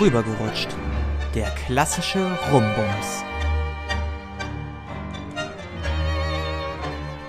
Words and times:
Rübergerutscht. 0.00 0.68
Der 1.34 1.50
klassische 1.66 2.26
Rumbums. 2.50 3.22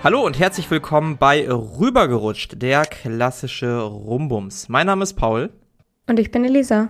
Hallo 0.02 0.24
und 0.24 0.38
herzlich 0.38 0.70
willkommen 0.70 1.18
bei 1.18 1.46
Rübergerutscht, 1.50 2.62
der 2.62 2.86
klassische 2.86 3.82
Rumbums. 3.82 4.70
Mein 4.70 4.86
Name 4.86 5.02
ist 5.02 5.12
Paul. 5.14 5.50
Und 6.06 6.18
ich 6.18 6.30
bin 6.30 6.46
Elisa. 6.46 6.88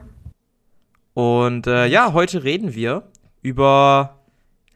Und 1.15 1.67
äh, 1.67 1.87
ja, 1.87 2.13
heute 2.13 2.45
reden 2.45 2.77
wir 2.77 3.11
über 3.41 4.21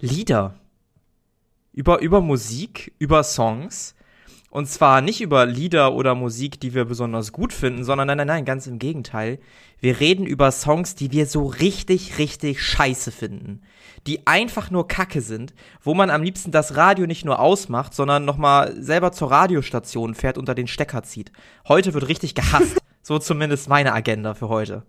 Lieder. 0.01 0.57
Über, 1.73 2.01
über 2.01 2.21
Musik, 2.21 2.95
über 2.99 3.23
Songs. 3.23 3.95
Und 4.57 4.71
zwar 4.71 5.03
nicht 5.03 5.21
über 5.21 5.45
Lieder 5.45 5.93
oder 5.93 6.15
Musik, 6.15 6.59
die 6.59 6.73
wir 6.73 6.87
besonders 6.87 7.31
gut 7.31 7.53
finden, 7.53 7.85
sondern 7.85 8.07
nein, 8.07 8.17
nein, 8.17 8.27
nein, 8.27 8.45
ganz 8.47 8.67
im 8.67 8.79
Gegenteil. 8.79 9.39
Wir 9.81 10.01
reden 10.01 10.25
über 10.25 10.51
Songs, 10.51 10.95
die 10.95 11.13
wir 11.13 11.27
so 11.27 11.45
richtig, 11.45 12.17
richtig 12.17 12.63
scheiße 12.63 13.13
finden. 13.13 13.61
Die 14.07 14.27
einfach 14.27 14.71
nur 14.71 14.89
Kacke 14.89 15.21
sind, 15.21 15.53
wo 15.83 15.93
man 15.93 16.09
am 16.09 16.23
liebsten 16.23 16.53
das 16.53 16.75
Radio 16.75 17.07
nicht 17.07 17.27
nur 17.27 17.39
ausmacht, 17.39 17.93
sondern 17.93 18.25
nochmal 18.25 18.75
selber 18.83 19.13
zur 19.13 19.31
Radiostation 19.31 20.15
fährt, 20.15 20.39
unter 20.39 20.55
den 20.55 20.69
Stecker 20.69 21.03
zieht. 21.03 21.33
Heute 21.69 21.93
wird 21.93 22.09
richtig 22.09 22.35
gehasst. 22.35 22.79
so 23.03 23.19
zumindest 23.19 23.69
meine 23.69 23.93
Agenda 23.93 24.33
für 24.33 24.49
heute. 24.49 24.85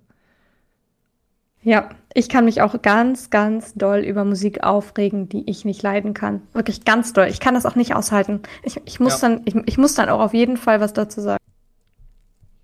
Ja, 1.68 1.90
ich 2.14 2.30
kann 2.30 2.46
mich 2.46 2.62
auch 2.62 2.82
ganz, 2.82 3.30
ganz 3.30 3.74
doll 3.74 4.00
über 4.00 4.24
Musik 4.24 4.64
aufregen, 4.64 5.28
die 5.28 5.50
ich 5.50 5.66
nicht 5.66 5.84
leiden 5.84 6.14
kann. 6.14 6.42
Wirklich 6.54 6.86
ganz 6.86 7.12
doll. 7.12 7.28
Ich 7.28 7.42
kann 7.42 7.56
das 7.56 7.66
auch 7.66 7.76
nicht 7.76 7.94
aushalten. 7.94 8.40
Ich, 8.64 8.80
ich 8.86 9.02
muss, 9.02 9.22
ja. 9.22 9.28
dann, 9.28 9.42
ich, 9.44 9.54
ich 9.66 9.78
muss 9.78 9.94
dann 9.94 10.08
auch 10.08 10.22
auf 10.22 10.34
jeden 10.34 10.56
Fall 10.56 10.80
was 10.80 10.94
dazu 10.94 11.20
sagen. 11.20 11.44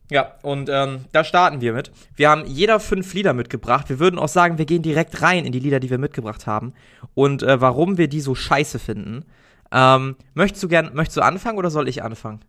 Ja, 0.10 0.36
und 0.42 0.70
ähm, 0.72 1.02
da 1.12 1.26
starten 1.26 1.60
wir 1.60 1.74
mit. 1.74 1.92
Wir 2.16 2.30
haben 2.30 2.46
jeder 2.46 2.80
fünf 2.80 3.14
Lieder 3.14 3.34
mitgebracht. 3.34 3.90
Wir 3.90 4.00
würden 4.00 4.18
auch 4.18 4.30
sagen, 4.30 4.58
wir 4.58 4.66
gehen 4.66 4.84
direkt 4.84 5.22
rein 5.22 5.44
in 5.44 5.52
die 5.52 5.60
Lieder, 5.60 5.82
die 5.82 5.90
wir 5.90 5.98
mitgebracht 5.98 6.48
haben. 6.48 6.74
Und 7.14 7.44
äh, 7.44 7.60
warum 7.60 7.98
wir 7.98 8.08
die 8.08 8.22
so 8.22 8.36
scheiße 8.36 8.80
finden. 8.80 9.26
Ähm, 9.74 10.16
möchtest 10.34 10.64
du 10.64 10.70
gern, 10.70 10.92
möchtest 10.94 11.18
du 11.18 11.22
anfangen 11.24 11.58
oder 11.58 11.72
soll 11.72 11.90
ich 11.90 12.04
anfangen? 12.04 12.40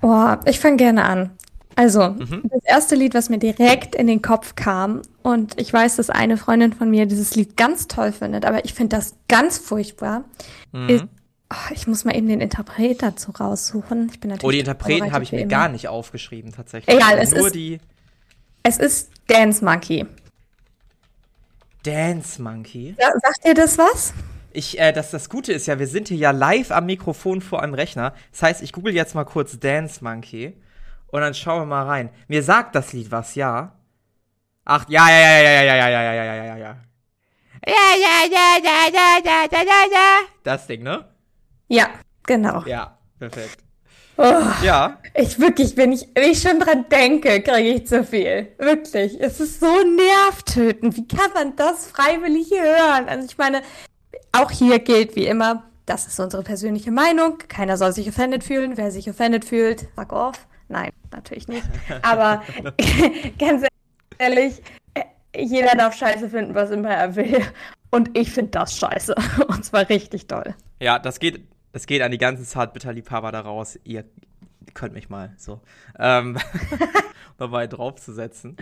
Boah, 0.00 0.40
ich 0.46 0.58
fange 0.58 0.78
gerne 0.78 1.04
an. 1.04 1.32
Also, 1.76 2.10
mhm. 2.10 2.42
das 2.50 2.64
erste 2.64 2.94
Lied, 2.96 3.14
was 3.14 3.28
mir 3.28 3.38
direkt 3.38 3.94
in 3.94 4.06
den 4.06 4.20
Kopf 4.20 4.54
kam, 4.56 5.02
und 5.22 5.60
ich 5.60 5.72
weiß, 5.72 5.96
dass 5.96 6.10
eine 6.10 6.36
Freundin 6.36 6.72
von 6.72 6.90
mir 6.90 7.06
dieses 7.06 7.36
Lied 7.36 7.56
ganz 7.56 7.86
toll 7.86 8.12
findet, 8.12 8.44
aber 8.44 8.64
ich 8.64 8.74
finde 8.74 8.96
das 8.96 9.14
ganz 9.28 9.58
furchtbar, 9.58 10.24
mhm. 10.72 10.88
ist, 10.88 11.04
oh, 11.52 11.72
ich 11.74 11.86
muss 11.86 12.04
mal 12.04 12.16
eben 12.16 12.28
den 12.28 12.40
Interpret 12.40 13.02
dazu 13.02 13.30
raussuchen. 13.30 14.10
Ich 14.12 14.20
bin 14.20 14.30
natürlich 14.30 14.48
oh, 14.48 14.50
die 14.50 14.58
Interpreten 14.60 15.12
habe 15.12 15.24
ich 15.24 15.32
mir 15.32 15.46
gar 15.46 15.68
nicht 15.68 15.88
aufgeschrieben, 15.88 16.52
tatsächlich. 16.52 16.96
Egal, 16.96 17.18
es 17.18 17.32
Nur 17.32 17.46
ist, 17.46 17.54
die 17.54 17.78
es 18.62 18.78
ist 18.78 19.10
Dance 19.28 19.64
Monkey. 19.64 20.04
Dance 21.84 22.42
Monkey? 22.42 22.94
Ja, 22.98 23.10
sagt 23.22 23.46
dir 23.46 23.54
das 23.54 23.78
was? 23.78 24.12
Ich, 24.52 24.78
äh, 24.78 24.92
das, 24.92 25.10
das 25.10 25.28
Gute 25.28 25.52
ist 25.52 25.66
ja, 25.66 25.78
wir 25.78 25.86
sind 25.86 26.08
hier 26.08 26.16
ja 26.16 26.30
live 26.32 26.70
am 26.70 26.86
Mikrofon 26.86 27.40
vor 27.40 27.62
einem 27.62 27.74
Rechner. 27.74 28.14
Das 28.32 28.42
heißt, 28.42 28.62
ich 28.62 28.72
google 28.72 28.94
jetzt 28.94 29.14
mal 29.14 29.24
kurz 29.24 29.58
Dance 29.58 30.02
Monkey. 30.02 30.54
Und 31.10 31.20
dann 31.20 31.34
schauen 31.34 31.62
wir 31.62 31.66
mal 31.66 31.86
rein. 31.86 32.10
Mir 32.28 32.42
sagt 32.42 32.74
das 32.74 32.92
Lied 32.92 33.10
was, 33.10 33.34
ja? 33.34 33.72
Ach, 34.64 34.84
ja, 34.88 35.08
ja, 35.08 35.18
ja, 35.18 35.40
ja, 35.40 35.62
ja, 35.62 35.74
ja, 35.74 35.88
ja, 35.88 36.02
ja, 36.02 36.12
ja, 36.12 36.24
ja, 36.24 36.44
ja, 36.44 36.56
ja. 36.56 36.76
Ja, 37.66 37.74
ja, 38.00 38.30
ja, 38.30 38.56
ja, 38.62 38.88
ja, 38.92 39.18
ja, 39.24 39.44
ja, 39.50 39.62
ja, 39.62 39.92
ja. 39.92 40.18
Das 40.44 40.66
Ding, 40.66 40.82
ne? 40.82 41.04
Ja, 41.68 41.88
genau. 42.24 42.62
Ja, 42.66 42.98
perfekt. 43.18 43.64
Oh, 44.18 44.42
ja. 44.64 44.98
Ich 45.14 45.38
wirklich, 45.38 45.76
wenn 45.76 45.92
ich, 45.92 46.08
wenn 46.14 46.30
ich 46.30 46.40
schon 46.40 46.58
dran 46.58 46.86
denke, 46.90 47.40
kriege 47.40 47.74
ich 47.74 47.86
zu 47.86 48.04
viel. 48.04 48.48
Wirklich. 48.58 49.20
Es 49.20 49.38
ist 49.38 49.60
so 49.60 49.66
nervtötend. 49.66 50.96
Wie 50.96 51.06
kann 51.06 51.32
man 51.34 51.54
das 51.56 51.86
freiwillig 51.86 52.50
hören? 52.50 53.08
Also 53.08 53.26
ich 53.26 53.38
meine, 53.38 53.62
auch 54.32 54.50
hier 54.50 54.80
gilt 54.80 55.14
wie 55.14 55.26
immer, 55.26 55.70
das 55.86 56.06
ist 56.06 56.18
unsere 56.18 56.42
persönliche 56.42 56.90
Meinung. 56.90 57.38
Keiner 57.48 57.76
soll 57.76 57.92
sich 57.92 58.08
offended 58.08 58.42
fühlen. 58.42 58.76
Wer 58.76 58.90
sich 58.90 59.08
offended 59.08 59.44
fühlt, 59.44 59.86
fuck 59.94 60.12
off. 60.12 60.46
Nein, 60.68 60.90
natürlich 61.10 61.48
nicht. 61.48 61.64
Aber 62.02 62.42
ganz 63.38 63.66
ehrlich, 64.18 64.62
jeder 65.34 65.74
darf 65.76 65.96
Scheiße 65.96 66.28
finden, 66.28 66.54
was 66.54 66.70
immer 66.70 66.90
er 66.90 67.16
will. 67.16 67.42
Und 67.90 68.16
ich 68.16 68.30
finde 68.30 68.50
das 68.52 68.76
scheiße. 68.76 69.14
Und 69.48 69.64
zwar 69.64 69.88
richtig 69.88 70.26
toll. 70.26 70.54
Ja, 70.80 70.98
das 70.98 71.20
geht, 71.20 71.46
das 71.72 71.86
geht 71.86 72.02
an 72.02 72.10
die 72.10 72.18
ganzen 72.18 72.44
Zartbitterliebhaber 72.44 73.32
da 73.32 73.40
raus. 73.40 73.78
Ihr 73.84 74.04
könnt 74.74 74.94
mich 74.94 75.08
mal 75.08 75.34
so 75.36 75.60
ähm, 75.98 76.38
dabei 77.38 77.66
draufzusetzen. 77.66 78.56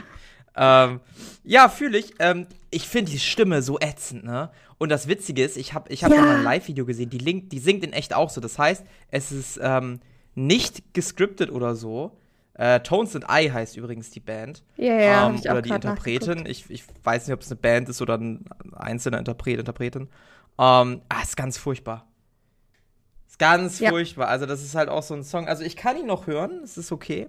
Ähm, 0.55 1.01
ja, 1.45 1.69
fühle 1.69 1.99
ich. 1.99 2.15
Ähm, 2.19 2.47
ich 2.71 2.89
finde 2.89 3.11
die 3.11 3.19
Stimme 3.19 3.63
so 3.63 3.79
ätzend, 3.79 4.25
ne? 4.25 4.51
Und 4.79 4.91
das 4.91 5.09
Witzige 5.09 5.43
ist, 5.43 5.57
ich 5.57 5.75
habe 5.75 5.91
ich 5.93 6.05
hab 6.05 6.13
ja. 6.13 6.21
mal 6.21 6.37
ein 6.37 6.43
Live-Video 6.43 6.85
gesehen, 6.85 7.09
die, 7.11 7.19
Link, 7.19 7.51
die 7.51 7.59
singt 7.59 7.83
in 7.85 7.93
echt 7.93 8.15
auch 8.15 8.31
so. 8.31 8.41
Das 8.41 8.59
heißt, 8.59 8.85
es 9.11 9.33
ist 9.33 9.59
ähm, 9.63 10.01
nicht 10.37 10.95
gescriptet 10.95 11.51
oder 11.51 11.75
so. 11.75 12.17
Äh, 12.55 12.81
Tones 12.81 13.15
and 13.17 13.25
I 13.25 13.51
heißt 13.51 13.77
übrigens 13.77 14.11
die 14.11 14.21
Band. 14.21 14.63
Ja, 14.77 14.95
ja. 14.95 15.29
Ähm, 15.29 15.41
oder 15.41 15.63
die 15.63 15.71
Interpretin. 15.71 16.47
Ich, 16.47 16.71
ich 16.71 16.85
weiß 17.03 17.27
nicht, 17.27 17.35
ob 17.35 17.41
es 17.41 17.51
eine 17.51 17.57
Band 17.57 17.89
ist 17.89 18.01
oder 18.01 18.17
ein 18.17 18.45
einzelner 18.73 19.19
Interpret, 19.19 19.59
Interpretin. 19.59 20.09
Ähm, 20.59 21.03
ah, 21.09 21.23
ist 21.23 21.37
ganz 21.37 21.59
furchtbar. 21.59 22.07
Ist 23.27 23.39
ganz 23.39 23.81
ja. 23.81 23.91
furchtbar. 23.91 24.29
Also, 24.29 24.47
das 24.47 24.63
ist 24.63 24.75
halt 24.75 24.89
auch 24.89 25.03
so 25.03 25.15
ein 25.15 25.25
Song. 25.25 25.49
Also, 25.49 25.65
ich 25.65 25.77
kann 25.77 25.99
ihn 25.99 26.07
noch 26.07 26.27
hören, 26.27 26.61
es 26.63 26.79
ist 26.79 26.93
okay. 26.93 27.29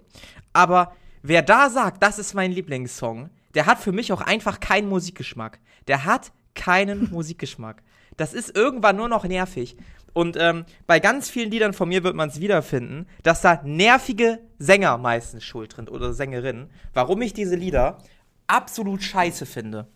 Aber 0.53 0.93
wer 1.23 1.41
da 1.41 1.69
sagt, 1.69 2.03
das 2.03 2.19
ist 2.19 2.33
mein 2.33 2.51
Lieblingssong, 2.51 3.29
der 3.53 3.65
hat 3.65 3.79
für 3.79 3.91
mich 3.91 4.13
auch 4.13 4.21
einfach 4.21 4.59
keinen 4.59 4.87
Musikgeschmack. 4.87 5.59
Der 5.87 6.05
hat 6.05 6.31
keinen 6.55 7.09
Musikgeschmack. 7.11 7.83
Das 8.17 8.33
ist 8.33 8.55
irgendwann 8.55 8.95
nur 8.95 9.07
noch 9.07 9.23
nervig. 9.23 9.77
Und 10.13 10.35
ähm, 10.39 10.65
bei 10.87 10.99
ganz 10.99 11.29
vielen 11.29 11.51
Liedern 11.51 11.73
von 11.73 11.89
mir 11.89 12.03
wird 12.03 12.15
man 12.15 12.29
es 12.29 12.39
wiederfinden, 12.39 13.07
dass 13.21 13.41
da 13.41 13.61
nervige 13.63 14.39
Sänger 14.57 14.97
meistens 14.97 15.43
schuld 15.43 15.73
sind 15.73 15.91
oder 15.91 16.11
Sängerinnen. 16.11 16.71
Warum 16.93 17.21
ich 17.21 17.33
diese 17.33 17.55
Lieder 17.55 17.99
absolut 18.47 19.03
scheiße 19.03 19.45
finde. 19.45 19.87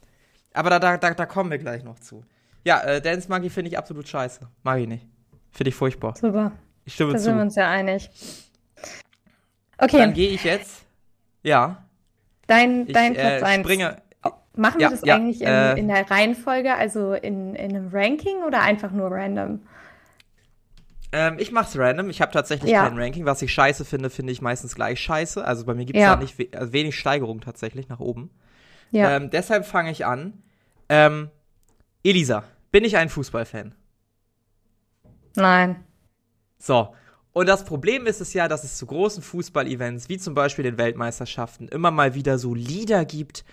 Aber 0.53 0.69
da, 0.69 0.79
da, 0.79 0.97
da, 0.97 1.13
da 1.13 1.25
kommen 1.25 1.49
wir 1.49 1.57
gleich 1.57 1.83
noch 1.83 1.99
zu. 1.99 2.23
Ja, 2.63 2.81
äh, 2.81 3.01
Dance 3.01 3.29
Monkey 3.29 3.49
finde 3.49 3.71
ich 3.71 3.77
absolut 3.77 4.07
scheiße. 4.07 4.47
Mag 4.63 4.79
ich 4.79 4.87
nicht. 4.87 5.07
Finde 5.49 5.69
ich 5.69 5.75
furchtbar. 5.75 6.15
Super. 6.15 6.51
Ich 6.85 6.93
stimme 6.93 7.13
da 7.13 7.17
zu. 7.17 7.23
Da 7.23 7.29
sind 7.31 7.35
wir 7.37 7.41
uns 7.41 7.55
ja 7.55 7.69
einig. 7.69 8.09
Okay. 9.77 9.97
Dann 9.97 10.13
gehe 10.13 10.29
ich 10.29 10.43
jetzt. 10.43 10.85
Ja. 11.41 11.83
Dein, 12.45 12.85
dein 12.87 13.13
ich, 13.13 13.17
Platz 13.17 13.41
äh, 13.41 13.45
1. 13.45 13.65
Springe. 13.65 14.01
Machen 14.55 14.79
wir 14.79 14.87
ja, 14.87 14.89
das 14.89 15.01
ja, 15.05 15.15
eigentlich 15.15 15.41
in, 15.41 15.47
äh, 15.47 15.75
in, 15.75 15.87
der 15.87 16.09
Reihenfolge, 16.09 16.75
also 16.75 17.13
in, 17.13 17.55
in 17.55 17.75
einem 17.75 17.89
Ranking 17.91 18.43
oder 18.45 18.61
einfach 18.61 18.91
nur 18.91 19.09
random? 19.09 19.61
Ähm, 21.13 21.37
ich 21.39 21.51
mach's 21.51 21.77
random. 21.77 22.09
Ich 22.09 22.21
habe 22.21 22.31
tatsächlich 22.31 22.71
ja. 22.71 22.83
kein 22.83 22.97
Ranking. 22.97 23.25
Was 23.25 23.41
ich 23.41 23.53
scheiße 23.53 23.85
finde, 23.85 24.09
finde 24.09 24.31
ich 24.31 24.41
meistens 24.41 24.75
gleich 24.75 24.99
scheiße. 24.99 25.43
Also 25.43 25.65
bei 25.65 25.73
mir 25.73 25.85
gibt's 25.85 26.01
ja. 26.01 26.15
da 26.15 26.21
nicht 26.21 26.37
we 26.37 26.47
also 26.53 26.73
wenig 26.73 26.97
Steigerung 26.97 27.41
tatsächlich 27.41 27.87
nach 27.89 27.99
oben. 27.99 28.29
Ja. 28.91 29.15
Ähm, 29.15 29.29
deshalb 29.29 29.65
fange 29.65 29.91
ich 29.91 30.05
an. 30.05 30.41
Ähm, 30.89 31.29
Elisa, 32.03 32.43
bin 32.71 32.83
ich 32.83 32.97
ein 32.97 33.09
Fußballfan? 33.09 33.73
Nein. 35.35 35.83
So. 36.57 36.93
Und 37.33 37.47
das 37.47 37.63
Problem 37.63 38.05
ist 38.07 38.19
es 38.19 38.33
ja, 38.33 38.49
dass 38.49 38.65
es 38.65 38.77
zu 38.77 38.85
großen 38.85 39.23
Fußballevents, 39.23 40.09
wie 40.09 40.17
zum 40.17 40.33
Beispiel 40.33 40.63
den 40.63 40.77
Weltmeisterschaften, 40.77 41.69
immer 41.69 41.91
mal 41.91 42.13
wieder 42.13 42.37
so 42.37 42.53
Lieder 42.53 43.05
gibt, 43.05 43.45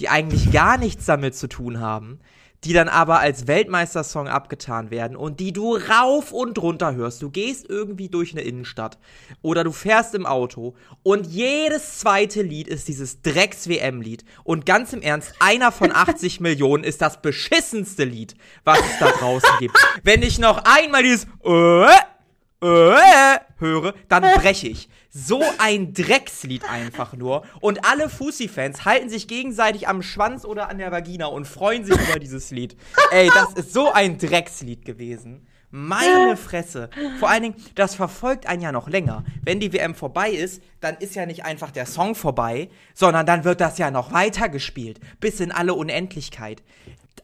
die 0.00 0.08
eigentlich 0.08 0.52
gar 0.52 0.78
nichts 0.78 1.06
damit 1.06 1.34
zu 1.34 1.48
tun 1.48 1.80
haben, 1.80 2.20
die 2.64 2.72
dann 2.72 2.88
aber 2.88 3.20
als 3.20 3.46
Weltmeistersong 3.46 4.26
abgetan 4.26 4.90
werden 4.90 5.16
und 5.16 5.38
die 5.38 5.52
du 5.52 5.76
rauf 5.76 6.32
und 6.32 6.58
runter 6.58 6.94
hörst. 6.94 7.20
Du 7.20 7.30
gehst 7.30 7.68
irgendwie 7.68 8.08
durch 8.08 8.32
eine 8.32 8.40
Innenstadt 8.40 8.98
oder 9.42 9.64
du 9.64 9.72
fährst 9.72 10.14
im 10.14 10.24
Auto 10.24 10.74
und 11.02 11.26
jedes 11.26 11.98
zweite 11.98 12.42
Lied 12.42 12.68
ist 12.68 12.88
dieses 12.88 13.20
Drecks-WM-Lied. 13.20 14.24
Und 14.44 14.64
ganz 14.64 14.92
im 14.92 15.02
Ernst, 15.02 15.34
einer 15.40 15.72
von 15.72 15.92
80 15.94 16.40
Millionen 16.40 16.84
ist 16.84 17.02
das 17.02 17.20
beschissenste 17.20 18.04
Lied, 18.04 18.34
was 18.64 18.78
es 18.78 18.98
da 18.98 19.10
draußen 19.10 19.50
gibt. 19.58 19.76
Wenn 20.02 20.22
ich 20.22 20.38
noch 20.38 20.62
einmal 20.64 21.02
dieses 21.02 21.26
äh, 21.44 21.84
äh, 22.62 23.38
höre, 23.58 23.94
dann 24.08 24.22
breche 24.40 24.68
ich. 24.68 24.88
So 25.16 25.44
ein 25.58 25.94
Dreckslied 25.94 26.68
einfach 26.68 27.12
nur. 27.12 27.44
Und 27.60 27.88
alle 27.88 28.08
Fussi-Fans 28.08 28.84
halten 28.84 29.08
sich 29.08 29.28
gegenseitig 29.28 29.86
am 29.86 30.02
Schwanz 30.02 30.44
oder 30.44 30.68
an 30.68 30.78
der 30.78 30.90
Vagina 30.90 31.26
und 31.26 31.46
freuen 31.46 31.84
sich 31.84 31.94
über 31.94 32.18
dieses 32.18 32.50
Lied. 32.50 32.76
Ey, 33.12 33.30
das 33.32 33.52
ist 33.52 33.72
so 33.72 33.92
ein 33.92 34.18
Dreckslied 34.18 34.84
gewesen. 34.84 35.46
Meine 35.70 36.36
Fresse. 36.36 36.90
Vor 37.20 37.30
allen 37.30 37.44
Dingen, 37.44 37.54
das 37.76 37.94
verfolgt 37.94 38.46
einen 38.46 38.60
ja 38.60 38.72
noch 38.72 38.88
länger. 38.88 39.24
Wenn 39.44 39.60
die 39.60 39.72
WM 39.72 39.94
vorbei 39.94 40.30
ist, 40.30 40.60
dann 40.80 40.96
ist 40.96 41.14
ja 41.14 41.26
nicht 41.26 41.44
einfach 41.44 41.70
der 41.70 41.86
Song 41.86 42.16
vorbei, 42.16 42.68
sondern 42.92 43.24
dann 43.24 43.44
wird 43.44 43.60
das 43.60 43.78
ja 43.78 43.92
noch 43.92 44.12
weitergespielt. 44.12 44.98
Bis 45.20 45.38
in 45.38 45.52
alle 45.52 45.74
Unendlichkeit. 45.74 46.64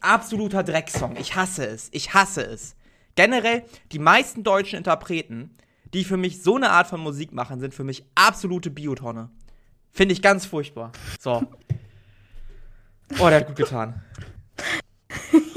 Absoluter 0.00 0.62
Drecksong. 0.62 1.16
Ich 1.16 1.34
hasse 1.34 1.66
es. 1.66 1.88
Ich 1.90 2.14
hasse 2.14 2.42
es. 2.42 2.76
Generell, 3.16 3.64
die 3.90 3.98
meisten 3.98 4.44
deutschen 4.44 4.76
Interpreten, 4.76 5.56
die 5.94 6.04
für 6.04 6.16
mich 6.16 6.42
so 6.42 6.56
eine 6.56 6.70
Art 6.70 6.86
von 6.86 7.00
Musik 7.00 7.32
machen, 7.32 7.60
sind 7.60 7.74
für 7.74 7.84
mich 7.84 8.04
absolute 8.14 8.70
Biotonne. 8.70 9.30
Finde 9.90 10.12
ich 10.12 10.22
ganz 10.22 10.46
furchtbar. 10.46 10.92
So. 11.18 11.42
Oh, 13.18 13.28
der 13.28 13.40
hat 13.40 13.46
gut 13.48 13.56
getan. 13.56 14.02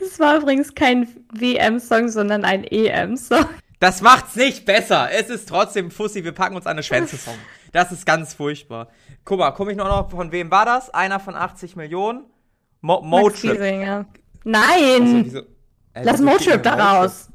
Es 0.00 0.20
war 0.20 0.36
übrigens 0.36 0.74
kein 0.74 1.08
WM-Song, 1.32 2.08
sondern 2.08 2.44
ein 2.44 2.62
EM-Song. 2.62 3.46
Das 3.80 4.00
macht's 4.00 4.36
nicht 4.36 4.64
besser. 4.64 5.08
Es 5.10 5.28
ist 5.28 5.48
trotzdem 5.48 5.90
Fussi, 5.90 6.22
wir 6.22 6.32
packen 6.32 6.54
uns 6.54 6.66
eine 6.66 6.84
Schwänze-Song. 6.84 7.34
Das 7.72 7.90
ist 7.90 8.06
ganz 8.06 8.32
furchtbar. 8.32 8.88
Guck 9.24 9.40
mal, 9.40 9.50
komme 9.50 9.72
ich 9.72 9.76
noch, 9.76 9.88
noch, 9.88 10.10
von 10.10 10.30
wem 10.30 10.50
war 10.50 10.64
das? 10.64 10.88
Einer 10.90 11.18
von 11.18 11.34
80 11.34 11.74
Millionen? 11.74 12.24
Mo 12.80 13.02
Motrip. 13.02 13.58
Nein! 14.44 15.24
Also, 15.24 15.38
äh, 15.94 16.04
Lass 16.04 16.20
Motrip 16.20 16.62
da 16.62 16.74
raus. 16.74 17.28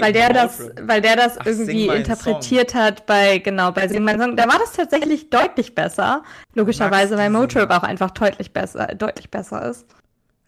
Weil 0.00 0.12
der, 0.12 0.32
das, 0.32 0.70
weil 0.82 1.00
der 1.00 1.16
das 1.16 1.38
Ach, 1.38 1.46
irgendwie 1.46 1.86
interpretiert 1.86 2.70
Song. 2.70 2.80
hat 2.80 3.06
bei, 3.06 3.38
genau, 3.38 3.72
bei 3.72 3.88
Sing 3.88 4.04
mein 4.04 4.20
Song. 4.20 4.36
Da 4.36 4.48
war 4.48 4.58
das 4.58 4.72
tatsächlich 4.72 5.30
deutlich 5.30 5.74
besser. 5.74 6.22
Logischerweise, 6.54 7.16
weil 7.16 7.30
Motrip 7.30 7.70
auch 7.70 7.82
einfach 7.82 8.10
deutlich 8.10 8.52
besser, 8.52 8.86
deutlich 8.88 9.30
besser 9.30 9.68
ist. 9.68 9.86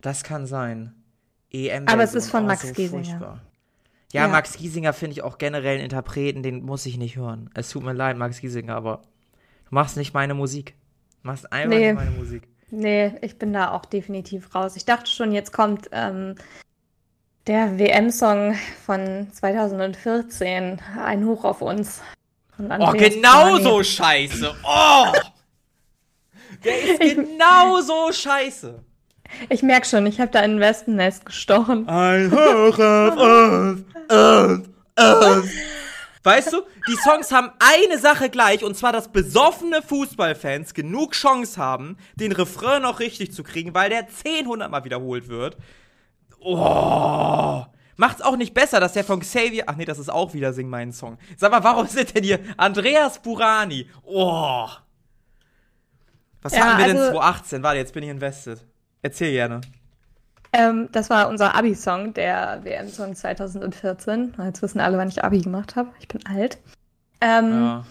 Das 0.01 0.23
kann 0.23 0.47
sein. 0.47 0.95
EM 1.51 1.89
Aber 1.89 2.03
es 2.03 2.15
ist 2.15 2.31
von 2.31 2.47
Max 2.47 2.63
so 2.67 2.73
Giesinger. 2.73 3.05
Furchtbar. 3.05 3.41
Ja, 4.13 4.23
ja, 4.23 4.29
Max 4.29 4.57
Giesinger 4.57 4.93
finde 4.93 5.13
ich 5.13 5.23
auch 5.23 5.39
generell 5.39 5.75
einen 5.75 5.85
Interpreten, 5.85 6.43
den 6.43 6.63
muss 6.63 6.87
ich 6.87 6.97
nicht 6.97 7.17
hören. 7.17 7.51
Es 7.55 7.71
tut 7.71 7.83
mir 7.83 7.93
leid, 7.93 8.17
Max 8.17 8.41
Giesinger, 8.41 8.75
aber 8.75 9.03
du 9.69 9.75
machst 9.75 9.97
nicht 9.97 10.15
meine 10.15 10.35
Musik. 10.35 10.75
Du 11.23 11.29
machst 11.29 11.53
einfach 11.53 11.77
nee. 11.77 11.93
nicht 11.93 11.97
meine 11.97 12.11
Musik. 12.13 12.49
Nee, 12.71 13.15
ich 13.21 13.39
bin 13.39 13.53
da 13.53 13.71
auch 13.71 13.85
definitiv 13.85 14.55
raus. 14.55 14.77
Ich 14.77 14.85
dachte 14.85 15.11
schon, 15.11 15.33
jetzt 15.33 15.53
kommt 15.53 15.89
ähm, 15.93 16.35
der 17.47 17.79
WM-Song 17.79 18.59
von 18.85 19.29
2014, 19.33 20.81
ein 21.05 21.27
Hoch 21.27 21.45
auf 21.45 21.63
uns. 21.63 22.01
Oh, 22.59 22.93
genau 22.93 23.59
so 23.59 23.83
scheiße. 23.83 24.55
Oh! 24.65 25.13
Der 26.65 26.83
ist 26.83 27.01
genau 27.17 27.81
so 27.81 28.11
scheiße. 28.13 28.83
Ich 29.49 29.63
merke 29.63 29.87
schon, 29.87 30.07
ich 30.07 30.21
habe 30.21 30.31
da 30.31 30.41
ein 30.41 30.59
Wespennest 30.59 31.27
gestochen. 31.27 31.89
Ein 31.89 32.31
Hoch 32.33 32.79
auf 32.79 33.17
uns, 33.17 33.85
uns, 34.09 34.69
uns. 34.97 35.51
Weißt 36.23 36.53
du, 36.53 36.63
die 36.89 36.97
Songs 36.97 37.31
haben 37.31 37.53
eine 37.61 37.99
Sache 37.99 38.31
gleich, 38.31 38.65
und 38.65 38.77
zwar, 38.77 38.93
dass 38.93 39.13
besoffene 39.13 39.83
Fußballfans 39.83 40.75
genug 40.75 41.13
Chance 41.13 41.61
haben, 41.61 41.99
den 42.17 42.33
Refrain 42.33 42.83
noch 42.83 42.99
richtig 42.99 43.33
zu 43.33 43.45
kriegen, 43.45 43.75
weil 43.75 43.91
der 43.91 44.09
10, 44.09 44.47
100 44.47 44.69
Mal 44.71 44.85
wiederholt 44.85 45.29
wird. 45.29 45.57
Oh. 46.41 47.16
Macht's 47.97 48.23
auch 48.23 48.37
nicht 48.37 48.55
besser, 48.55 48.79
dass 48.81 48.93
der 48.93 49.05
von 49.05 49.21
Xavier. 49.21 49.65
Ach 49.67 49.77
nee, 49.77 49.85
das 49.85 49.99
ist 49.99 50.11
auch 50.11 50.35
wieder 50.35 50.53
Sing 50.53 50.69
meinen 50.69 50.93
Song. 50.93 51.19
Sag 51.37 51.51
mal, 51.51 51.65
warum 51.65 51.87
sind 51.87 52.15
denn 52.15 52.25
hier 52.25 52.41
Andreas 52.57 53.21
Burani? 53.21 53.89
Oh. 54.05 54.69
Was 56.43 56.53
ja, 56.53 56.61
hatten 56.61 56.79
wir 56.79 56.85
also, 56.85 56.97
denn 56.97 57.13
2018? 57.13 57.63
Warte, 57.63 57.79
jetzt 57.79 57.93
bin 57.95 58.05
ich 58.05 58.11
invested. 58.11 58.65
Erzähl 59.03 59.33
gerne. 59.33 59.61
Ähm, 60.53 60.89
das 60.93 61.11
war 61.11 61.29
unser 61.29 61.55
Abi-Song, 61.55 62.15
der 62.15 62.61
WM-Song 62.63 63.15
2014. 63.15 64.35
Jetzt 64.45 64.63
wissen 64.63 64.81
alle, 64.81 64.99
wann 64.99 65.09
ich 65.09 65.25
Abi 65.25 65.41
gemacht 65.41 65.77
habe. 65.77 65.91
Ich 65.99 66.09
bin 66.09 66.25
alt. 66.27 66.59
Ähm, 67.21 67.51
ja. 67.51 67.85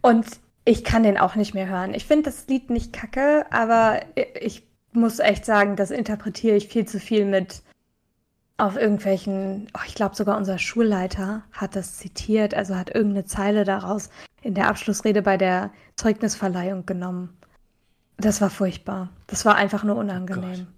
Und 0.00 0.26
ich 0.64 0.84
kann 0.84 1.02
den 1.02 1.18
auch 1.18 1.34
nicht 1.34 1.54
mehr 1.54 1.68
hören. 1.68 1.94
Ich 1.94 2.06
finde 2.06 2.24
das 2.24 2.46
Lied 2.46 2.70
nicht 2.70 2.92
kacke, 2.92 3.46
aber 3.50 4.00
ich 4.40 4.66
muss 4.92 5.18
echt 5.18 5.44
sagen, 5.44 5.76
das 5.76 5.90
interpretiere 5.90 6.56
ich 6.56 6.68
viel 6.68 6.86
zu 6.86 7.00
viel 7.00 7.24
mit 7.24 7.62
auf 8.62 8.76
irgendwelchen, 8.76 9.66
oh, 9.74 9.80
ich 9.86 9.94
glaube 9.96 10.14
sogar 10.14 10.36
unser 10.36 10.56
Schulleiter 10.56 11.42
hat 11.50 11.74
das 11.74 11.96
zitiert, 11.98 12.54
also 12.54 12.76
hat 12.76 12.94
irgendeine 12.94 13.24
Zeile 13.24 13.64
daraus 13.64 14.08
in 14.40 14.54
der 14.54 14.68
Abschlussrede 14.68 15.20
bei 15.20 15.36
der 15.36 15.72
Zeugnisverleihung 15.96 16.86
genommen. 16.86 17.36
Das 18.18 18.40
war 18.40 18.50
furchtbar. 18.50 19.10
Das 19.26 19.44
war 19.44 19.56
einfach 19.56 19.82
nur 19.82 19.96
unangenehm. 19.96 20.68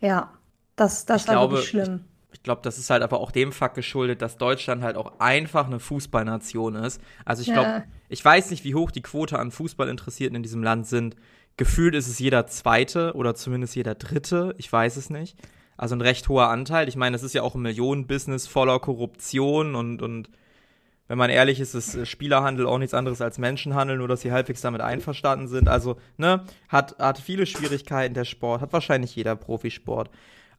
Oh 0.00 0.06
ja, 0.06 0.32
das, 0.76 1.04
das 1.04 1.28
war 1.28 1.34
glaube, 1.34 1.56
wirklich 1.56 1.68
schlimm. 1.68 2.04
Ich, 2.30 2.38
ich 2.38 2.42
glaube, 2.42 2.62
das 2.62 2.78
ist 2.78 2.88
halt 2.88 3.02
aber 3.02 3.20
auch 3.20 3.32
dem 3.32 3.52
Fakt 3.52 3.74
geschuldet, 3.74 4.22
dass 4.22 4.38
Deutschland 4.38 4.82
halt 4.82 4.96
auch 4.96 5.20
einfach 5.20 5.66
eine 5.66 5.78
Fußballnation 5.78 6.74
ist. 6.76 7.02
Also 7.26 7.42
ich 7.42 7.52
glaube, 7.52 7.68
ja. 7.68 7.84
ich 8.08 8.24
weiß 8.24 8.50
nicht, 8.50 8.64
wie 8.64 8.74
hoch 8.74 8.90
die 8.90 9.02
Quote 9.02 9.38
an 9.38 9.50
Fußballinteressierten 9.50 10.36
in 10.36 10.42
diesem 10.42 10.62
Land 10.62 10.86
sind. 10.86 11.16
Gefühlt 11.58 11.94
ist 11.94 12.08
es 12.08 12.18
jeder 12.18 12.46
Zweite 12.46 13.12
oder 13.14 13.34
zumindest 13.34 13.76
jeder 13.76 13.94
Dritte. 13.94 14.54
Ich 14.56 14.72
weiß 14.72 14.96
es 14.96 15.10
nicht. 15.10 15.36
Also 15.80 15.94
ein 15.94 16.02
recht 16.02 16.28
hoher 16.28 16.50
Anteil. 16.50 16.88
Ich 16.88 16.96
meine, 16.96 17.16
es 17.16 17.22
ist 17.22 17.32
ja 17.32 17.40
auch 17.40 17.54
ein 17.54 17.62
Millionenbusiness 17.62 18.46
voller 18.46 18.80
Korruption 18.80 19.74
und, 19.74 20.02
und 20.02 20.28
wenn 21.08 21.16
man 21.16 21.30
ehrlich 21.30 21.58
ist, 21.58 21.74
ist 21.74 21.94
äh, 21.94 22.04
Spielerhandel 22.04 22.66
auch 22.66 22.76
nichts 22.76 22.92
anderes 22.92 23.22
als 23.22 23.38
Menschenhandel, 23.38 23.96
nur 23.96 24.06
dass 24.06 24.20
sie 24.20 24.30
halbwegs 24.30 24.60
damit 24.60 24.82
einverstanden 24.82 25.48
sind. 25.48 25.70
Also, 25.70 25.96
ne, 26.18 26.44
hat, 26.68 26.98
hat 26.98 27.18
viele 27.18 27.46
Schwierigkeiten 27.46 28.12
der 28.12 28.26
Sport, 28.26 28.60
hat 28.60 28.74
wahrscheinlich 28.74 29.16
jeder 29.16 29.36
Profisport. 29.36 30.10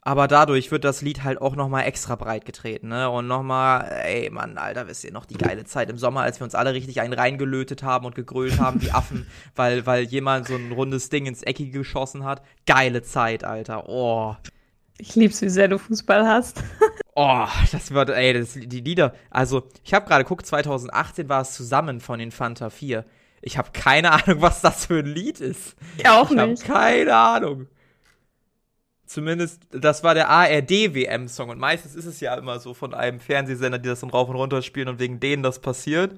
Aber 0.01 0.27
dadurch 0.27 0.71
wird 0.71 0.83
das 0.85 1.03
Lied 1.03 1.23
halt 1.23 1.39
auch 1.39 1.56
nochmal 1.56 1.85
extra 1.85 2.15
breit 2.15 2.44
getreten, 2.44 2.88
ne? 2.88 3.07
Und 3.07 3.27
nochmal, 3.27 3.91
ey, 4.03 4.27
Mann, 4.31 4.57
Alter, 4.57 4.88
wisst 4.88 5.03
ihr 5.03 5.13
noch 5.13 5.25
die 5.25 5.38
geile 5.38 5.65
Zeit 5.65 5.91
im 5.91 6.00
Sommer, 6.00 6.21
als 6.21 6.39
wir 6.39 6.45
uns 6.45 6.56
alle 6.56 6.73
richtig 6.73 7.00
einen 7.00 7.13
reingelötet 7.13 7.83
haben 7.83 8.07
und 8.07 8.15
gegrölt 8.15 8.59
haben 8.59 8.81
wie 8.81 8.89
Affen, 8.91 9.27
weil, 9.56 9.85
weil 9.85 10.06
jemand 10.06 10.47
so 10.47 10.56
ein 10.56 10.71
rundes 10.71 11.09
Ding 11.09 11.27
ins 11.27 11.44
Eckige 11.44 11.77
geschossen 11.77 12.23
hat. 12.23 12.41
Geile 12.65 13.03
Zeit, 13.03 13.44
Alter. 13.44 13.88
Oh. 13.88 14.35
Ich 14.97 15.15
lieb's, 15.15 15.41
wie 15.41 15.49
sehr 15.49 15.67
du 15.67 15.77
Fußball 15.77 16.27
hast. 16.27 16.63
Oh, 17.13 17.45
das 17.73 17.91
wird, 17.91 18.09
ey, 18.09 18.31
das, 18.31 18.53
die 18.53 18.79
Lieder. 18.79 19.13
Also, 19.29 19.67
ich 19.83 19.93
habe 19.93 20.07
gerade 20.07 20.23
geguckt, 20.23 20.45
2018 20.45 21.27
war 21.27 21.41
es 21.41 21.51
zusammen 21.51 21.99
von 21.99 22.19
den 22.19 22.31
Fanta 22.31 22.69
4. 22.69 23.03
Ich 23.41 23.57
habe 23.57 23.71
keine 23.73 24.11
Ahnung, 24.13 24.41
was 24.41 24.61
das 24.61 24.85
für 24.85 24.99
ein 24.99 25.07
Lied 25.07 25.41
ist. 25.41 25.75
Ich 25.97 26.07
auch 26.07 26.31
ich 26.31 26.38
nicht. 26.38 26.63
Ich 26.63 26.69
habe 26.69 26.79
keine 26.79 27.15
Ahnung. 27.15 27.67
Zumindest, 29.05 29.63
das 29.71 30.05
war 30.05 30.13
der 30.13 30.29
ARD-WM-Song. 30.29 31.49
Und 31.49 31.59
meistens 31.59 31.95
ist 31.95 32.05
es 32.05 32.21
ja 32.21 32.33
immer 32.35 32.59
so 32.59 32.73
von 32.73 32.94
einem 32.94 33.19
Fernsehsender, 33.19 33.77
die 33.77 33.89
das 33.89 33.99
dann 33.99 34.09
rauf 34.09 34.29
und 34.29 34.37
runter 34.37 34.61
spielen 34.61 34.87
und 34.87 34.99
wegen 34.99 35.19
denen 35.19 35.44
das 35.44 35.59
passiert. 35.59 36.17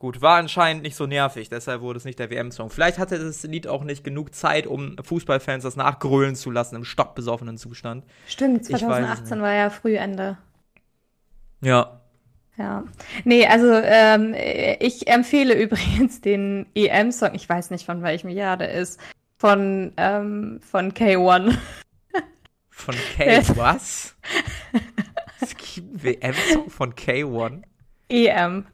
Gut, 0.00 0.22
war 0.22 0.38
anscheinend 0.38 0.82
nicht 0.82 0.96
so 0.96 1.04
nervig, 1.04 1.50
deshalb 1.50 1.82
wurde 1.82 1.98
es 1.98 2.06
nicht 2.06 2.18
der 2.18 2.30
WM-Song. 2.30 2.70
Vielleicht 2.70 2.98
hatte 2.98 3.18
das 3.18 3.42
Lied 3.42 3.66
auch 3.66 3.84
nicht 3.84 4.02
genug 4.02 4.34
Zeit, 4.34 4.66
um 4.66 4.96
Fußballfans 4.96 5.62
das 5.62 5.76
nachgrölen 5.76 6.36
zu 6.36 6.50
lassen 6.50 6.76
im 6.76 6.84
stockbesoffenen 6.86 7.58
Zustand. 7.58 8.06
Stimmt, 8.26 8.64
2018 8.64 9.42
war 9.42 9.52
ja 9.52 9.68
Frühende. 9.68 10.38
Ja. 11.60 12.00
Ja. 12.56 12.84
Nee, 13.24 13.46
also 13.46 13.70
ähm, 13.74 14.34
ich 14.80 15.06
empfehle 15.06 15.52
übrigens 15.62 16.22
den 16.22 16.64
EM-Song, 16.74 17.34
ich 17.34 17.46
weiß 17.46 17.68
nicht 17.68 17.84
von 17.84 18.02
welchem 18.02 18.30
Jahr 18.30 18.56
der 18.56 18.72
ist, 18.72 18.98
von, 19.36 19.92
ähm, 19.98 20.60
von 20.62 20.94
K1. 20.94 21.58
Von 22.70 22.94
K 23.18 23.42
was? 23.56 24.16
es 25.42 25.54
gibt 25.54 26.02
WM-Song 26.02 26.70
von 26.70 26.94
K1? 26.94 27.64
EM. 28.08 28.64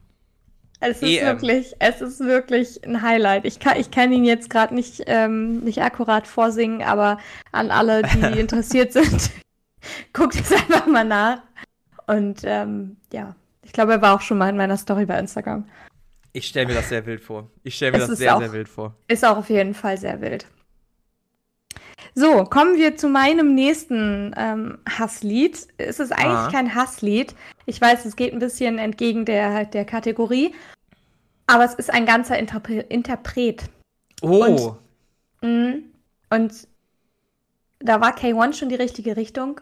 Es 0.80 1.02
ist 1.02 1.10
EM. 1.10 1.26
wirklich, 1.26 1.74
es 1.78 2.00
ist 2.00 2.20
wirklich 2.20 2.84
ein 2.84 3.00
Highlight. 3.02 3.44
Ich 3.46 3.58
kann, 3.58 3.78
ich 3.78 3.90
kann 3.90 4.12
ihn 4.12 4.24
jetzt 4.24 4.50
gerade 4.50 4.74
nicht, 4.74 5.02
ähm, 5.06 5.60
nicht 5.60 5.82
akkurat 5.82 6.26
vorsingen, 6.26 6.82
aber 6.82 7.18
an 7.52 7.70
alle, 7.70 8.02
die 8.02 8.20
interessiert 8.38 8.92
sind, 8.92 9.30
guckt 10.12 10.34
es 10.34 10.52
einfach 10.52 10.86
mal 10.86 11.04
nach. 11.04 11.42
Und 12.06 12.42
ähm, 12.44 12.98
ja, 13.12 13.34
ich 13.62 13.72
glaube, 13.72 13.92
er 13.92 14.02
war 14.02 14.14
auch 14.14 14.20
schon 14.20 14.38
mal 14.38 14.48
in 14.48 14.56
meiner 14.56 14.76
Story 14.76 15.06
bei 15.06 15.18
Instagram. 15.18 15.66
Ich 16.32 16.48
stelle 16.48 16.66
mir 16.66 16.74
das 16.74 16.90
sehr 16.90 17.04
wild 17.06 17.22
vor. 17.22 17.50
Ich 17.62 17.76
stelle 17.76 17.92
mir 17.92 17.98
es 17.98 18.08
das 18.08 18.18
sehr, 18.18 18.36
auch, 18.36 18.40
sehr 18.40 18.52
wild 18.52 18.68
vor. 18.68 18.94
Ist 19.08 19.24
auch 19.24 19.38
auf 19.38 19.48
jeden 19.48 19.72
Fall 19.72 19.96
sehr 19.96 20.20
wild. 20.20 20.46
So, 22.18 22.44
kommen 22.44 22.78
wir 22.78 22.96
zu 22.96 23.08
meinem 23.08 23.54
nächsten 23.54 24.34
ähm, 24.38 24.78
Hasslied. 24.88 25.68
Es 25.76 26.00
ist 26.00 26.12
eigentlich 26.12 26.48
ah. 26.48 26.50
kein 26.50 26.74
Hasslied. 26.74 27.34
Ich 27.66 27.78
weiß, 27.78 28.06
es 28.06 28.16
geht 28.16 28.32
ein 28.32 28.38
bisschen 28.38 28.78
entgegen 28.78 29.26
der, 29.26 29.66
der 29.66 29.84
Kategorie. 29.84 30.54
Aber 31.46 31.64
es 31.64 31.74
ist 31.74 31.92
ein 31.92 32.06
ganzer 32.06 32.38
Interpre 32.38 32.80
Interpret. 32.80 33.64
Oh. 34.22 34.46
Und, 34.46 34.78
mh, 35.42 35.74
und 36.30 36.68
da 37.80 38.00
war 38.00 38.16
K1 38.16 38.54
schon 38.54 38.70
die 38.70 38.76
richtige 38.76 39.18
Richtung. 39.18 39.60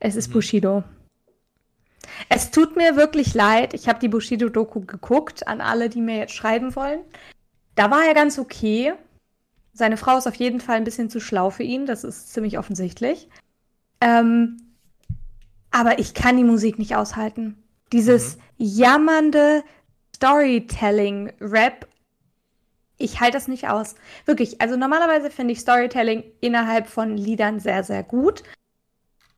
Es 0.00 0.16
ist 0.16 0.28
mhm. 0.28 0.32
Bushido. 0.32 0.84
Es 2.30 2.50
tut 2.50 2.76
mir 2.76 2.96
wirklich 2.96 3.34
leid. 3.34 3.74
Ich 3.74 3.88
habe 3.88 4.00
die 4.00 4.08
Bushido-Doku 4.08 4.86
geguckt, 4.86 5.46
an 5.46 5.60
alle, 5.60 5.90
die 5.90 6.00
mir 6.00 6.16
jetzt 6.16 6.34
schreiben 6.34 6.74
wollen. 6.76 7.00
Da 7.74 7.90
war 7.90 8.06
er 8.06 8.14
ganz 8.14 8.38
okay. 8.38 8.94
Seine 9.76 9.96
Frau 9.96 10.16
ist 10.16 10.28
auf 10.28 10.36
jeden 10.36 10.60
Fall 10.60 10.76
ein 10.76 10.84
bisschen 10.84 11.10
zu 11.10 11.20
schlau 11.20 11.50
für 11.50 11.64
ihn, 11.64 11.84
das 11.84 12.04
ist 12.04 12.32
ziemlich 12.32 12.58
offensichtlich. 12.58 13.28
Ähm, 14.00 14.56
aber 15.72 15.98
ich 15.98 16.14
kann 16.14 16.36
die 16.36 16.44
Musik 16.44 16.78
nicht 16.78 16.94
aushalten. 16.94 17.62
Dieses 17.92 18.36
mhm. 18.36 18.40
jammernde 18.58 19.64
Storytelling-Rap, 20.14 21.88
ich 22.98 23.20
halte 23.20 23.36
das 23.36 23.48
nicht 23.48 23.68
aus. 23.68 23.96
Wirklich, 24.24 24.60
also 24.60 24.76
normalerweise 24.76 25.28
finde 25.28 25.52
ich 25.52 25.60
Storytelling 25.60 26.22
innerhalb 26.40 26.86
von 26.86 27.16
Liedern 27.16 27.58
sehr, 27.58 27.82
sehr 27.82 28.04
gut. 28.04 28.44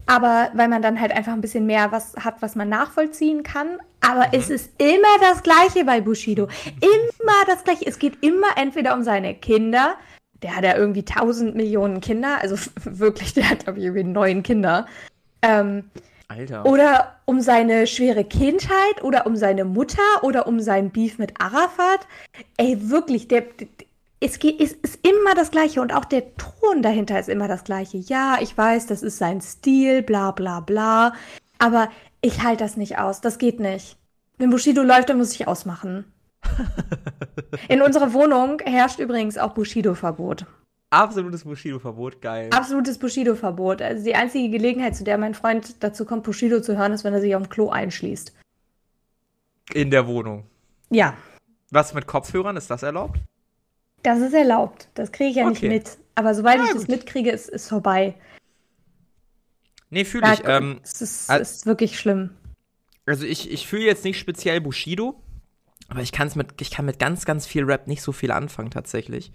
aber 0.06 0.50
weil 0.54 0.68
man 0.68 0.82
dann 0.82 1.00
halt 1.00 1.12
einfach 1.12 1.32
ein 1.32 1.40
bisschen 1.40 1.66
mehr 1.66 1.90
was 1.90 2.14
hat, 2.16 2.40
was 2.40 2.54
man 2.54 2.68
nachvollziehen 2.68 3.42
kann. 3.42 3.78
Aber 4.00 4.28
mhm. 4.28 4.32
es 4.32 4.50
ist 4.50 4.70
immer 4.80 5.18
das 5.20 5.42
Gleiche 5.42 5.84
bei 5.84 6.00
Bushido. 6.00 6.48
Immer 6.80 7.44
das 7.46 7.64
Gleiche. 7.64 7.86
Es 7.86 7.98
geht 7.98 8.22
immer 8.22 8.56
entweder 8.56 8.94
um 8.94 9.02
seine 9.02 9.34
Kinder. 9.34 9.96
Der 10.42 10.56
hat 10.56 10.64
ja 10.64 10.76
irgendwie 10.76 11.04
tausend 11.04 11.54
Millionen 11.54 12.00
Kinder. 12.00 12.38
Also 12.40 12.56
wirklich, 12.84 13.34
der 13.34 13.50
hat, 13.50 13.64
glaube 13.64 13.78
ich, 13.78 13.84
irgendwie 13.84 14.04
neun 14.04 14.42
Kinder. 14.42 14.86
Ähm, 15.42 15.84
Alter. 16.28 16.66
Oder 16.66 17.16
um 17.24 17.40
seine 17.40 17.86
schwere 17.86 18.24
Kindheit 18.24 19.02
oder 19.02 19.26
um 19.26 19.36
seine 19.36 19.64
Mutter 19.64 20.02
oder 20.22 20.46
um 20.48 20.60
sein 20.60 20.90
Beef 20.90 21.18
mit 21.18 21.40
Arafat. 21.40 22.08
Ey, 22.56 22.90
wirklich, 22.90 23.28
der, 23.28 23.42
der 23.42 23.68
es 24.20 24.38
geht, 24.38 24.60
es 24.60 24.72
ist 24.72 25.06
immer 25.06 25.34
das 25.34 25.50
Gleiche 25.50 25.80
und 25.80 25.92
auch 25.92 26.04
der 26.04 26.34
Ton 26.36 26.82
dahinter 26.82 27.18
ist 27.20 27.28
immer 27.28 27.48
das 27.48 27.64
Gleiche. 27.64 27.98
Ja, 27.98 28.38
ich 28.40 28.56
weiß, 28.56 28.86
das 28.86 29.02
ist 29.02 29.18
sein 29.18 29.40
Stil, 29.40 30.02
bla 30.02 30.30
bla 30.30 30.60
bla. 30.60 31.14
Aber 31.58 31.90
ich 32.22 32.42
halte 32.42 32.64
das 32.64 32.76
nicht 32.76 32.98
aus. 32.98 33.20
Das 33.20 33.38
geht 33.38 33.60
nicht. 33.60 33.96
Wenn 34.38 34.50
Bushido 34.50 34.82
läuft, 34.82 35.10
dann 35.10 35.18
muss 35.18 35.32
ich 35.32 35.46
ausmachen. 35.46 36.04
In 37.68 37.82
unserer 37.82 38.12
Wohnung 38.12 38.60
herrscht 38.64 38.98
übrigens 38.98 39.38
auch 39.38 39.54
Bushido-Verbot. 39.54 40.46
Absolutes 40.90 41.44
Bushido-Verbot, 41.44 42.22
geil. 42.22 42.48
Absolutes 42.52 42.98
Bushido-Verbot. 42.98 43.82
Also 43.82 44.04
die 44.04 44.14
einzige 44.14 44.50
Gelegenheit, 44.50 44.96
zu 44.96 45.04
der 45.04 45.18
mein 45.18 45.34
Freund 45.34 45.82
dazu 45.82 46.04
kommt, 46.04 46.22
Bushido 46.22 46.60
zu 46.60 46.76
hören, 46.76 46.92
ist, 46.92 47.04
wenn 47.04 47.12
er 47.12 47.20
sich 47.20 47.34
auf 47.34 47.42
dem 47.42 47.48
Klo 47.48 47.70
einschließt. 47.70 48.32
In 49.74 49.90
der 49.90 50.06
Wohnung. 50.06 50.44
Ja. 50.90 51.14
Was 51.70 51.92
mit 51.92 52.06
Kopfhörern? 52.06 52.56
Ist 52.56 52.70
das 52.70 52.82
erlaubt? 52.82 53.20
Das 54.02 54.20
ist 54.20 54.32
erlaubt. 54.32 54.88
Das 54.94 55.10
kriege 55.10 55.30
ich 55.30 55.36
ja 55.36 55.48
okay. 55.48 55.68
nicht 55.68 55.86
mit. 55.86 55.98
Aber 56.14 56.34
sobald 56.34 56.58
ja, 56.58 56.64
ich 56.64 56.70
gut. 56.70 56.82
das 56.82 56.88
mitkriege, 56.88 57.30
ist 57.30 57.48
es 57.48 57.68
vorbei. 57.68 58.14
Nee, 59.90 60.04
fühle 60.04 60.32
ich. 60.32 60.42
Ähm, 60.44 60.80
es 60.82 61.00
ist, 61.00 61.30
also, 61.30 61.42
ist, 61.42 61.66
wirklich 61.66 61.98
schlimm. 61.98 62.30
Also 63.04 63.24
ich, 63.24 63.50
ich 63.50 63.66
fühle 63.66 63.84
jetzt 63.84 64.04
nicht 64.04 64.18
speziell 64.18 64.60
Bushido, 64.60 65.20
aber 65.88 66.02
ich, 66.02 66.12
kann's 66.12 66.34
mit, 66.34 66.60
ich 66.60 66.70
kann 66.70 66.86
mit 66.86 66.98
ganz, 66.98 67.24
ganz 67.24 67.46
viel 67.46 67.64
Rap 67.64 67.86
nicht 67.86 68.02
so 68.02 68.12
viel 68.12 68.30
anfangen 68.30 68.70
tatsächlich. 68.70 69.32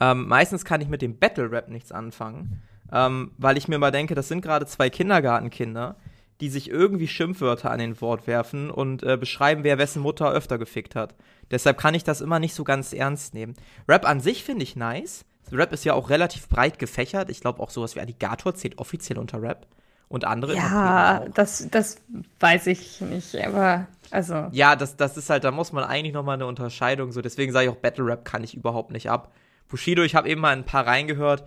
Ähm, 0.00 0.26
meistens 0.26 0.64
kann 0.64 0.80
ich 0.80 0.88
mit 0.88 1.02
dem 1.02 1.18
Battle-Rap 1.18 1.68
nichts 1.68 1.92
anfangen, 1.92 2.62
ähm, 2.90 3.32
weil 3.38 3.56
ich 3.56 3.68
mir 3.68 3.78
mal 3.78 3.92
denke, 3.92 4.14
das 4.14 4.28
sind 4.28 4.42
gerade 4.42 4.66
zwei 4.66 4.90
Kindergartenkinder, 4.90 5.96
die 6.40 6.48
sich 6.48 6.70
irgendwie 6.70 7.06
Schimpfwörter 7.06 7.70
an 7.70 7.78
den 7.78 8.00
Wort 8.00 8.26
werfen 8.26 8.70
und 8.70 9.04
äh, 9.04 9.16
beschreiben, 9.16 9.62
wer 9.62 9.78
wessen 9.78 10.02
Mutter 10.02 10.30
öfter 10.32 10.58
gefickt 10.58 10.96
hat. 10.96 11.14
Deshalb 11.52 11.78
kann 11.78 11.94
ich 11.94 12.02
das 12.02 12.20
immer 12.20 12.40
nicht 12.40 12.54
so 12.54 12.64
ganz 12.64 12.92
ernst 12.92 13.32
nehmen. 13.34 13.54
Rap 13.86 14.08
an 14.08 14.18
sich 14.18 14.42
finde 14.42 14.64
ich 14.64 14.74
nice. 14.74 15.24
Rap 15.52 15.72
ist 15.72 15.84
ja 15.84 15.94
auch 15.94 16.10
relativ 16.10 16.48
breit 16.48 16.78
gefächert. 16.80 17.30
Ich 17.30 17.40
glaube 17.40 17.60
auch 17.60 17.70
sowas 17.70 17.94
wie 17.94 18.00
Alligator 18.00 18.54
zählt 18.54 18.78
offiziell 18.78 19.18
unter 19.18 19.40
Rap. 19.40 19.68
Und 20.12 20.26
andere. 20.26 20.54
Ja, 20.54 21.24
das, 21.32 21.70
das 21.70 21.96
weiß 22.38 22.66
ich 22.66 23.00
nicht, 23.00 23.34
aber 23.46 23.86
also. 24.10 24.48
Ja, 24.52 24.76
das, 24.76 24.98
das 24.98 25.16
ist 25.16 25.30
halt, 25.30 25.42
da 25.42 25.50
muss 25.50 25.72
man 25.72 25.84
eigentlich 25.84 26.12
nochmal 26.12 26.34
eine 26.34 26.44
Unterscheidung 26.44 27.12
so. 27.12 27.22
Deswegen 27.22 27.50
sage 27.50 27.64
ich 27.64 27.72
auch, 27.72 27.80
Battle 27.80 28.04
Rap 28.04 28.26
kann 28.26 28.44
ich 28.44 28.54
überhaupt 28.54 28.92
nicht 28.92 29.08
ab. 29.08 29.32
Bushido, 29.68 30.02
ich 30.02 30.14
habe 30.14 30.28
eben 30.28 30.42
mal 30.42 30.54
ein 30.54 30.66
paar 30.66 30.86
reingehört. 30.86 31.44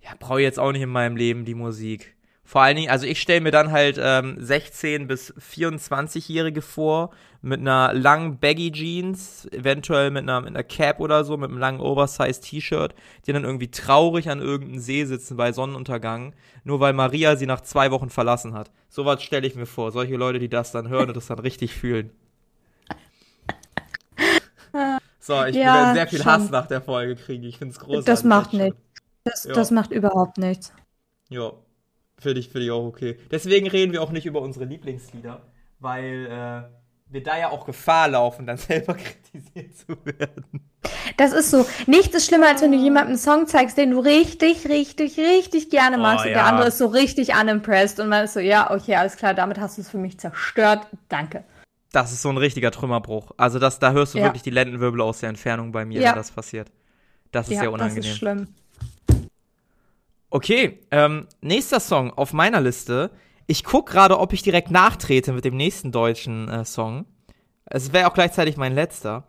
Ja, 0.00 0.12
brauche 0.18 0.40
ich 0.40 0.44
jetzt 0.44 0.58
auch 0.58 0.72
nicht 0.72 0.80
in 0.80 0.88
meinem 0.88 1.16
Leben 1.16 1.44
die 1.44 1.54
Musik. 1.54 2.16
Vor 2.48 2.62
allen 2.62 2.76
Dingen, 2.76 2.90
also 2.90 3.04
ich 3.04 3.20
stelle 3.20 3.42
mir 3.42 3.50
dann 3.50 3.72
halt 3.72 4.00
ähm, 4.02 4.38
16- 4.40 5.06
bis 5.06 5.34
24-Jährige 5.34 6.62
vor, 6.62 7.10
mit 7.42 7.60
einer 7.60 7.92
langen 7.92 8.38
Baggy 8.38 8.72
Jeans, 8.72 9.46
eventuell 9.52 10.10
mit 10.10 10.22
einer, 10.22 10.40
mit 10.40 10.48
einer 10.48 10.62
Cap 10.62 10.98
oder 10.98 11.24
so, 11.24 11.36
mit 11.36 11.50
einem 11.50 11.58
langen 11.58 11.80
Oversized 11.80 12.44
T-Shirt, 12.44 12.94
die 13.26 13.34
dann 13.34 13.44
irgendwie 13.44 13.70
traurig 13.70 14.30
an 14.30 14.40
irgendeinem 14.40 14.78
See 14.78 15.04
sitzen 15.04 15.36
bei 15.36 15.52
Sonnenuntergang, 15.52 16.32
nur 16.64 16.80
weil 16.80 16.94
Maria 16.94 17.36
sie 17.36 17.44
nach 17.44 17.60
zwei 17.60 17.90
Wochen 17.90 18.08
verlassen 18.08 18.54
hat. 18.54 18.70
Sowas 18.88 19.22
stelle 19.22 19.46
ich 19.46 19.54
mir 19.54 19.66
vor. 19.66 19.92
Solche 19.92 20.16
Leute, 20.16 20.38
die 20.38 20.48
das 20.48 20.72
dann 20.72 20.88
hören 20.88 21.08
und 21.08 21.16
das 21.18 21.26
dann 21.26 21.40
richtig 21.40 21.74
fühlen. 21.74 22.12
So, 25.20 25.44
ich 25.44 25.54
ja, 25.54 25.74
werde 25.74 25.94
sehr 25.94 26.06
viel 26.06 26.18
schon. 26.20 26.32
Hass 26.32 26.50
nach 26.50 26.66
der 26.66 26.80
Folge 26.80 27.14
kriegen. 27.14 27.44
Ich 27.44 27.58
finde 27.58 27.72
es 27.72 27.78
großartig. 27.78 28.06
Das 28.06 28.24
macht 28.24 28.54
nichts. 28.54 28.80
Das, 29.24 29.44
ja. 29.44 29.52
das 29.52 29.70
macht 29.70 29.90
überhaupt 29.90 30.38
nichts. 30.38 30.72
Ja, 31.28 31.52
Finde 32.18 32.40
ich, 32.40 32.48
find 32.48 32.64
ich 32.64 32.70
auch 32.70 32.84
okay. 32.84 33.18
Deswegen 33.30 33.68
reden 33.68 33.92
wir 33.92 34.02
auch 34.02 34.10
nicht 34.10 34.26
über 34.26 34.42
unsere 34.42 34.64
Lieblingslieder, 34.64 35.40
weil 35.78 36.26
äh, 36.26 37.12
wir 37.12 37.22
da 37.22 37.38
ja 37.38 37.50
auch 37.50 37.64
Gefahr 37.64 38.08
laufen, 38.08 38.46
dann 38.46 38.56
selber 38.56 38.94
kritisiert 38.94 39.76
zu 39.76 39.96
werden. 40.04 40.44
Das 41.16 41.32
ist 41.32 41.50
so. 41.50 41.66
Nichts 41.86 42.14
ist 42.16 42.26
schlimmer, 42.26 42.48
als 42.48 42.62
wenn 42.62 42.72
du 42.72 42.78
jemandem 42.78 43.10
einen 43.10 43.18
Song 43.18 43.46
zeigst, 43.46 43.76
den 43.78 43.92
du 43.92 44.00
richtig, 44.00 44.68
richtig, 44.68 45.18
richtig 45.18 45.70
gerne 45.70 45.96
oh, 45.96 46.00
magst 46.00 46.24
oh, 46.24 46.28
und 46.28 46.34
der 46.34 46.44
andere 46.44 46.68
ist 46.68 46.78
so 46.78 46.86
richtig 46.86 47.34
unimpressed 47.34 48.00
und 48.00 48.08
man 48.08 48.24
ist 48.24 48.34
so, 48.34 48.40
ja, 48.40 48.70
okay, 48.70 48.96
alles 48.96 49.16
klar, 49.16 49.34
damit 49.34 49.58
hast 49.58 49.78
du 49.78 49.82
es 49.82 49.90
für 49.90 49.98
mich 49.98 50.18
zerstört. 50.18 50.86
Danke. 51.08 51.44
Das 51.92 52.12
ist 52.12 52.22
so 52.22 52.28
ein 52.28 52.36
richtiger 52.36 52.70
Trümmerbruch. 52.70 53.32
Also 53.36 53.58
das, 53.58 53.78
da 53.78 53.92
hörst 53.92 54.14
du 54.14 54.18
ja. 54.18 54.24
wirklich 54.24 54.42
die 54.42 54.50
Lendenwirbel 54.50 55.00
aus 55.00 55.20
der 55.20 55.30
Entfernung 55.30 55.72
bei 55.72 55.84
mir, 55.84 56.00
ja. 56.00 56.10
wenn 56.10 56.16
das 56.16 56.30
passiert. 56.30 56.70
Das 57.32 57.48
ist 57.48 57.54
ja, 57.54 57.60
sehr 57.60 57.72
unangenehm. 57.72 58.02
Das 58.02 58.10
ist 58.10 58.18
schlimm. 58.18 58.48
Okay, 60.30 60.80
ähm, 60.90 61.26
nächster 61.40 61.80
Song 61.80 62.12
auf 62.12 62.32
meiner 62.32 62.60
Liste. 62.60 63.10
Ich 63.46 63.64
guck 63.64 63.86
gerade, 63.88 64.18
ob 64.18 64.32
ich 64.32 64.42
direkt 64.42 64.70
nachtrete 64.70 65.32
mit 65.32 65.44
dem 65.44 65.56
nächsten 65.56 65.90
deutschen 65.90 66.48
äh, 66.48 66.64
Song. 66.64 67.06
Es 67.64 67.92
wäre 67.92 68.08
auch 68.08 68.14
gleichzeitig 68.14 68.56
mein 68.56 68.74
letzter. 68.74 69.26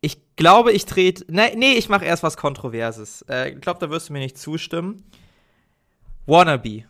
Ich 0.00 0.18
glaube, 0.36 0.72
ich 0.72 0.86
trete. 0.86 1.24
Nee, 1.28 1.54
nee, 1.56 1.72
ich 1.72 1.88
mache 1.88 2.04
erst 2.04 2.22
was 2.22 2.36
Kontroverses. 2.36 3.22
Äh, 3.28 3.50
ich 3.50 3.60
glaube, 3.60 3.80
da 3.80 3.90
wirst 3.90 4.08
du 4.08 4.14
mir 4.14 4.20
nicht 4.20 4.38
zustimmen. 4.38 5.04
Wannabe. 6.24 6.84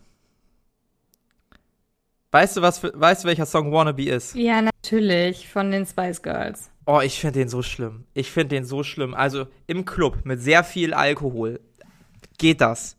Weißt 2.31 2.57
du, 2.57 2.63
was 2.63 2.79
für, 2.79 2.93
weißt 2.95 3.25
du, 3.25 3.29
welcher 3.29 3.47
Song 3.47 3.73
Wannabe 3.73 4.05
ist? 4.05 4.35
Ja, 4.35 4.61
natürlich, 4.63 5.49
von 5.49 5.71
den 5.71 5.87
Spice 5.87 6.23
Girls. 6.23 6.71
Oh, 6.87 7.01
ich 7.01 7.19
finde 7.19 7.41
den 7.41 7.49
so 7.49 7.63
schlimm. 7.63 8.05
Ich 8.15 8.31
finde 8.31 8.57
den 8.57 8.65
so 8.65 8.83
schlimm. 8.83 9.15
Also 9.15 9.47
im 9.67 9.85
Club 9.85 10.19
mit 10.25 10.41
sehr 10.41 10.63
viel 10.63 10.95
Alkohol 10.95 11.61
geht 12.37 12.61
das. 12.61 12.98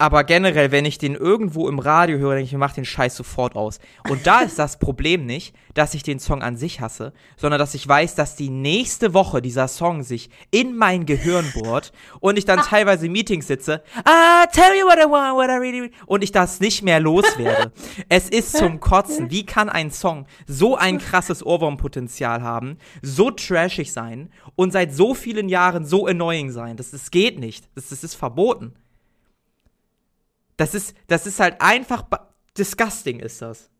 Aber 0.00 0.22
generell, 0.22 0.70
wenn 0.70 0.84
ich 0.84 0.98
den 0.98 1.16
irgendwo 1.16 1.68
im 1.68 1.80
Radio 1.80 2.18
höre, 2.18 2.34
denke 2.34 2.44
ich, 2.44 2.52
ich 2.52 2.58
mach 2.58 2.72
den 2.72 2.84
Scheiß 2.84 3.16
sofort 3.16 3.56
aus. 3.56 3.80
Und 4.08 4.28
da 4.28 4.42
ist 4.42 4.56
das 4.56 4.78
Problem 4.78 5.26
nicht, 5.26 5.56
dass 5.74 5.92
ich 5.92 6.04
den 6.04 6.20
Song 6.20 6.40
an 6.40 6.56
sich 6.56 6.80
hasse, 6.80 7.12
sondern 7.36 7.58
dass 7.58 7.74
ich 7.74 7.86
weiß, 7.86 8.14
dass 8.14 8.36
die 8.36 8.48
nächste 8.48 9.12
Woche 9.12 9.42
dieser 9.42 9.66
Song 9.66 10.04
sich 10.04 10.30
in 10.52 10.76
mein 10.76 11.04
Gehirn 11.04 11.52
bohrt 11.52 11.90
und 12.20 12.38
ich 12.38 12.44
dann 12.44 12.60
teilweise 12.60 13.06
in 13.06 13.12
Meetings 13.12 13.48
sitze, 13.48 13.82
ah, 14.04 14.46
tell 14.52 14.70
me 14.70 14.84
what 14.84 14.98
I 14.98 15.10
want, 15.10 15.34
what 15.34 15.50
I 15.50 15.58
really 15.58 15.82
want, 15.82 15.92
und 16.06 16.22
ich 16.22 16.30
das 16.30 16.60
nicht 16.60 16.84
mehr 16.84 17.00
loswerde. 17.00 17.72
es 18.08 18.28
ist 18.28 18.56
zum 18.56 18.78
Kotzen. 18.78 19.32
Wie 19.32 19.46
kann 19.46 19.68
ein 19.68 19.90
Song 19.90 20.26
so 20.46 20.76
ein 20.76 20.98
krasses 20.98 21.44
Ohrwurmpotenzial 21.44 22.40
haben, 22.40 22.78
so 23.02 23.32
trashig 23.32 23.92
sein 23.92 24.30
und 24.54 24.72
seit 24.72 24.94
so 24.94 25.14
vielen 25.14 25.48
Jahren 25.48 25.84
so 25.84 26.06
annoying 26.06 26.52
sein? 26.52 26.76
Das, 26.76 26.92
das 26.92 27.10
geht 27.10 27.40
nicht. 27.40 27.68
Das, 27.74 27.88
das 27.88 28.04
ist 28.04 28.14
verboten. 28.14 28.74
Das 30.58 30.74
ist, 30.74 30.94
das 31.06 31.26
ist 31.26 31.40
halt 31.40 31.56
einfach 31.60 32.04
disgusting, 32.56 33.20
ist 33.20 33.40
das. 33.40 33.70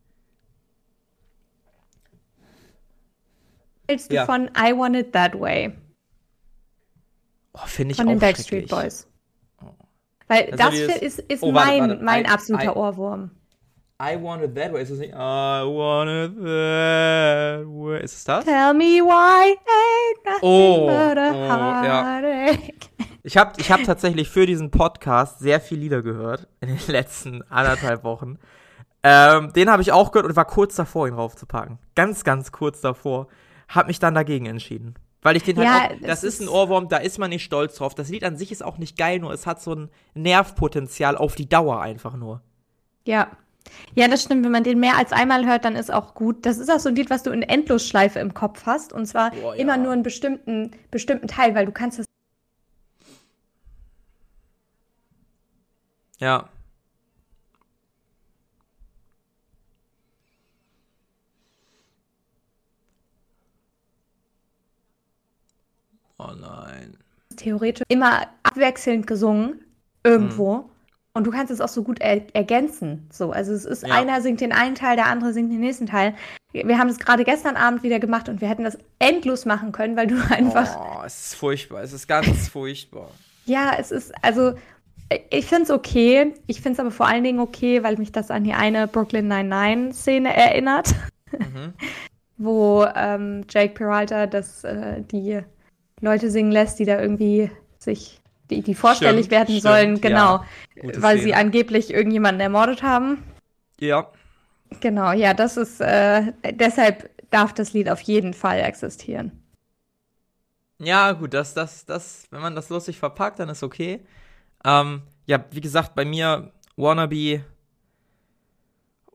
Hältst 3.87 4.09
du 4.11 4.15
ja. 4.15 4.25
von 4.25 4.49
I 4.57 4.71
Want 4.75 4.95
It 4.95 5.11
That 5.13 5.39
Way? 5.39 5.75
Oh, 7.53 7.59
Finde 7.65 7.91
ich 7.91 7.97
Von 7.97 8.07
den 8.07 8.19
Backstreet 8.19 8.69
Boys. 8.69 9.07
Oh. 9.61 9.65
Weil 10.27 10.51
also 10.51 10.87
das 10.87 11.01
ist, 11.01 11.19
ist 11.19 11.43
oh, 11.43 11.51
mein, 11.51 11.81
warte, 11.81 11.93
warte. 11.93 12.03
mein 12.03 12.25
I, 12.25 12.27
absoluter 12.27 12.75
I, 12.75 12.77
Ohrwurm. 12.77 13.31
I 14.01 14.15
want 14.15 14.41
it 14.43 14.55
that 14.55 14.71
way. 14.71 14.81
Ist 14.81 14.91
es 14.91 14.99
nicht? 14.99 15.13
I 15.13 15.63
want 15.65 16.09
it 16.09 16.37
that 16.37 17.65
way. 17.67 18.01
Ist 18.01 18.15
es 18.15 18.23
das? 18.23 18.45
Tell 18.45 18.73
me 18.73 19.01
why 19.01 19.57
ain't 19.57 20.25
nothing 20.25 20.39
oh, 20.43 20.87
but 20.87 21.17
a 21.17 21.31
oh, 21.33 21.49
heartache. 21.49 22.61
Ja. 22.63 22.88
Ich 23.29 23.37
habe 23.37 23.53
ich 23.57 23.71
hab 23.71 23.83
tatsächlich 23.83 24.27
für 24.27 24.47
diesen 24.47 24.71
Podcast 24.71 25.37
sehr 25.37 25.61
viele 25.61 25.81
Lieder 25.81 26.01
gehört 26.01 26.47
in 26.61 26.69
den 26.69 26.79
letzten 26.87 27.43
anderthalb 27.43 28.03
Wochen. 28.03 28.39
Ähm, 29.03 29.53
den 29.53 29.69
habe 29.69 29.83
ich 29.83 29.91
auch 29.91 30.11
gehört 30.11 30.27
und 30.27 30.35
war 30.35 30.45
kurz 30.45 30.75
davor, 30.75 31.07
ihn 31.07 31.13
raufzupacken. 31.13 31.77
Ganz, 31.93 32.23
ganz 32.23 32.51
kurz 32.51 32.81
davor. 32.81 33.27
Hab 33.67 33.85
mich 33.85 33.99
dann 33.99 34.15
dagegen 34.15 34.47
entschieden. 34.47 34.95
Weil 35.21 35.37
ich 35.37 35.43
den 35.43 35.59
halt 35.59 35.67
ja, 35.67 35.95
auch, 35.95 36.07
das 36.07 36.23
ist 36.23 36.41
ein 36.41 36.49
Ohrwurm, 36.49 36.89
da 36.89 36.97
ist 36.97 37.19
man 37.19 37.29
nicht 37.29 37.43
stolz 37.43 37.75
drauf. 37.75 37.93
Das 37.93 38.09
Lied 38.09 38.23
an 38.23 38.35
sich 38.35 38.51
ist 38.51 38.65
auch 38.65 38.79
nicht 38.79 38.97
geil, 38.97 39.19
nur 39.19 39.31
es 39.31 39.45
hat 39.45 39.61
so 39.61 39.75
ein 39.75 39.89
Nervpotenzial 40.15 41.15
auf 41.15 41.35
die 41.35 41.47
Dauer 41.47 41.81
einfach 41.81 42.15
nur. 42.15 42.41
Ja. 43.05 43.27
Ja, 43.93 44.07
das 44.07 44.23
stimmt. 44.23 44.43
Wenn 44.43 44.51
man 44.51 44.63
den 44.63 44.79
mehr 44.79 44.97
als 44.97 45.11
einmal 45.11 45.45
hört, 45.45 45.65
dann 45.65 45.75
ist 45.75 45.93
auch 45.93 46.15
gut. 46.15 46.47
Das 46.47 46.57
ist 46.57 46.71
auch 46.71 46.79
so 46.79 46.89
ein 46.89 46.95
Lied, 46.95 47.11
was 47.11 47.21
du 47.21 47.29
in 47.29 47.43
Endlosschleife 47.43 48.17
im 48.17 48.33
Kopf 48.33 48.65
hast. 48.65 48.91
Und 48.91 49.05
zwar 49.05 49.29
Boah, 49.29 49.55
ja. 49.55 49.61
immer 49.61 49.77
nur 49.77 49.91
einen 49.91 50.01
bestimmten, 50.01 50.71
bestimmten 50.89 51.27
Teil, 51.27 51.53
weil 51.53 51.67
du 51.67 51.71
kannst 51.71 51.99
das 51.99 52.08
Ja. 56.19 56.49
Oh 66.17 66.31
nein. 66.37 66.97
Theoretisch 67.37 67.83
immer 67.87 68.27
abwechselnd 68.43 69.07
gesungen, 69.07 69.63
irgendwo. 70.03 70.57
Hm. 70.57 70.63
Und 71.13 71.23
du 71.25 71.31
kannst 71.31 71.51
es 71.51 71.61
auch 71.61 71.69
so 71.69 71.83
gut 71.83 72.01
er 72.01 72.33
ergänzen. 72.35 73.07
So, 73.11 73.31
also 73.31 73.53
es 73.53 73.65
ist 73.65 73.83
ja. 73.83 73.95
einer 73.95 74.21
singt 74.21 74.41
den 74.41 74.51
einen 74.51 74.75
Teil, 74.75 74.97
der 74.97 75.07
andere 75.07 75.33
singt 75.33 75.51
den 75.51 75.61
nächsten 75.61 75.85
Teil. 75.85 76.15
Wir 76.51 76.77
haben 76.77 76.89
es 76.89 76.99
gerade 76.99 77.23
gestern 77.23 77.55
Abend 77.55 77.83
wieder 77.83 77.99
gemacht 77.99 78.27
und 78.27 78.41
wir 78.41 78.49
hätten 78.49 78.63
das 78.63 78.77
endlos 78.99 79.45
machen 79.45 79.71
können, 79.71 79.95
weil 79.95 80.07
du 80.07 80.15
einfach. 80.29 80.75
Oh, 80.77 81.03
es 81.05 81.27
ist 81.27 81.35
furchtbar. 81.35 81.81
Es 81.81 81.93
ist 81.93 82.07
ganz 82.07 82.49
furchtbar. 82.49 83.09
Ja, 83.45 83.73
es 83.79 83.91
ist, 83.91 84.13
also 84.21 84.53
ich 85.29 85.45
finde 85.45 85.63
es 85.63 85.71
okay. 85.71 86.33
Ich 86.47 86.61
finde 86.61 86.73
es 86.73 86.79
aber 86.79 86.91
vor 86.91 87.07
allen 87.07 87.23
Dingen 87.23 87.39
okay, 87.39 87.83
weil 87.83 87.97
mich 87.97 88.11
das 88.11 88.31
an 88.31 88.43
die 88.43 88.53
eine 88.53 88.87
Brooklyn 88.87 89.27
Nine-Nine-Szene 89.27 90.35
erinnert. 90.35 90.93
Mhm. 91.31 91.73
wo 92.39 92.87
ähm, 92.95 93.45
Jake 93.49 93.73
Peralta 93.73 94.25
das, 94.25 94.63
äh, 94.63 95.01
die 95.03 95.41
Leute 96.01 96.31
singen 96.31 96.51
lässt, 96.51 96.79
die 96.79 96.85
da 96.85 96.99
irgendwie 96.99 97.51
sich, 97.77 98.21
die, 98.49 98.61
die 98.61 98.73
vorstellig 98.73 99.25
stimmt, 99.25 99.31
werden 99.31 99.59
stimmt, 99.59 99.61
sollen, 99.61 100.01
genau, 100.01 100.43
ja. 100.75 101.01
weil 101.01 101.17
Szene. 101.17 101.21
sie 101.21 101.33
angeblich 101.35 101.93
irgendjemanden 101.93 102.39
ermordet 102.39 102.81
haben. 102.81 103.23
Ja. 103.79 104.09
Genau, 104.79 105.11
ja, 105.11 105.33
das 105.33 105.57
ist, 105.57 105.81
äh, 105.81 106.31
deshalb 106.53 107.09
darf 107.29 107.53
das 107.53 107.73
Lied 107.73 107.89
auf 107.89 107.99
jeden 108.01 108.33
Fall 108.33 108.59
existieren. 108.61 109.31
Ja, 110.77 111.11
gut, 111.11 111.33
das, 111.33 111.53
das, 111.53 111.85
das, 111.85 112.27
wenn 112.31 112.39
man 112.39 112.55
das 112.55 112.69
lustig 112.69 112.99
verpackt, 112.99 113.39
dann 113.39 113.49
ist 113.49 113.63
okay. 113.63 113.99
Ähm, 114.65 115.01
ja, 115.25 115.43
wie 115.51 115.61
gesagt, 115.61 115.95
bei 115.95 116.05
mir 116.05 116.51
Wannabe. 116.75 117.43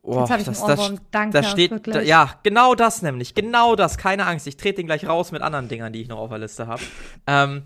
Oh, 0.03 0.21
Jetzt 0.21 0.31
habe 0.31 0.41
ich 0.41 0.47
das, 0.47 0.63
einen 0.63 0.79
Ohrwurm. 0.79 0.97
Das, 0.97 1.05
Danke, 1.11 1.41
das 1.41 1.51
steht, 1.51 1.87
da, 1.87 2.01
ja, 2.03 2.39
genau 2.43 2.75
das 2.75 3.01
nämlich, 3.01 3.35
genau 3.35 3.75
das. 3.75 3.97
Keine 3.97 4.27
Angst, 4.27 4.47
ich 4.47 4.57
trete 4.57 4.77
den 4.77 4.87
gleich 4.87 5.09
raus 5.09 5.33
mit 5.33 5.41
anderen 5.41 5.69
Dingern, 5.69 5.93
die 5.93 6.03
ich 6.03 6.09
noch 6.09 6.19
auf 6.19 6.29
der 6.29 6.39
Liste 6.39 6.67
habe. 6.67 6.83
Ähm, 7.27 7.63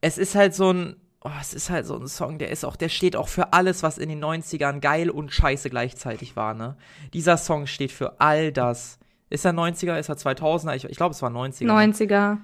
es 0.00 0.16
ist 0.16 0.34
halt 0.34 0.54
so 0.54 0.72
ein, 0.72 0.96
oh, 1.20 1.30
es 1.38 1.52
ist 1.52 1.68
halt 1.68 1.86
so 1.86 1.96
ein 1.96 2.08
Song, 2.08 2.38
der 2.38 2.48
ist 2.48 2.64
auch, 2.64 2.76
der 2.76 2.88
steht 2.88 3.14
auch 3.14 3.28
für 3.28 3.52
alles, 3.52 3.82
was 3.82 3.98
in 3.98 4.08
den 4.08 4.24
90ern 4.24 4.80
geil 4.80 5.10
und 5.10 5.32
scheiße 5.32 5.68
gleichzeitig 5.68 6.34
war, 6.34 6.54
ne? 6.54 6.76
Dieser 7.12 7.36
Song 7.36 7.66
steht 7.66 7.92
für 7.92 8.20
all 8.20 8.50
das. 8.50 8.98
Ist 9.28 9.44
er 9.44 9.52
90er, 9.52 9.98
ist 9.98 10.08
er 10.08 10.16
2000er? 10.16 10.76
Ich, 10.76 10.84
ich 10.84 10.96
glaube, 10.96 11.14
es 11.14 11.20
war 11.20 11.30
90er. 11.30 11.66
90er 11.66 12.38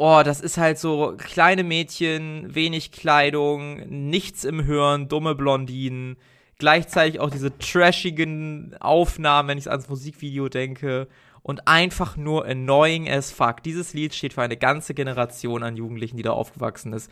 oh, 0.00 0.22
das 0.24 0.40
ist 0.40 0.56
halt 0.56 0.78
so 0.78 1.14
kleine 1.18 1.62
Mädchen, 1.62 2.54
wenig 2.54 2.90
Kleidung, 2.90 3.80
nichts 3.86 4.44
im 4.44 4.64
Hören, 4.64 5.08
dumme 5.08 5.34
Blondinen. 5.34 6.16
Gleichzeitig 6.58 7.20
auch 7.20 7.28
diese 7.28 7.58
trashigen 7.58 8.74
Aufnahmen, 8.80 9.50
wenn 9.50 9.58
ich 9.58 9.68
ans 9.68 9.90
Musikvideo 9.90 10.48
denke. 10.48 11.06
Und 11.42 11.68
einfach 11.68 12.16
nur 12.16 12.46
annoying 12.46 13.10
as 13.10 13.30
fuck. 13.30 13.62
Dieses 13.62 13.92
Lied 13.92 14.14
steht 14.14 14.32
für 14.32 14.40
eine 14.40 14.56
ganze 14.56 14.94
Generation 14.94 15.62
an 15.62 15.76
Jugendlichen, 15.76 16.16
die 16.16 16.22
da 16.22 16.30
aufgewachsen 16.30 16.94
ist. 16.94 17.10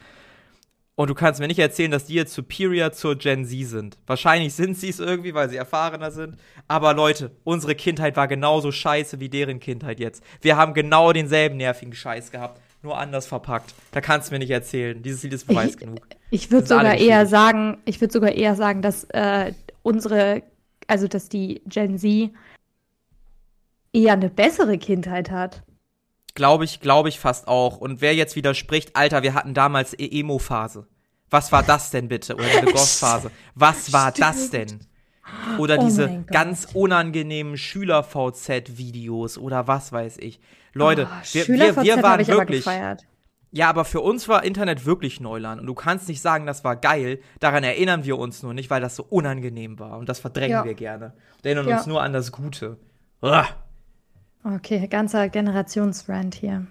Und 0.95 1.11
du 1.11 1.15
kannst 1.15 1.41
mir 1.41 1.47
nicht 1.47 1.59
erzählen, 1.59 1.91
dass 1.91 2.07
die 2.07 2.15
jetzt 2.15 2.33
superior 2.33 2.93
zur 2.93 3.17
Gen 3.17 3.45
Z 3.45 3.69
sind. 3.69 3.99
Wahrscheinlich 4.07 4.55
sind 4.55 4.79
sie 4.79 4.89
es 4.89 4.99
irgendwie, 4.99 5.35
weil 5.35 5.51
sie 5.51 5.57
erfahrener 5.57 6.11
sind. 6.11 6.39
Aber 6.69 6.95
Leute, 6.95 7.33
unsere 7.45 7.75
Kindheit 7.75 8.17
war 8.17 8.29
genauso 8.29 8.73
scheiße 8.73 9.21
wie 9.21 9.29
deren 9.29 9.61
Kindheit 9.61 10.01
jetzt. 10.01 10.25
Wir 10.41 10.57
haben 10.57 10.73
genau 10.73 11.13
denselben 11.13 11.59
nervigen 11.59 11.95
Scheiß 11.95 12.31
gehabt 12.31 12.63
nur 12.83 12.99
anders 12.99 13.27
verpackt. 13.27 13.75
Da 13.93 14.01
kannst 14.01 14.29
du 14.29 14.35
mir 14.35 14.39
nicht 14.39 14.51
erzählen. 14.51 15.03
Dieses 15.03 15.23
Lied 15.23 15.33
ist 15.33 15.47
Beweis 15.47 15.71
ich, 15.71 15.77
genug. 15.79 16.07
Ich 16.31 16.51
würde 16.51 16.67
sogar 16.67 16.97
eher 16.97 17.27
sagen, 17.27 17.79
ich 17.85 18.01
würde 18.01 18.13
sogar 18.13 18.33
eher 18.33 18.55
sagen, 18.55 18.83
dass 18.83 19.05
äh, 19.05 19.53
unsere, 19.83 20.43
also 20.87 21.09
dass 21.09 21.29
die 21.29 21.63
Gen 21.67 21.99
Z 21.99 22.31
eher 23.93 24.13
eine 24.13 24.31
bessere 24.31 24.79
Kindheit 24.79 25.31
hat. 25.31 25.63
Glaube 26.35 26.65
ich, 26.65 26.81
glaube 26.81 27.09
ich 27.09 27.19
fast 27.19 27.49
auch. 27.49 27.79
Und 27.79 28.01
wer 28.01 28.15
jetzt 28.15 28.37
widerspricht, 28.37 28.95
Alter, 28.95 29.23
wir 29.23 29.35
hatten 29.35 29.55
damals 29.55 29.99
e 29.99 30.21
Emo-Phase. 30.21 30.87
Was 31.31 31.53
war 31.53 31.63
das 31.63 31.91
denn 31.91 32.09
bitte? 32.09 32.35
Oder 32.37 32.47
eine 32.59 32.73
Goth-Phase. 32.73 33.31
Was 33.55 33.93
war 33.93 34.11
Stimmt. 34.11 34.29
das 34.29 34.51
denn? 34.51 34.81
Oder 35.59 35.79
oh 35.79 35.85
diese 35.85 36.25
ganz 36.27 36.69
unangenehmen 36.73 37.59
Schüler-VZ-Videos 37.59 39.37
oder 39.37 39.67
was 39.67 39.93
weiß 39.93 40.17
ich. 40.19 40.41
Leute, 40.79 41.09
oh, 41.11 41.25
wir, 41.33 41.49
wir, 41.49 41.77
wir 41.77 42.03
waren 42.03 42.27
wirklich. 42.27 42.65
Ja, 43.51 43.71
aber 43.71 43.85
für 43.85 44.01
uns 44.01 44.29
war 44.29 44.45
Internet 44.45 44.85
wirklich 44.85 45.21
Neuland. 45.21 45.61
Und 45.61 45.67
du 45.67 45.75
kannst 45.75 46.09
nicht 46.09 46.21
sagen, 46.21 46.45
das 46.45 46.65
war 46.65 46.77
geil. 46.77 47.21
Daran 47.41 47.65
erinnern 47.65 48.05
wir 48.05 48.19
uns 48.19 48.43
nur 48.43 48.53
nicht, 48.53 48.69
weil 48.69 48.83
das 48.83 48.95
so 48.95 49.05
unangenehm 49.05 49.79
war. 49.79 49.99
Und 49.99 50.09
das 50.09 50.21
verdrängen 50.21 50.51
ja. 50.51 50.65
wir 50.65 50.75
gerne. 50.75 51.15
Wir 51.43 51.53
erinnern 51.53 51.69
ja. 51.69 51.79
uns 51.79 51.87
nur 51.87 52.03
an 52.03 52.13
das 52.13 52.31
Gute. 52.31 52.77
Uah. 53.23 53.47
Okay, 54.45 54.87
ganzer 54.87 55.29
Generationsrand 55.31 56.35
hier. 56.35 56.67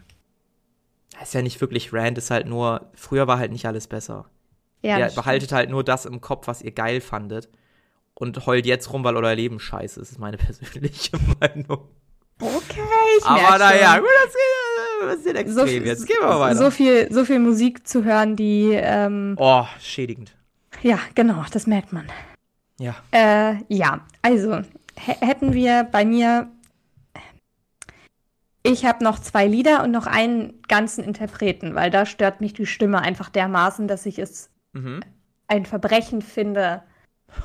Das 1.12 1.30
ist 1.30 1.34
ja 1.34 1.42
nicht 1.42 1.60
wirklich 1.62 1.92
Rand, 1.94 2.18
ist 2.18 2.30
halt 2.30 2.48
nur, 2.48 2.92
früher 2.94 3.28
war 3.28 3.40
halt 3.40 3.52
nicht 3.52 3.66
alles 3.66 3.88
besser. 3.88 4.30
Ja, 4.84 5.00
ihr 5.00 5.10
behaltet 5.10 5.52
halt 5.52 5.70
nur 5.72 5.84
das 5.84 6.06
im 6.06 6.22
Kopf, 6.22 6.48
was 6.48 6.62
ihr 6.62 6.72
geil 6.72 7.02
fandet. 7.02 7.50
Und 8.14 8.46
heult 8.46 8.66
jetzt 8.66 8.92
rum, 8.94 9.04
weil 9.04 9.16
euer 9.16 9.36
Leben 9.36 9.60
scheiße 9.60 10.00
ist, 10.00 10.12
ist 10.12 10.20
meine 10.20 10.38
persönliche 10.38 11.18
Meinung. 11.40 11.90
Okay, 12.40 12.82
ich 13.18 13.26
Aber 13.26 13.58
naja, 13.58 13.98
gut, 13.98 14.08
das 14.24 14.34
geht 14.34 15.10
ein 15.10 15.18
bisschen 15.18 15.36
extrem. 15.36 15.84
So, 15.84 15.90
jetzt 15.90 16.06
gehen 16.06 16.18
wir 16.22 16.40
weiter. 16.40 16.56
So 16.56 16.70
viel, 16.70 17.12
so 17.12 17.26
viel 17.26 17.40
Musik 17.40 17.88
zu 17.88 18.04
hören, 18.04 18.36
die. 18.36 18.72
Ähm, 18.74 19.36
oh, 19.40 19.66
schädigend. 19.80 20.36
Ja, 20.84 21.00
genau, 21.16 21.44
das 21.52 21.66
merkt 21.66 21.94
man. 21.94 22.08
Ja. 22.80 22.96
Äh, 23.12 23.56
ja, 23.70 24.02
also 24.22 24.62
hätten 24.96 25.54
wir 25.54 25.84
bei 25.92 26.06
mir. 26.06 26.50
Ich 28.62 28.86
habe 28.86 29.04
noch 29.04 29.20
zwei 29.20 29.48
Lieder 29.48 29.84
und 29.84 29.92
noch 29.92 30.08
einen 30.08 30.62
ganzen 30.68 31.04
Interpreten, 31.04 31.74
weil 31.74 31.90
da 31.90 32.06
stört 32.06 32.42
mich 32.42 32.54
die 32.54 32.66
Stimme 32.66 33.02
einfach 33.02 33.30
dermaßen, 33.30 33.88
dass 33.88 34.06
ich 34.06 34.20
es 34.20 34.50
mhm. 34.74 35.00
ein 35.48 35.66
Verbrechen 35.66 36.22
finde, 36.22 36.84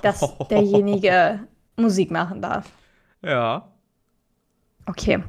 dass 0.03 0.21
derjenige 0.51 1.41
Musik 1.77 2.11
machen 2.11 2.43
darf. 2.43 2.69
Ja. 3.23 3.72
Okay. 4.87 5.23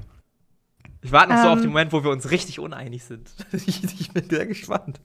Ich 1.02 1.12
warte 1.12 1.30
noch 1.30 1.38
ähm, 1.38 1.44
so 1.44 1.50
auf 1.50 1.56
den 1.58 1.66
ähm. 1.66 1.70
Moment, 1.72 1.94
wo 1.94 2.04
wir 2.04 2.12
uns 2.12 2.32
richtig 2.32 2.60
uneinig 2.60 3.04
sind. 3.04 3.30
ich, 3.52 3.84
ich 3.84 4.12
bin 4.12 4.30
sehr 4.30 4.46
gespannt. 4.46 5.00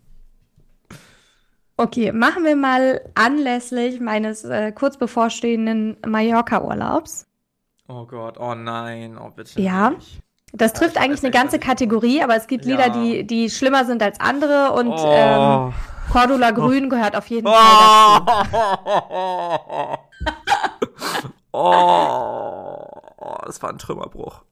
Okay, 1.77 2.11
machen 2.11 2.45
wir 2.45 2.57
mal 2.57 3.01
anlässlich 3.15 4.01
meines 4.01 4.45
äh, 4.45 4.73
kurz 4.73 4.97
bevorstehenden 4.97 5.97
Mallorca-Urlaubs. 6.05 7.27
Oh 7.87 8.05
Gott, 8.05 8.37
oh 8.39 8.55
nein, 8.55 9.17
oh 9.17 9.31
bitte. 9.31 9.61
Ja. 9.61 9.91
Nicht. 9.91 10.21
Das 10.53 10.73
trifft 10.73 10.97
oh, 10.97 11.01
eigentlich 11.01 11.23
eine 11.23 11.31
ganze 11.31 11.59
Kategorie, 11.59 12.23
aber 12.23 12.37
es 12.37 12.47
gibt 12.47 12.65
ja. 12.65 12.73
Lieder, 12.77 12.91
die, 12.91 13.27
die 13.27 13.51
schlimmer 13.51 13.85
sind 13.85 14.03
als 14.03 14.19
andere 14.19 14.73
und 14.73 14.89
oh. 14.89 15.13
ähm, 15.15 15.75
Cordula 16.11 16.51
Grün 16.53 16.89
gehört 16.91 17.15
auf 17.15 17.27
jeden 17.29 17.47
oh. 17.47 17.53
Fall 17.53 18.47
dazu. 18.51 18.89
oh. 21.53 23.03
Oh, 23.29 23.37
das 23.45 23.63
war 23.63 23.71
ein 23.71 23.79
Trümmerbruch. 23.79 24.43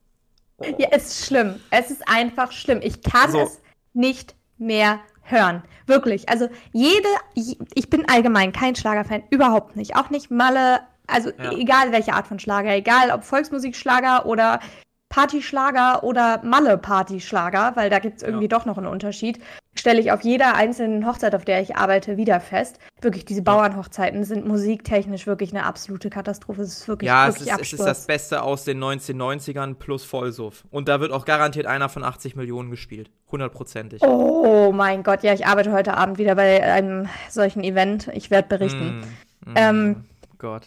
Oh. 0.57 0.65
Ja, 0.77 0.89
es 0.91 1.07
ist 1.07 1.25
schlimm. 1.25 1.59
Es 1.71 1.89
ist 1.89 2.07
einfach 2.07 2.51
schlimm. 2.51 2.79
Ich 2.83 3.01
kann 3.01 3.31
so. 3.31 3.39
es 3.39 3.61
nicht 3.93 4.35
mehr 4.57 4.99
hören. 5.23 5.63
Wirklich. 5.87 6.29
Also 6.29 6.47
jede, 6.71 7.07
ich 7.33 7.89
bin 7.89 8.07
allgemein 8.07 8.51
kein 8.51 8.75
Schlagerfan, 8.75 9.23
überhaupt 9.29 9.75
nicht. 9.75 9.95
Auch 9.95 10.09
nicht 10.09 10.31
Malle, 10.31 10.81
also 11.07 11.31
ja. 11.31 11.51
egal 11.53 11.91
welche 11.91 12.13
Art 12.13 12.27
von 12.27 12.39
Schlager, 12.39 12.71
egal 12.75 13.11
ob 13.11 13.23
Volksmusikschlager 13.23 14.25
oder 14.25 14.59
Partyschlager 15.09 16.03
oder 16.03 16.41
Malle-Partyschlager, 16.43 17.75
weil 17.75 17.89
da 17.89 17.99
gibt 17.99 18.17
es 18.17 18.23
irgendwie 18.23 18.45
ja. 18.45 18.49
doch 18.49 18.65
noch 18.65 18.77
einen 18.77 18.87
Unterschied, 18.87 19.39
stelle 19.73 19.99
ich 19.99 20.11
auf 20.11 20.21
jeder 20.21 20.55
einzelnen 20.55 21.07
Hochzeit, 21.07 21.33
auf 21.33 21.45
der 21.45 21.61
ich 21.61 21.75
arbeite, 21.75 22.17
wieder 22.17 22.39
fest. 22.39 22.79
Wirklich, 23.01 23.25
diese 23.25 23.41
Bauernhochzeiten 23.41 24.23
sind 24.23 24.45
musiktechnisch 24.45 25.27
wirklich 25.27 25.51
eine 25.51 25.65
absolute 25.65 26.09
Katastrophe. 26.09 26.61
Es 26.61 26.79
ist 26.79 26.87
wirklich, 26.87 27.07
ja, 27.07 27.27
wirklich 27.27 27.47
es 27.47 27.53
ist, 27.53 27.61
es 27.61 27.73
ist 27.73 27.85
das 27.85 28.05
Beste 28.05 28.41
aus 28.41 28.65
den 28.65 28.83
1990ern 28.83 29.75
plus 29.75 30.03
Vollsuff. 30.03 30.65
Und 30.71 30.89
da 30.89 30.99
wird 30.99 31.11
auch 31.11 31.25
garantiert 31.25 31.67
einer 31.67 31.89
von 31.89 32.03
80 32.03 32.35
Millionen 32.35 32.69
gespielt. 32.69 33.09
Hundertprozentig. 33.31 34.01
Oh 34.03 34.71
mein 34.73 35.03
Gott, 35.03 35.23
ja, 35.23 35.33
ich 35.33 35.45
arbeite 35.45 35.71
heute 35.71 35.95
Abend 35.95 36.17
wieder 36.17 36.35
bei 36.35 36.63
einem 36.63 37.07
solchen 37.29 37.63
Event. 37.63 38.09
Ich 38.13 38.29
werde 38.29 38.47
berichten. 38.47 39.03
Mm, 39.45 39.51
mm, 39.51 39.55
ähm, 39.55 40.05
Gott. 40.37 40.63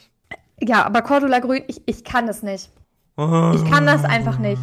Ja, 0.63 0.85
aber 0.85 1.03
Cordula 1.03 1.41
Grün, 1.41 1.63
ich, 1.69 1.83
ich 1.87 2.05
kann 2.05 2.27
das 2.27 2.43
nicht. 2.43 2.71
Ich 3.55 3.71
kann 3.71 3.87
das 3.87 4.05
einfach 4.05 4.39
nicht. 4.39 4.63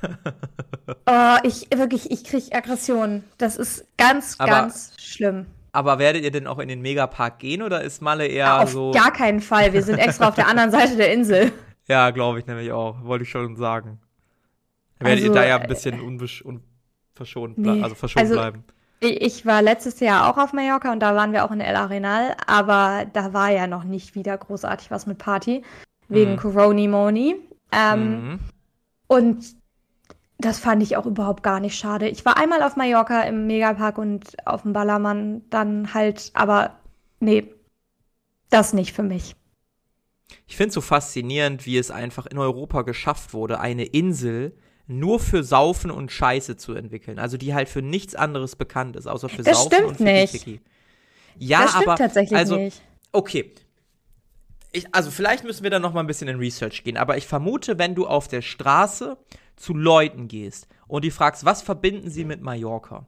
oh, 1.06 1.36
ich 1.42 1.68
wirklich, 1.74 2.10
ich 2.10 2.24
kriege 2.24 2.54
Aggressionen. 2.54 3.24
Das 3.36 3.56
ist 3.56 3.86
ganz, 3.96 4.36
aber, 4.38 4.50
ganz 4.50 4.94
schlimm. 4.98 5.46
Aber 5.72 5.98
werdet 5.98 6.22
ihr 6.22 6.30
denn 6.30 6.46
auch 6.46 6.58
in 6.58 6.68
den 6.68 6.80
Megapark 6.80 7.38
gehen 7.38 7.62
oder 7.62 7.82
ist 7.82 8.00
Malle 8.00 8.26
eher 8.26 8.46
ja, 8.46 8.62
auf 8.62 8.70
so? 8.70 8.88
Auf 8.88 8.94
gar 8.94 9.12
keinen 9.12 9.40
Fall. 9.40 9.72
Wir 9.72 9.82
sind 9.82 9.98
extra 9.98 10.28
auf 10.28 10.34
der 10.34 10.48
anderen 10.48 10.70
Seite 10.70 10.96
der 10.96 11.12
Insel. 11.12 11.52
Ja, 11.90 12.10
glaube 12.10 12.38
ich 12.38 12.46
nämlich 12.46 12.70
auch. 12.70 13.02
Wollte 13.02 13.24
ich 13.24 13.30
schon 13.30 13.56
sagen. 13.56 13.98
Werdet 14.98 15.24
also, 15.24 15.32
ihr 15.32 15.40
da 15.40 15.46
ja 15.46 15.56
ein 15.56 15.68
bisschen 15.68 16.02
unverschont, 16.02 17.56
nee. 17.56 17.82
also 17.82 17.94
verschont 17.94 18.24
also, 18.24 18.34
bleiben. 18.34 18.64
Ich 19.00 19.46
war 19.46 19.62
letztes 19.62 19.98
Jahr 20.00 20.28
auch 20.28 20.36
auf 20.36 20.52
Mallorca 20.52 20.92
und 20.92 21.00
da 21.00 21.14
waren 21.14 21.32
wir 21.32 21.46
auch 21.46 21.50
in 21.50 21.62
El 21.62 21.76
Arenal, 21.76 22.36
aber 22.46 23.06
da 23.10 23.32
war 23.32 23.50
ja 23.50 23.66
noch 23.66 23.84
nicht 23.84 24.14
wieder 24.14 24.36
großartig 24.36 24.90
was 24.90 25.06
mit 25.06 25.16
Party, 25.16 25.62
wegen 26.08 26.32
mhm. 26.32 26.36
Coroni 26.36 26.88
Moni. 26.88 27.36
Ähm, 27.72 28.28
mhm. 28.28 28.38
Und 29.06 29.56
das 30.38 30.58
fand 30.58 30.82
ich 30.82 30.96
auch 30.96 31.06
überhaupt 31.06 31.42
gar 31.42 31.60
nicht 31.60 31.76
schade. 31.76 32.08
Ich 32.08 32.24
war 32.24 32.36
einmal 32.36 32.62
auf 32.62 32.76
Mallorca 32.76 33.22
im 33.22 33.46
Megapark 33.46 33.98
und 33.98 34.36
auf 34.46 34.62
dem 34.62 34.72
Ballermann 34.72 35.42
dann 35.50 35.94
halt, 35.94 36.30
aber 36.34 36.78
nee. 37.20 37.52
Das 38.50 38.72
nicht 38.72 38.92
für 38.94 39.02
mich. 39.02 39.34
Ich 40.46 40.56
finde 40.56 40.68
es 40.68 40.74
so 40.74 40.80
faszinierend, 40.80 41.66
wie 41.66 41.76
es 41.76 41.90
einfach 41.90 42.26
in 42.26 42.38
Europa 42.38 42.82
geschafft 42.82 43.34
wurde, 43.34 43.60
eine 43.60 43.84
Insel 43.84 44.56
nur 44.86 45.20
für 45.20 45.44
Saufen 45.44 45.90
und 45.90 46.10
Scheiße 46.10 46.56
zu 46.56 46.72
entwickeln. 46.72 47.18
Also 47.18 47.36
die 47.36 47.52
halt 47.52 47.68
für 47.68 47.82
nichts 47.82 48.14
anderes 48.14 48.56
bekannt 48.56 48.96
ist, 48.96 49.06
außer 49.06 49.28
für 49.28 49.42
das 49.42 49.56
Saufen 49.56 49.74
stimmt 49.74 49.88
und 49.88 49.96
für 49.98 50.04
nicht. 50.04 50.32
Tiki. 50.32 50.60
Ja, 51.36 51.62
das 51.62 51.70
stimmt 51.72 51.88
aber 51.88 51.96
tatsächlich 51.96 52.38
also 52.38 52.56
nicht. 52.56 52.80
okay. 53.12 53.52
Ich, 54.72 54.94
also 54.94 55.10
vielleicht 55.10 55.44
müssen 55.44 55.62
wir 55.62 55.70
da 55.70 55.78
noch 55.78 55.94
mal 55.94 56.00
ein 56.00 56.06
bisschen 56.06 56.28
in 56.28 56.38
Research 56.38 56.84
gehen, 56.84 56.96
aber 56.96 57.16
ich 57.16 57.26
vermute, 57.26 57.78
wenn 57.78 57.94
du 57.94 58.06
auf 58.06 58.28
der 58.28 58.42
Straße 58.42 59.16
zu 59.56 59.74
Leuten 59.74 60.28
gehst 60.28 60.68
und 60.86 61.04
die 61.04 61.10
fragst, 61.10 61.44
was 61.44 61.62
verbinden 61.62 62.10
sie 62.10 62.24
mit 62.24 62.42
Mallorca? 62.42 63.06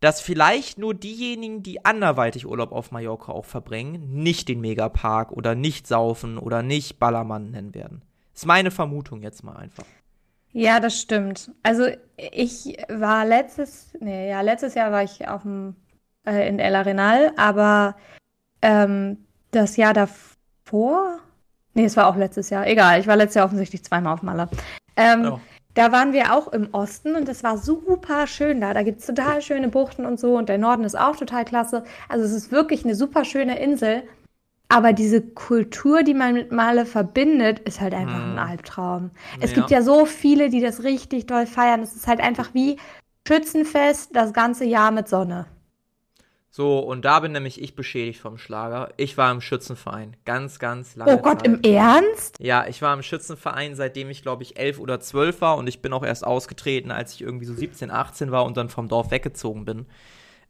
Dass 0.00 0.20
vielleicht 0.20 0.78
nur 0.78 0.94
diejenigen, 0.94 1.62
die 1.62 1.84
anderweitig 1.84 2.46
Urlaub 2.46 2.72
auf 2.72 2.92
Mallorca 2.92 3.32
auch 3.32 3.44
verbringen, 3.44 4.22
nicht 4.22 4.48
den 4.48 4.60
Megapark 4.60 5.32
oder 5.32 5.54
nicht 5.54 5.86
saufen 5.86 6.38
oder 6.38 6.62
nicht 6.62 6.98
Ballermann 6.98 7.50
nennen 7.50 7.74
werden. 7.74 8.02
Ist 8.34 8.46
meine 8.46 8.70
Vermutung 8.70 9.22
jetzt 9.22 9.42
mal 9.42 9.56
einfach. 9.56 9.86
Ja, 10.52 10.80
das 10.80 11.00
stimmt. 11.00 11.50
Also 11.62 11.86
ich 12.16 12.76
war 12.88 13.26
letztes, 13.26 13.92
nee, 14.00 14.30
ja, 14.30 14.42
letztes 14.42 14.74
Jahr 14.74 14.92
war 14.92 15.02
ich 15.02 15.26
auf 15.26 15.42
dem, 15.42 15.76
äh, 16.26 16.48
in 16.48 16.58
El 16.58 16.74
Arenal, 16.74 17.32
aber 17.36 17.96
ähm, 18.62 19.18
das 19.50 19.76
Jahr 19.76 19.92
davor, 19.92 20.35
nee, 21.74 21.84
es 21.84 21.96
war 21.96 22.06
auch 22.08 22.16
letztes 22.16 22.50
Jahr, 22.50 22.66
egal, 22.66 23.00
ich 23.00 23.06
war 23.06 23.16
letztes 23.16 23.36
Jahr 23.36 23.46
offensichtlich 23.46 23.84
zweimal 23.84 24.14
auf 24.14 24.22
Malle. 24.22 24.48
Ähm, 24.96 25.32
Oh. 25.32 25.40
Da 25.74 25.92
waren 25.92 26.14
wir 26.14 26.32
auch 26.34 26.54
im 26.54 26.72
Osten 26.72 27.16
und 27.16 27.28
es 27.28 27.44
war 27.44 27.58
super 27.58 28.26
schön 28.26 28.62
da. 28.62 28.72
Da 28.72 28.82
gibt 28.82 29.00
es 29.00 29.06
total 29.06 29.42
schöne 29.42 29.68
Buchten 29.68 30.06
und 30.06 30.18
so 30.18 30.34
und 30.38 30.48
der 30.48 30.56
Norden 30.56 30.84
ist 30.84 30.98
auch 30.98 31.16
total 31.16 31.44
klasse. 31.44 31.84
Also 32.08 32.24
es 32.24 32.32
ist 32.32 32.50
wirklich 32.50 32.82
eine 32.86 32.94
super 32.94 33.26
schöne 33.26 33.58
Insel. 33.58 34.02
Aber 34.70 34.94
diese 34.94 35.20
Kultur, 35.20 36.02
die 36.02 36.14
man 36.14 36.32
mit 36.32 36.50
Male 36.50 36.86
verbindet, 36.86 37.58
ist 37.60 37.82
halt 37.82 37.92
einfach 37.92 38.16
Hm. 38.16 38.32
ein 38.32 38.38
Albtraum. 38.38 39.10
Es 39.42 39.50
Ja. 39.50 39.56
gibt 39.56 39.70
ja 39.70 39.82
so 39.82 40.06
viele, 40.06 40.48
die 40.48 40.62
das 40.62 40.82
richtig 40.82 41.26
doll 41.26 41.44
feiern. 41.46 41.82
Es 41.82 41.94
ist 41.94 42.06
halt 42.06 42.20
einfach 42.20 42.54
wie 42.54 42.78
Schützenfest 43.28 44.16
das 44.16 44.32
ganze 44.32 44.64
Jahr 44.64 44.90
mit 44.92 45.08
Sonne. 45.08 45.44
So, 46.56 46.78
und 46.78 47.04
da 47.04 47.20
bin 47.20 47.32
nämlich 47.32 47.60
ich 47.60 47.74
beschädigt 47.74 48.18
vom 48.18 48.38
Schlager. 48.38 48.88
Ich 48.96 49.18
war 49.18 49.30
im 49.30 49.42
Schützenverein. 49.42 50.16
Ganz, 50.24 50.58
ganz 50.58 50.96
lange 50.96 51.18
Oh 51.18 51.18
Gott, 51.18 51.40
Zeit. 51.42 51.48
im 51.48 51.60
Ernst? 51.60 52.38
Ja, 52.40 52.66
ich 52.66 52.80
war 52.80 52.94
im 52.94 53.02
Schützenverein, 53.02 53.74
seitdem 53.74 54.08
ich, 54.08 54.22
glaube 54.22 54.42
ich, 54.42 54.58
elf 54.58 54.78
oder 54.78 54.98
zwölf 54.98 55.42
war. 55.42 55.58
Und 55.58 55.66
ich 55.66 55.82
bin 55.82 55.92
auch 55.92 56.02
erst 56.02 56.26
ausgetreten, 56.26 56.90
als 56.90 57.12
ich 57.12 57.20
irgendwie 57.20 57.44
so 57.44 57.52
17, 57.52 57.90
18 57.90 58.30
war 58.30 58.46
und 58.46 58.56
dann 58.56 58.70
vom 58.70 58.88
Dorf 58.88 59.10
weggezogen 59.10 59.66
bin. 59.66 59.84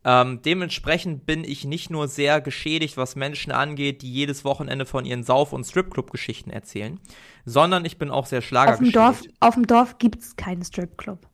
Ähm, 0.05 0.43
dementsprechend 0.43 1.27
bin 1.27 1.43
ich 1.43 1.65
nicht 1.65 1.91
nur 1.91 2.07
sehr 2.07 2.41
geschädigt, 2.41 2.97
was 2.97 3.17
Menschen 3.17 3.51
angeht, 3.51 4.03
die 4.03 4.13
jedes 4.13 4.45
Wochenende 4.45 4.87
von 4.87 5.07
ihren 5.07 5.25
Sauf- 5.25 5.53
und 5.53 5.65
Stripclub-Geschichten 5.65 6.51
erzählen, 6.51 7.01
sondern 7.45 7.85
ich 7.85 7.99
bin 7.99 8.13
auch 8.13 8.27
sehr 8.27 8.43
Auf 8.43 8.45
dem. 8.79 8.93
Dorf, 8.93 9.23
auf 9.41 9.55
dem 9.55 9.67
Dorf 9.67 9.99
gibt 9.99 10.23
es 10.23 10.37
keinen 10.37 10.63
Stripclub. 10.63 11.27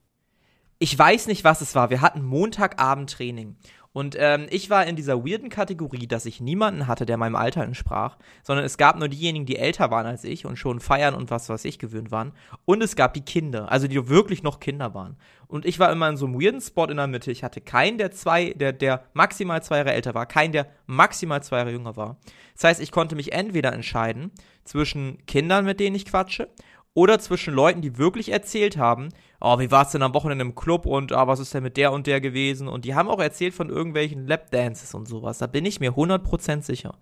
Ich 0.79 0.99
weiß 0.99 1.29
nicht, 1.29 1.45
was 1.45 1.61
es 1.61 1.75
war. 1.77 1.91
Wir 1.91 2.01
hatten 2.01 2.25
Montagabend 2.25 3.13
Training. 3.13 3.57
Und 3.93 4.17
ähm, 4.19 4.47
ich 4.51 4.71
war 4.71 4.87
in 4.87 4.97
dieser 4.97 5.25
weirden 5.25 5.51
Kategorie, 5.51 6.07
dass 6.07 6.25
ich 6.25 6.41
niemanden 6.41 6.87
hatte, 6.87 7.05
der 7.05 7.19
meinem 7.19 7.37
Alter 7.37 7.63
entsprach, 7.63 8.17
sondern 8.43 8.65
es 8.65 8.79
gab 8.79 8.99
nur 8.99 9.09
diejenigen, 9.09 9.45
die 9.45 9.57
älter 9.57 9.91
waren 9.91 10.07
als 10.07 10.25
ich 10.25 10.47
und 10.47 10.57
schon 10.57 10.81
feiern 10.81 11.15
und 11.15 11.31
was 11.31 11.51
weiß 11.51 11.65
ich 11.67 11.79
gewöhnt 11.79 12.11
waren. 12.11 12.33
Und 12.65 12.83
es 12.83 12.97
gab 12.97 13.13
die 13.13 13.25
Kinder, 13.25 13.71
also 13.71 13.89
die 13.89 14.09
wirklich 14.09 14.43
noch 14.43 14.61
Kinder 14.61 14.95
waren. 14.95 15.17
Und 15.47 15.67
ich 15.67 15.79
war 15.79 15.93
immer 15.93 16.09
in 16.09 16.17
so 16.17 16.25
einem 16.25 16.41
weirden 16.41 16.63
Spot 16.63 16.87
in 16.87 16.97
der 16.97 17.07
Mitte. 17.07 17.31
Ich 17.31 17.45
hatte 17.45 17.61
keinen, 17.61 17.99
der 17.99 18.11
zwei, 18.11 18.55
der, 18.55 18.73
der 18.73 19.05
maximal 19.13 19.63
zwei 19.63 19.79
Jahre 19.79 19.93
älter 19.93 20.15
war, 20.15 20.25
keinen, 20.25 20.53
der 20.53 20.69
maximal 20.87 21.43
zwei 21.43 21.59
Jahre 21.59 21.73
jünger 21.73 21.95
war. 21.95 22.17
Das 22.55 22.65
heißt, 22.65 22.81
ich 22.81 22.93
konnte 22.93 23.17
mich 23.17 23.33
entweder 23.33 23.75
entscheiden 23.75 24.31
zwischen 24.65 25.25
Kindern, 25.27 25.67
mit 25.67 25.81
denen 25.81 25.97
ich 25.97 26.07
quatsche, 26.07 26.49
oder 26.95 27.19
zwischen 27.19 27.55
Leuten, 27.55 27.81
die 27.81 27.99
wirklich 27.99 28.31
erzählt 28.31 28.77
haben, 28.77 29.09
oh, 29.41 29.59
wie 29.59 29.71
war 29.71 29.85
es 29.85 29.93
denn 29.93 30.03
am 30.03 30.15
Wochenende 30.15 30.45
im 30.45 30.55
Club 30.55 30.87
und 30.87 31.13
ah, 31.13 31.27
was 31.27 31.41
ist 31.41 31.55
denn 31.55 31.63
mit 31.63 31.77
der 31.77 31.93
und 31.93 32.07
der 32.07 32.21
gewesen? 32.21 32.69
Und 32.69 32.85
die 32.85 32.95
haben 32.95 33.09
auch 33.09 33.21
erzählt 33.21 33.55
von 33.55 33.71
irgendwelchen 33.71 34.27
Lapdances 34.27 34.95
und 34.95 35.09
sowas. 35.09 35.39
Da 35.39 35.47
bin 35.47 35.65
ich 35.65 35.81
mir 35.81 35.93
100% 35.93 36.63
sicher. 36.63 36.95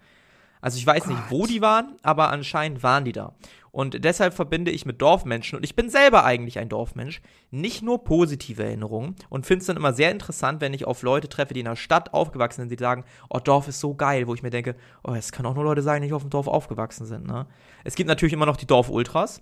Also 0.60 0.78
ich 0.78 0.86
weiß 0.86 1.06
nicht, 1.06 1.20
wo 1.30 1.46
die 1.46 1.62
waren, 1.62 1.96
aber 2.02 2.30
anscheinend 2.30 2.82
waren 2.82 3.04
die 3.04 3.12
da. 3.12 3.34
Und 3.72 4.04
deshalb 4.04 4.34
verbinde 4.34 4.70
ich 4.70 4.84
mit 4.84 5.00
Dorfmenschen, 5.00 5.56
und 5.56 5.64
ich 5.64 5.76
bin 5.76 5.88
selber 5.88 6.24
eigentlich 6.24 6.58
ein 6.58 6.68
Dorfmensch, 6.68 7.22
nicht 7.50 7.82
nur 7.82 8.02
positive 8.02 8.64
Erinnerungen 8.64 9.14
und 9.28 9.46
finde 9.46 9.60
es 9.60 9.66
dann 9.66 9.76
immer 9.76 9.92
sehr 9.92 10.10
interessant, 10.10 10.60
wenn 10.60 10.74
ich 10.74 10.86
auf 10.86 11.02
Leute 11.02 11.28
treffe, 11.28 11.54
die 11.54 11.60
in 11.60 11.66
der 11.66 11.76
Stadt 11.76 12.12
aufgewachsen 12.12 12.62
sind, 12.62 12.72
die 12.72 12.82
sagen, 12.82 13.04
oh, 13.28 13.38
Dorf 13.38 13.68
ist 13.68 13.80
so 13.80 13.94
geil, 13.94 14.26
wo 14.26 14.34
ich 14.34 14.42
mir 14.42 14.50
denke, 14.50 14.74
oh, 15.04 15.12
es 15.12 15.30
kann 15.30 15.46
auch 15.46 15.54
nur 15.54 15.64
Leute 15.64 15.82
sein, 15.82 16.02
die 16.02 16.08
nicht 16.08 16.14
auf 16.14 16.22
dem 16.22 16.30
Dorf 16.30 16.48
aufgewachsen 16.48 17.06
sind. 17.06 17.26
Ne? 17.26 17.46
Es 17.84 17.94
gibt 17.94 18.08
natürlich 18.08 18.32
immer 18.32 18.46
noch 18.46 18.56
die 18.56 18.66
Dorf-Ultras, 18.66 19.40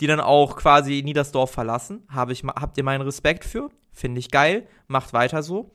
die 0.00 0.06
dann 0.06 0.20
auch 0.20 0.56
quasi 0.56 1.02
nie 1.04 1.12
das 1.12 1.32
Dorf 1.32 1.50
verlassen. 1.50 2.06
Habe 2.08 2.32
ich, 2.32 2.42
habt 2.44 2.76
ihr 2.78 2.84
meinen 2.84 3.02
Respekt 3.02 3.44
für? 3.44 3.70
Finde 3.92 4.18
ich 4.18 4.30
geil, 4.30 4.66
macht 4.88 5.12
weiter 5.12 5.42
so. 5.42 5.70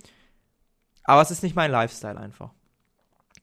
Aber 1.04 1.22
es 1.22 1.32
ist 1.32 1.42
nicht 1.44 1.56
mein 1.56 1.72
Lifestyle 1.72 2.18
einfach. 2.20 2.52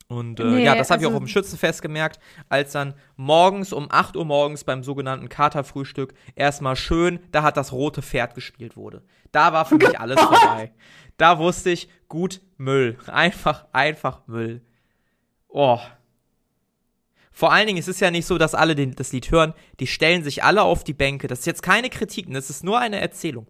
Und 0.08 0.38
äh, 0.38 0.44
Nee, 0.44 0.64
ja, 0.64 0.74
das 0.76 0.90
habe 0.90 1.00
ich 1.00 1.06
auch 1.06 1.10
also- 1.10 1.16
auf 1.18 1.24
dem 1.24 1.28
Schützenfest 1.28 1.82
gemerkt, 1.82 2.20
als 2.48 2.72
dann 2.72 2.94
morgens 3.16 3.72
um 3.72 3.88
8 3.90 4.16
Uhr 4.16 4.24
morgens 4.24 4.62
beim 4.62 4.84
sogenannten 4.84 5.28
Katerfrühstück 5.28 6.14
erstmal 6.36 6.76
schön, 6.76 7.18
da 7.32 7.42
hat 7.42 7.56
das 7.56 7.72
rote 7.72 8.02
Pferd 8.02 8.34
gespielt 8.36 8.76
wurde. 8.76 9.02
Da 9.32 9.52
war 9.52 9.64
für 9.64 9.76
mich 9.76 9.98
alles 9.98 10.20
vorbei. 10.20 10.72
Da 11.16 11.38
wusste 11.38 11.70
ich, 11.70 11.88
gut, 12.08 12.40
Müll. 12.56 12.98
Einfach, 13.08 13.66
einfach 13.72 14.20
Müll. 14.28 14.62
Oh. 15.48 15.80
Vor 17.36 17.52
allen 17.52 17.66
Dingen, 17.66 17.78
es 17.78 17.86
ist 17.86 18.00
ja 18.00 18.10
nicht 18.10 18.24
so, 18.24 18.38
dass 18.38 18.54
alle 18.54 18.74
den, 18.74 18.94
das 18.94 19.12
Lied 19.12 19.30
hören. 19.30 19.52
Die 19.78 19.86
stellen 19.86 20.24
sich 20.24 20.42
alle 20.42 20.62
auf 20.62 20.84
die 20.84 20.94
Bänke. 20.94 21.26
Das 21.26 21.40
ist 21.40 21.44
jetzt 21.44 21.62
keine 21.62 21.90
Kritik, 21.90 22.32
das 22.32 22.48
ist 22.48 22.64
nur 22.64 22.78
eine 22.78 22.98
Erzählung. 22.98 23.46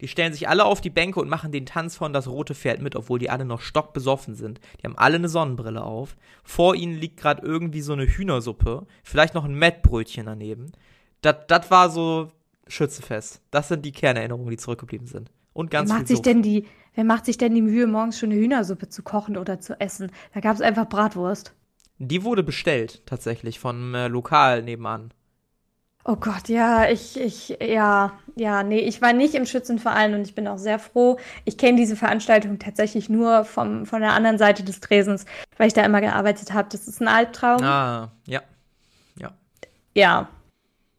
Die 0.00 0.08
stellen 0.08 0.32
sich 0.32 0.48
alle 0.48 0.64
auf 0.64 0.80
die 0.80 0.90
Bänke 0.90 1.20
und 1.20 1.28
machen 1.28 1.52
den 1.52 1.64
Tanz 1.64 1.94
von 1.94 2.12
das 2.12 2.26
rote 2.26 2.56
Pferd 2.56 2.82
mit, 2.82 2.96
obwohl 2.96 3.20
die 3.20 3.30
alle 3.30 3.44
noch 3.44 3.60
stockbesoffen 3.60 4.34
sind. 4.34 4.58
Die 4.80 4.86
haben 4.86 4.98
alle 4.98 5.14
eine 5.14 5.28
Sonnenbrille 5.28 5.84
auf. 5.84 6.16
Vor 6.42 6.74
ihnen 6.74 6.96
liegt 6.96 7.16
gerade 7.16 7.46
irgendwie 7.46 7.80
so 7.80 7.92
eine 7.92 8.06
Hühnersuppe, 8.06 8.88
vielleicht 9.04 9.34
noch 9.34 9.44
ein 9.44 9.54
Mettbrötchen 9.54 10.26
daneben. 10.26 10.72
Das 11.20 11.70
war 11.70 11.90
so 11.90 12.32
Schützefest. 12.66 13.40
Das 13.52 13.68
sind 13.68 13.84
die 13.84 13.92
Kernerinnerungen, 13.92 14.50
die 14.50 14.56
zurückgeblieben 14.56 15.06
sind. 15.06 15.30
Und 15.52 15.70
ganz 15.70 15.88
wer 15.90 15.98
macht 15.98 16.08
sich 16.08 16.22
denn 16.22 16.42
die, 16.42 16.66
wer 16.94 17.04
macht 17.04 17.24
sich 17.24 17.38
denn 17.38 17.54
die 17.54 17.62
Mühe, 17.62 17.86
morgens 17.86 18.18
schon 18.18 18.32
eine 18.32 18.40
Hühnersuppe 18.40 18.88
zu 18.88 19.04
kochen 19.04 19.36
oder 19.36 19.60
zu 19.60 19.80
essen? 19.80 20.10
Da 20.34 20.40
gab 20.40 20.56
es 20.56 20.60
einfach 20.60 20.88
Bratwurst. 20.88 21.54
Die 21.98 22.22
wurde 22.24 22.42
bestellt, 22.42 23.02
tatsächlich, 23.06 23.58
von 23.58 23.94
äh, 23.94 24.08
Lokal 24.08 24.62
nebenan. 24.62 25.12
Oh 26.04 26.16
Gott, 26.16 26.48
ja, 26.48 26.88
ich, 26.88 27.20
ich, 27.20 27.48
ja, 27.60 28.12
ja, 28.36 28.62
nee, 28.62 28.78
ich 28.78 29.02
war 29.02 29.12
nicht 29.12 29.34
im 29.34 29.44
Schützenverein 29.44 30.14
und 30.14 30.22
ich 30.22 30.34
bin 30.34 30.48
auch 30.48 30.56
sehr 30.56 30.78
froh. 30.78 31.18
Ich 31.44 31.58
kenne 31.58 31.76
diese 31.76 31.96
Veranstaltung 31.96 32.58
tatsächlich 32.58 33.10
nur 33.10 33.44
vom, 33.44 33.84
von 33.84 34.00
der 34.00 34.12
anderen 34.12 34.38
Seite 34.38 34.62
des 34.62 34.80
Tresens, 34.80 35.26
weil 35.58 35.66
ich 35.68 35.74
da 35.74 35.84
immer 35.84 36.00
gearbeitet 36.00 36.52
habe. 36.54 36.68
Das 36.70 36.88
ist 36.88 37.00
ein 37.02 37.08
Albtraum. 37.08 37.62
Ah, 37.62 38.12
ja. 38.26 38.42
Ja, 39.94 40.28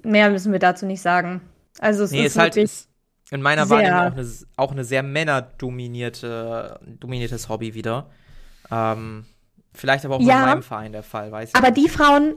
mehr 0.04 0.30
müssen 0.30 0.52
wir 0.52 0.60
dazu 0.60 0.86
nicht 0.86 1.02
sagen. 1.02 1.42
Also 1.80 2.04
es 2.04 2.12
Nee, 2.12 2.22
ist 2.26 2.34
ist 2.34 2.38
halt 2.38 2.56
wirklich, 2.56 2.72
ist 2.72 2.90
in 3.32 3.42
meiner 3.42 3.66
sehr- 3.66 3.78
Wahrnehmung 3.78 4.00
auch 4.00 4.18
eine, 4.18 4.28
auch 4.58 4.72
eine 4.74 4.84
sehr 4.84 5.04
männerdominierte 5.04 6.80
dominiertes 7.00 7.48
Hobby 7.48 7.74
wieder. 7.74 8.10
Ähm, 8.70 9.26
vielleicht 9.74 10.06
aber 10.06 10.16
auch 10.18 10.22
Ja. 10.22 10.40
in 10.42 10.46
meinem 10.50 10.64
Verein 10.64 10.92
der 10.92 11.04
Fall, 11.04 11.32
weiß 11.32 11.50
ich 11.50 11.56
aber 11.56 11.72
nicht. 11.72 11.78
die 11.86 11.90
Frauen, 11.90 12.36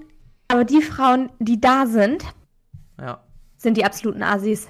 aber 0.49 0.65
die 0.65 0.83
Frauen, 0.83 1.31
die 1.39 1.61
da 1.61 1.87
sind, 1.87 2.25
Ja. 3.01 3.23
sind 3.57 3.77
die 3.77 3.85
absoluten 3.85 4.23
Assis. 4.23 4.69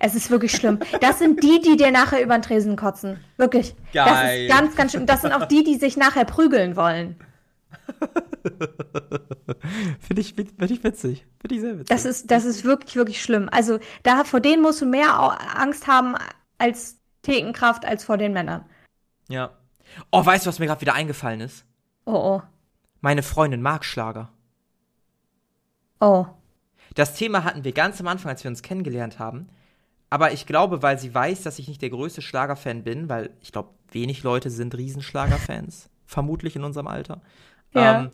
Es 0.00 0.14
ist 0.14 0.30
wirklich 0.30 0.52
schlimm. 0.52 0.78
Das 1.00 1.18
sind 1.18 1.42
die, 1.42 1.60
die 1.62 1.76
dir 1.76 1.90
nachher 1.90 2.22
über 2.22 2.36
den 2.36 2.42
Tresen 2.42 2.76
kotzen. 2.76 3.18
Wirklich. 3.38 3.74
Das 3.94 4.06
Geil. 4.06 4.42
ist 4.46 4.50
ganz, 4.54 4.76
ganz 4.76 4.92
schlimm. 4.92 5.06
Das 5.06 5.22
sind 5.22 5.32
auch 5.32 5.46
die, 5.46 5.64
die 5.64 5.76
sich 5.76 5.96
nachher 5.96 6.26
prügeln 6.26 6.76
wollen. 6.76 7.16
Finde 10.00 10.20
ich, 10.20 10.34
find 10.34 10.70
ich 10.70 10.84
witzig. 10.84 11.26
Finde 11.40 11.54
ich 11.54 11.60
sehr 11.60 11.72
witzig. 11.74 11.86
Das 11.88 12.04
ist, 12.04 12.30
das 12.30 12.44
ist 12.44 12.64
wirklich, 12.64 12.96
wirklich 12.96 13.22
schlimm. 13.22 13.48
Also 13.50 13.78
da 14.02 14.24
vor 14.24 14.40
denen 14.40 14.62
musst 14.62 14.80
du 14.82 14.86
mehr 14.86 15.10
Angst 15.58 15.86
haben 15.86 16.16
als 16.58 16.98
Thekenkraft 17.22 17.84
als 17.84 18.04
vor 18.04 18.16
den 18.18 18.32
Männern. 18.32 18.64
ja. 19.28 19.50
Oh, 20.12 20.24
weißt 20.24 20.44
du, 20.44 20.48
was 20.50 20.58
mir 20.58 20.66
gerade 20.66 20.82
wieder 20.82 20.92
eingefallen 20.94 21.40
ist? 21.40 21.64
Oh, 22.08 22.36
oh. 22.38 22.42
Meine 23.02 23.22
Freundin 23.22 23.60
mag 23.60 23.84
Schlager. 23.84 24.30
Oh. 26.00 26.24
Das 26.94 27.14
Thema 27.14 27.44
hatten 27.44 27.64
wir 27.64 27.72
ganz 27.72 28.00
am 28.00 28.08
Anfang, 28.08 28.30
als 28.30 28.42
wir 28.44 28.50
uns 28.50 28.62
kennengelernt 28.62 29.18
haben. 29.18 29.48
Aber 30.08 30.32
ich 30.32 30.46
glaube, 30.46 30.82
weil 30.82 30.98
sie 30.98 31.14
weiß, 31.14 31.42
dass 31.42 31.58
ich 31.58 31.68
nicht 31.68 31.82
der 31.82 31.90
größte 31.90 32.22
Schlagerfan 32.22 32.82
bin, 32.82 33.10
weil 33.10 33.30
ich 33.42 33.52
glaube, 33.52 33.70
wenig 33.92 34.22
Leute 34.22 34.48
sind 34.50 34.74
Riesenschlagerfans, 34.74 35.90
vermutlich 36.06 36.56
in 36.56 36.64
unserem 36.64 36.86
Alter, 36.86 37.20
Ja. 37.74 38.04
ähm, 38.04 38.10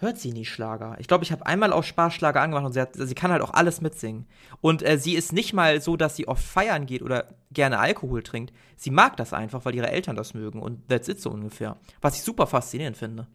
hört 0.00 0.18
sie 0.18 0.32
nie 0.32 0.44
Schlager. 0.44 0.96
Ich 0.98 1.08
glaube, 1.08 1.24
ich 1.24 1.32
habe 1.32 1.46
einmal 1.46 1.72
auf 1.72 1.84
Spaß 1.84 2.12
Schlager 2.12 2.40
angemacht 2.40 2.64
und 2.64 2.72
sie, 2.72 2.80
hat, 2.80 2.90
sie 2.94 3.14
kann 3.14 3.30
halt 3.30 3.42
auch 3.42 3.54
alles 3.54 3.80
mitsingen. 3.80 4.26
Und 4.60 4.82
äh, 4.82 4.98
sie 4.98 5.14
ist 5.14 5.32
nicht 5.32 5.52
mal 5.52 5.80
so, 5.80 5.96
dass 5.96 6.16
sie 6.16 6.28
oft 6.28 6.44
feiern 6.44 6.86
geht 6.86 7.02
oder 7.02 7.28
gerne 7.52 7.78
Alkohol 7.78 8.22
trinkt. 8.22 8.52
Sie 8.76 8.90
mag 8.90 9.16
das 9.16 9.32
einfach, 9.32 9.64
weil 9.64 9.74
ihre 9.74 9.90
Eltern 9.90 10.16
das 10.16 10.34
mögen 10.34 10.60
und 10.60 10.88
that's 10.88 11.08
it 11.08 11.20
so 11.20 11.30
ungefähr. 11.30 11.76
Was 12.00 12.16
ich 12.16 12.22
super 12.22 12.46
faszinierend 12.46 12.96
finde. 12.96 13.26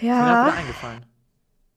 Ja. 0.00 0.52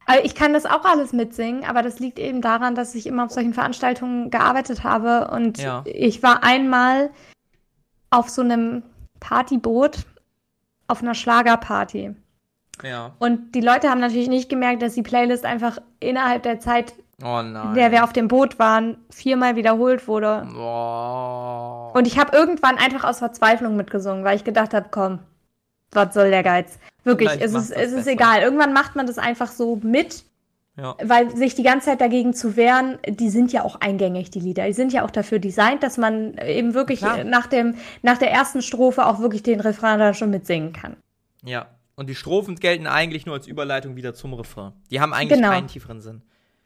Also 0.05 0.23
ich 0.23 0.33
kann 0.33 0.53
das 0.53 0.65
auch 0.65 0.85
alles 0.85 1.13
mitsingen, 1.13 1.63
aber 1.63 1.83
das 1.83 1.99
liegt 1.99 2.17
eben 2.17 2.41
daran, 2.41 2.73
dass 2.73 2.95
ich 2.95 3.05
immer 3.05 3.25
auf 3.25 3.31
solchen 3.31 3.53
Veranstaltungen 3.53 4.31
gearbeitet 4.31 4.83
habe. 4.83 5.29
Und 5.31 5.59
ja. 5.59 5.83
ich 5.85 6.23
war 6.23 6.43
einmal 6.43 7.11
auf 8.09 8.29
so 8.29 8.41
einem 8.41 8.83
Partyboot 9.19 10.05
auf 10.87 11.01
einer 11.01 11.13
Schlagerparty. 11.13 12.15
Ja. 12.83 13.11
Und 13.19 13.53
die 13.55 13.61
Leute 13.61 13.89
haben 13.89 13.99
natürlich 13.99 14.29
nicht 14.29 14.49
gemerkt, 14.49 14.81
dass 14.81 14.93
die 14.93 15.01
Playlist 15.01 15.45
einfach 15.45 15.79
innerhalb 15.99 16.43
der 16.43 16.59
Zeit, 16.59 16.93
oh 17.23 17.39
in 17.39 17.73
der 17.75 17.91
wir 17.91 18.03
auf 18.03 18.13
dem 18.13 18.27
Boot 18.27 18.59
waren, 18.59 18.97
viermal 19.09 19.55
wiederholt 19.55 20.07
wurde. 20.07 20.47
Oh. 20.57 21.91
Und 21.93 22.07
ich 22.07 22.17
habe 22.17 22.35
irgendwann 22.35 22.77
einfach 22.77 23.03
aus 23.03 23.19
Verzweiflung 23.19 23.75
mitgesungen, 23.75 24.23
weil 24.23 24.35
ich 24.35 24.43
gedacht 24.43 24.73
habe, 24.73 24.87
komm, 24.91 25.19
was 25.91 26.13
soll 26.13 26.29
der 26.29 26.43
Geiz? 26.43 26.79
Wirklich, 27.03 27.31
es 27.39 27.53
ist, 27.53 27.71
es 27.71 27.91
ist 27.91 28.07
egal. 28.07 28.41
Irgendwann 28.41 28.73
macht 28.73 28.95
man 28.95 29.07
das 29.07 29.17
einfach 29.17 29.51
so 29.51 29.79
mit. 29.81 30.23
Ja. 30.77 30.95
Weil 31.03 31.35
sich 31.35 31.55
die 31.55 31.63
ganze 31.63 31.87
Zeit 31.87 31.99
dagegen 31.99 32.33
zu 32.33 32.55
wehren, 32.55 32.99
die 33.05 33.29
sind 33.29 33.51
ja 33.51 33.65
auch 33.65 33.81
eingängig, 33.81 34.31
die 34.31 34.39
Lieder. 34.39 34.65
Die 34.65 34.73
sind 34.73 34.93
ja 34.93 35.03
auch 35.03 35.11
dafür 35.11 35.39
designt, 35.39 35.83
dass 35.83 35.97
man 35.97 36.37
eben 36.37 36.73
wirklich 36.73 37.01
nach, 37.01 37.47
dem, 37.47 37.75
nach 38.01 38.17
der 38.17 38.31
ersten 38.31 38.61
Strophe 38.61 39.05
auch 39.05 39.19
wirklich 39.19 39.43
den 39.43 39.59
Refrain 39.59 39.99
dann 39.99 40.13
schon 40.13 40.29
mitsingen 40.29 40.71
kann. 40.71 40.95
Ja, 41.43 41.67
und 41.99 42.07
die 42.07 42.15
Strophen 42.15 42.55
gelten 42.55 42.87
eigentlich 42.87 43.25
nur 43.25 43.35
als 43.35 43.45
Überleitung 43.45 43.97
wieder 43.97 44.13
zum 44.13 44.33
Refrain. 44.33 44.71
Die 44.89 45.01
haben 45.01 45.11
eigentlich 45.11 45.37
genau. 45.37 45.49
keinen 45.49 45.67
tieferen 45.67 45.99
Sinn. 45.99 46.21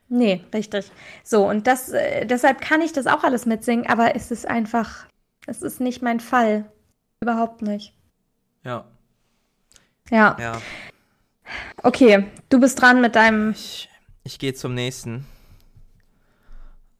Nee, 0.08 0.44
richtig. 0.54 0.92
So, 1.24 1.48
und 1.48 1.66
das, 1.66 1.88
äh, 1.88 2.24
deshalb 2.24 2.60
kann 2.60 2.80
ich 2.80 2.92
das 2.92 3.08
auch 3.08 3.24
alles 3.24 3.44
mitsingen, 3.44 3.84
aber 3.84 4.14
es 4.14 4.30
ist 4.30 4.46
einfach, 4.46 5.06
es 5.48 5.60
ist 5.62 5.80
nicht 5.80 6.02
mein 6.02 6.20
Fall. 6.20 6.70
Überhaupt 7.20 7.62
nicht. 7.62 7.94
Ja. 8.62 8.84
Ja. 10.08 10.36
Ja. 10.38 10.60
Okay, 11.82 12.26
du 12.48 12.60
bist 12.60 12.80
dran 12.80 13.00
mit 13.00 13.16
deinem. 13.16 13.50
Ich, 13.50 13.88
ich 14.22 14.38
gehe 14.38 14.54
zum 14.54 14.74
nächsten. 14.74 15.26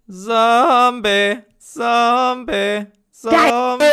Zombie, 0.09 1.39
Zombie, 1.59 2.87
Zombie. 3.13 3.85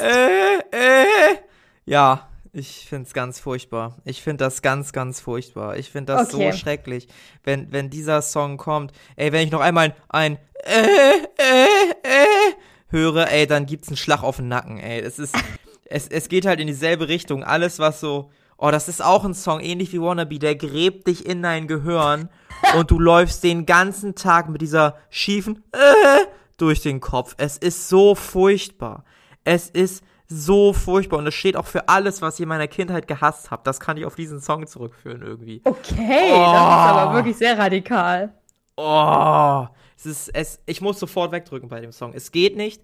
Äh, 0.00 0.58
äh. 0.70 1.38
Ja, 1.86 2.28
ich 2.54 2.86
finde 2.88 3.06
es 3.06 3.12
ganz 3.12 3.40
furchtbar. 3.40 3.96
Ich 4.04 4.22
finde 4.22 4.44
das 4.44 4.62
ganz, 4.62 4.92
ganz 4.92 5.20
furchtbar. 5.20 5.76
Ich 5.76 5.90
finde 5.90 6.12
das 6.14 6.32
okay. 6.32 6.52
so 6.52 6.56
schrecklich, 6.56 7.08
wenn, 7.42 7.72
wenn 7.72 7.90
dieser 7.90 8.22
Song 8.22 8.56
kommt. 8.56 8.92
Ey, 9.16 9.32
wenn 9.32 9.44
ich 9.44 9.52
noch 9.52 9.60
einmal 9.60 9.94
ein, 10.08 10.36
ein 10.36 10.38
äh, 10.64 11.18
äh, 11.36 11.64
äh, 12.02 12.52
höre, 12.88 13.30
ey, 13.30 13.46
dann 13.46 13.66
gibt's 13.66 13.88
einen 13.88 13.96
Schlag 13.96 14.22
auf 14.22 14.36
den 14.36 14.48
Nacken, 14.48 14.78
ey. 14.78 15.00
Es 15.00 15.18
ist, 15.18 15.36
es, 15.84 16.06
es 16.08 16.28
geht 16.28 16.46
halt 16.46 16.60
in 16.60 16.68
dieselbe 16.68 17.08
Richtung. 17.08 17.42
Alles, 17.42 17.80
was 17.80 17.98
so, 17.98 18.30
oh, 18.56 18.70
das 18.70 18.88
ist 18.88 19.02
auch 19.02 19.24
ein 19.24 19.34
Song, 19.34 19.60
ähnlich 19.60 19.92
wie 19.92 20.00
Wannabe, 20.00 20.38
der 20.38 20.54
gräbt 20.54 21.08
dich 21.08 21.26
in 21.26 21.42
dein 21.42 21.66
Gehirn 21.66 22.28
und 22.76 22.90
du 22.90 23.00
läufst 23.00 23.42
den 23.42 23.66
ganzen 23.66 24.14
Tag 24.14 24.48
mit 24.48 24.62
dieser 24.62 24.96
schiefen, 25.10 25.64
äh, 25.72 26.26
durch 26.56 26.82
den 26.82 27.00
Kopf. 27.00 27.34
Es 27.36 27.58
ist 27.58 27.88
so 27.88 28.14
furchtbar. 28.14 29.04
Es 29.42 29.68
ist 29.68 30.04
so 30.34 30.72
furchtbar 30.72 31.18
und 31.18 31.26
es 31.26 31.34
steht 31.34 31.56
auch 31.56 31.66
für 31.66 31.88
alles, 31.88 32.22
was 32.22 32.34
ich 32.34 32.42
in 32.42 32.48
meiner 32.48 32.68
Kindheit 32.68 33.06
gehasst 33.06 33.50
habe. 33.50 33.62
Das 33.64 33.80
kann 33.80 33.96
ich 33.96 34.04
auf 34.04 34.14
diesen 34.14 34.40
Song 34.40 34.66
zurückführen 34.66 35.22
irgendwie. 35.22 35.60
Okay, 35.64 36.32
oh. 36.32 36.52
das 36.52 36.62
ist 36.62 36.90
aber 36.90 37.14
wirklich 37.14 37.36
sehr 37.36 37.58
radikal. 37.58 38.34
Oh, 38.76 39.66
es 39.96 40.06
ist 40.06 40.28
es 40.34 40.60
ich 40.66 40.80
muss 40.80 40.98
sofort 40.98 41.32
wegdrücken 41.32 41.68
bei 41.68 41.80
dem 41.80 41.92
Song. 41.92 42.12
Es 42.14 42.32
geht 42.32 42.56
nicht. 42.56 42.82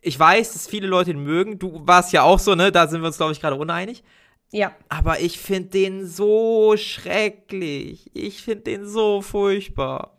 Ich 0.00 0.18
weiß, 0.18 0.52
dass 0.52 0.66
viele 0.66 0.86
Leute 0.86 1.12
ihn 1.12 1.22
mögen. 1.22 1.58
Du 1.58 1.80
warst 1.86 2.12
ja 2.12 2.22
auch 2.22 2.38
so, 2.38 2.54
ne? 2.54 2.72
Da 2.72 2.86
sind 2.88 3.00
wir 3.00 3.06
uns 3.06 3.16
glaube 3.16 3.32
ich 3.32 3.40
gerade 3.40 3.56
uneinig. 3.56 4.02
Ja. 4.50 4.72
Aber 4.88 5.20
ich 5.20 5.38
finde 5.38 5.70
den 5.70 6.06
so 6.06 6.76
schrecklich. 6.76 8.10
Ich 8.14 8.42
finde 8.42 8.64
den 8.64 8.86
so 8.86 9.22
furchtbar. 9.22 10.11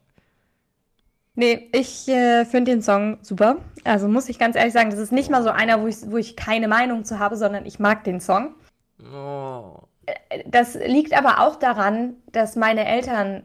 Nee, 1.36 1.70
ich 1.74 2.08
äh, 2.08 2.46
finde 2.46 2.72
den 2.72 2.82
Song 2.82 3.18
super. 3.22 3.58
Also 3.84 4.08
muss 4.08 4.30
ich 4.30 4.38
ganz 4.38 4.56
ehrlich 4.56 4.74
sagen, 4.74 4.92
das 4.92 5.00
ist 5.00 5.12
nicht 5.12 5.32
mal 5.32 5.44
so 5.44 5.50
einer, 5.50 5.82
wo 5.82 5.88
ich, 5.88 5.98
wo 6.06 6.18
ich 6.18 6.36
keine 6.36 6.68
Meinung 6.68 7.06
zu 7.06 7.20
habe, 7.20 7.38
sondern 7.38 7.66
ich 7.66 7.80
mag 7.80 8.04
den 8.04 8.22
Song. 8.22 8.54
Oh. 9.14 9.80
Äh, 10.06 10.44
das 10.46 10.76
liegt 10.76 11.18
aber 11.18 11.40
auch 11.40 11.56
daran, 11.56 12.16
dass 12.32 12.56
meine 12.56 12.86
Eltern 12.86 13.44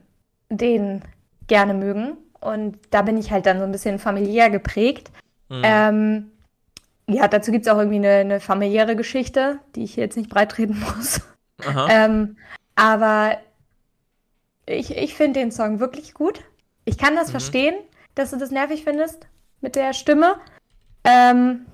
den 0.51 1.03
gerne 1.47 1.75
mögen. 1.75 2.17
Und 2.41 2.79
da 2.91 3.03
bin 3.03 3.17
ich 3.17 3.31
halt 3.31 3.47
dann 3.47 3.59
so 3.59 3.65
ein 3.65 3.73
bisschen 3.73 3.99
familiär 3.99 4.51
geprägt. 4.51 5.11
Mhm. 5.49 5.63
Ähm, 5.65 6.31
ja, 7.09 7.27
dazu 7.27 7.51
gibt 7.51 7.67
es 7.67 7.73
auch 7.73 7.79
irgendwie 7.79 7.97
eine, 7.97 8.17
eine, 8.17 8.41
familiäre 8.41 8.97
Geschichte, 8.97 9.59
die 9.75 9.85
ich 9.85 9.97
jetzt 9.97 10.17
nicht 10.17 10.29
breitreden 10.29 10.79
muss. 10.97 11.23
Ähm, 11.89 12.37
aber 12.77 13.39
ich, 14.67 14.97
ich 14.97 15.15
finde 15.15 15.41
den 15.41 15.51
Song 15.51 15.81
wirklich 15.81 16.15
gut. 16.15 16.45
Ich 16.89 16.97
kann 16.97 17.15
das 17.17 17.29
mhm. 17.29 17.33
verstehen, 17.33 17.75
dass 18.15 18.31
du 18.31 18.39
das 18.39 18.51
nervig 18.51 18.83
findest 18.83 19.27
mit 19.61 19.77
der 19.77 19.93
Stimme. 19.93 20.37
Ähm, 21.05 21.67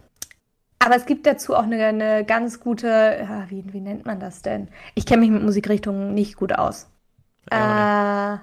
aber 0.80 0.96
es 0.96 1.06
gibt 1.06 1.24
dazu 1.24 1.54
auch 1.54 1.62
eine, 1.62 1.86
eine 1.86 2.24
ganz 2.24 2.58
gute, 2.58 2.88
ja, 2.88 3.48
wie, 3.48 3.64
wie 3.72 3.80
nennt 3.80 4.04
man 4.06 4.18
das 4.18 4.42
denn? 4.42 4.68
Ich 4.96 5.06
kenne 5.06 5.20
mich 5.20 5.30
mit 5.30 5.44
Musikrichtungen 5.44 6.14
nicht 6.14 6.34
gut 6.34 6.52
aus. 6.52 6.88
Ja, 7.50 8.34
äh, 8.34 8.38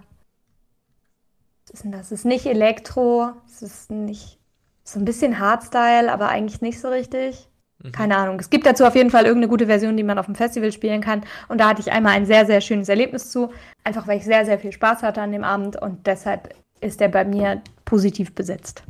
was 1.66 1.74
ist 1.74 1.84
denn 1.84 1.92
das? 1.92 2.06
Es 2.06 2.12
ist 2.14 2.26
nicht 2.26 2.46
Elektro, 2.46 3.34
es 3.46 3.62
ist 3.62 3.92
nicht 3.92 4.40
so 4.86 4.98
ein 4.98 5.06
bisschen 5.06 5.40
Hardstyle, 5.40 6.12
aber 6.12 6.30
eigentlich 6.30 6.62
nicht 6.62 6.80
so 6.80 6.88
richtig. 6.88 7.50
Mhm. 7.84 7.92
Keine 7.92 8.18
Ahnung. 8.18 8.40
Es 8.40 8.50
gibt 8.50 8.66
dazu 8.66 8.86
auf 8.86 8.96
jeden 8.96 9.10
Fall 9.10 9.26
irgendeine 9.26 9.50
gute 9.50 9.68
Version, 9.68 9.98
die 9.98 10.04
man 10.04 10.18
auf 10.18 10.26
dem 10.26 10.36
Festival 10.36 10.72
spielen 10.72 11.02
kann. 11.02 11.24
Und 11.48 11.60
da 11.60 11.70
hatte 11.70 11.82
ich 11.82 11.92
einmal 11.92 12.14
ein 12.14 12.26
sehr, 12.26 12.46
sehr 12.46 12.62
schönes 12.62 12.90
Erlebnis 12.90 13.32
zu. 13.32 13.52
Einfach 13.84 14.08
weil 14.08 14.18
ich 14.18 14.26
sehr, 14.26 14.46
sehr 14.46 14.60
viel 14.60 14.72
Spaß 14.72 15.04
hatte 15.04 15.22
an 15.22 15.32
dem 15.32 15.44
Abend 15.44 15.82
und 15.82 16.06
deshalb 16.08 16.54
ist 16.80 17.02
er 17.02 17.10
bei 17.10 17.26
mir 17.26 17.62
positiv 17.86 18.34
besetzt. 18.34 18.84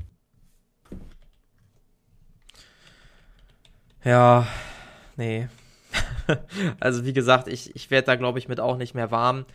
Ja, 4.04 4.48
nee. 5.18 5.48
also 6.80 7.06
wie 7.06 7.14
gesagt, 7.14 7.48
ich, 7.48 7.76
ich 7.76 7.92
werde 7.92 8.08
da, 8.08 8.16
glaube 8.16 8.40
ich, 8.40 8.48
mit 8.48 8.60
auch 8.60 8.78
nicht 8.78 8.96
mehr 8.96 9.12
warm. 9.12 9.46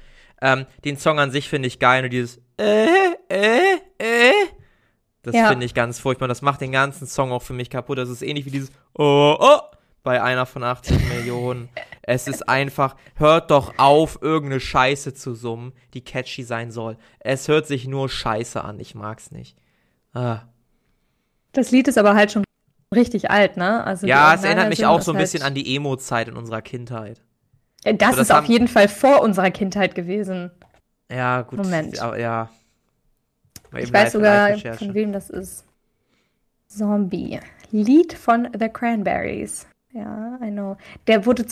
Ähm, 0.41 0.67
den 0.85 0.99
Song 0.99 1.19
an 1.19 1.31
sich 1.31 1.49
finde 1.49 1.67
ich 1.67 1.79
geil, 1.79 2.03
nur 2.03 2.11
dieses 2.11 2.39
äh, 2.59 2.87
äh, 3.29 3.77
äh. 3.99 4.33
Das 5.27 5.35
ja. 5.35 5.49
finde 5.49 5.67
ich 5.67 5.75
ganz 5.75 5.99
furchtbar. 5.99 6.29
Das 6.29 6.41
macht 6.41 6.61
den 6.61 6.71
ganzen 6.71 7.09
Song 7.09 7.33
auch 7.33 7.43
für 7.43 7.53
mich 7.53 7.69
kaputt. 7.69 7.99
Das 7.99 8.09
ist 8.09 8.23
ähnlich 8.23 8.47
wie 8.47 8.53
dieses 8.53 8.71
Oh, 8.95 9.37
oh 9.37 9.59
bei 10.05 10.23
einer 10.23 10.47
von 10.47 10.63
80 10.63 11.09
Millionen. 11.09 11.69
Es 12.09 12.29
ist 12.29 12.49
einfach, 12.49 12.95
hört 13.17 13.51
doch 13.51 13.75
auf, 13.79 14.21
irgendeine 14.23 14.61
Scheiße 14.61 15.13
zu 15.15 15.35
summen, 15.35 15.73
die 15.93 16.05
catchy 16.05 16.45
sein 16.45 16.71
soll. 16.71 16.99
Es 17.19 17.49
hört 17.49 17.67
sich 17.67 17.89
nur 17.89 18.09
Scheiße 18.09 18.63
an, 18.63 18.79
ich 18.79 18.95
mag's 18.95 19.33
nicht. 19.33 19.57
Ah. 20.15 20.43
Das 21.51 21.73
Lied 21.73 21.89
ist 21.89 21.99
aber 21.99 22.15
halt 22.15 22.31
schon 22.31 22.45
richtig 22.95 23.29
alt, 23.29 23.57
ne? 23.57 23.83
Also 23.83 24.07
ja, 24.07 24.33
es 24.35 24.45
erinnert 24.45 24.69
mich 24.69 24.87
auch 24.87 25.03
so 25.03 25.11
ein 25.11 25.19
bisschen 25.19 25.43
halt 25.43 25.49
an 25.49 25.55
die 25.57 25.75
Emo-Zeit 25.75 26.29
in 26.29 26.37
unserer 26.37 26.63
Kindheit. 26.63 27.23
Äh, 27.83 27.95
das, 27.95 28.11
so, 28.11 28.17
das 28.19 28.29
ist 28.29 28.35
auf 28.37 28.45
jeden 28.45 28.69
Fall 28.69 28.87
vor 28.87 29.21
unserer 29.21 29.51
Kindheit 29.51 29.97
gewesen. 29.97 30.53
Ja, 31.11 31.43
gut. 31.43 31.59
Moment. 31.59 31.97
Ja. 31.97 32.49
Ich 33.77 33.93
weiß 33.93 34.13
sogar, 34.13 34.57
von 34.59 34.95
wem 34.95 35.13
das 35.13 35.31
ist. 35.31 35.65
Zombie. 36.67 37.41
Lied 37.71 38.13
von 38.13 38.49
The 38.59 38.69
Cranberries. 38.69 39.67
Ja, 39.93 40.39
I 40.43 40.51
know. 40.51 40.77
Der 41.07 41.25
wurde 41.27 41.47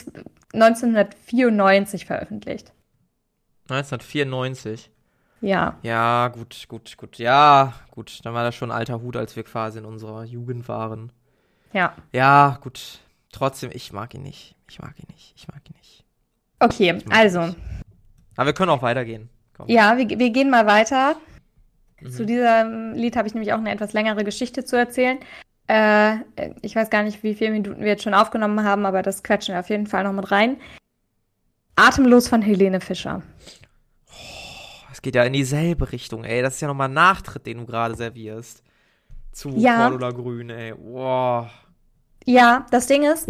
1994 0.53 2.07
veröffentlicht. 2.07 2.72
1994? 3.68 4.90
Ja. 5.40 5.79
Ja, 5.83 6.29
gut, 6.29 6.66
gut, 6.68 6.96
gut. 6.96 7.18
Ja, 7.18 7.74
gut. 7.90 8.20
Dann 8.24 8.35
war 8.35 8.44
das 8.44 8.55
schon 8.55 8.70
ein 8.70 8.77
alter 8.77 9.00
Hut, 9.00 9.16
als 9.16 9.37
wir 9.37 9.44
quasi 9.44 9.79
in 9.79 9.85
unserer 9.85 10.24
Jugend 10.24 10.68
waren. 10.68 11.12
Ja. 11.72 11.94
Ja, 12.12 12.59
gut. 12.62 12.98
Trotzdem, 13.33 13.70
ich 13.72 13.92
mag 13.92 14.14
ihn 14.14 14.22
nicht. 14.22 14.55
Ich 14.70 14.79
mag 14.81 14.98
ihn 14.98 15.07
nicht. 15.12 15.35
Ich 15.37 15.48
mag 15.48 15.61
ihn 15.68 15.74
nicht. 15.77 16.05
Okay, 16.61 16.98
also. 17.11 17.46
Nicht. 17.46 17.59
Aber 18.37 18.46
wir 18.46 18.55
können 18.55 18.70
auch 18.70 18.83
weitergehen. 18.83 19.29
Komm. 19.57 19.68
Ja, 19.68 19.96
wir, 19.96 20.09
wir 20.09 20.31
gehen 20.31 20.50
mal 20.50 20.66
weiter. 20.66 21.16
Mhm. 22.05 22.11
Zu 22.11 22.27
diesem 22.27 22.93
Lied 22.93 23.17
habe 23.17 23.27
ich 23.27 23.35
nämlich 23.35 23.53
auch 23.53 23.59
eine 23.59 23.71
etwas 23.71 23.93
längere 23.93 24.25
Geschichte 24.25 24.64
zu 24.64 24.77
erzählen. 24.77 25.19
Äh, 25.67 26.17
ich 26.61 26.77
weiß 26.77 26.90
gar 26.90 27.03
nicht, 27.03 27.23
wie 27.23 27.35
viele 27.35 27.53
Minuten 27.53 27.81
wir 27.81 27.88
jetzt 27.88 28.03
schon 28.03 28.14
aufgenommen 28.14 28.62
haben, 28.62 28.85
aber 28.85 29.03
das 29.03 29.23
quetschen 29.23 29.55
wir 29.55 29.61
auf 29.61 29.71
jeden 29.71 29.87
Fall 29.87 30.05
noch 30.05 30.12
mit 30.12 30.31
rein. 30.31 30.59
Atemlos 31.77 32.29
von 32.29 32.43
Helene 32.43 32.81
Fischer. 32.81 33.23
Oh, 34.09 34.87
es 34.93 35.01
geht 35.03 35.14
ja 35.14 35.25
in 35.25 35.33
dieselbe 35.33 35.90
Richtung, 35.90 36.25
ey. 36.25 36.43
Das 36.43 36.55
ist 36.55 36.61
ja 36.61 36.69
nochmal 36.69 36.88
ein 36.88 36.95
Nachtritt, 36.95 37.47
den 37.47 37.59
du 37.59 37.67
gerade 37.67 37.97
servierst. 37.97 38.62
Zu 39.33 39.51
ja. 39.57 39.88
Cordula 39.88 40.11
Grün, 40.11 40.51
ey. 40.51 40.75
Wow. 40.77 41.49
Ja, 42.27 42.67
das 42.71 42.87
Ding 42.87 43.03
ist, 43.03 43.29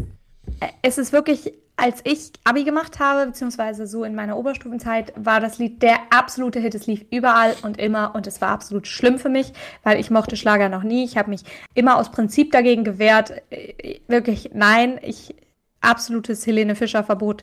es 0.83 0.99
ist 0.99 1.13
wirklich 1.13 1.53
als 1.77 2.01
ich 2.05 2.31
Abi 2.45 2.63
gemacht 2.63 3.01
habe, 3.01 3.27
beziehungsweise 3.27 3.87
so 3.87 4.05
in 4.05 4.15
meiner 4.15 4.37
Oberstufenzeit, 4.37 5.13
war 5.17 5.41
das 5.41 5.59
Lied 5.59 5.83
der 5.83 5.99
absolute 6.11 6.61
Hit. 6.61 6.75
Es 6.75 6.87
lief 6.87 7.05
überall 7.11 7.57
und 7.63 7.79
immer 7.79 8.15
und 8.15 8.27
es 8.27 8.41
war 8.41 8.51
absolut 8.51 8.87
schlimm 8.87 9.19
für 9.19 9.29
mich, 9.29 9.53
weil 9.83 9.99
ich 9.99 10.11
mochte 10.11 10.37
Schlager 10.37 10.69
noch 10.69 10.85
nie. 10.85 11.05
Ich 11.05 11.17
habe 11.17 11.31
mich 11.31 11.43
immer 11.75 11.97
aus 11.97 12.13
Prinzip 12.13 12.53
dagegen 12.53 12.85
gewehrt. 12.85 13.33
Äh, 13.51 14.01
wirklich, 14.07 14.51
nein, 14.55 15.01
ich 15.03 15.35
absolutes 15.81 16.47
Helene 16.47 16.77
Fischer 16.77 17.03
Verbot. 17.03 17.43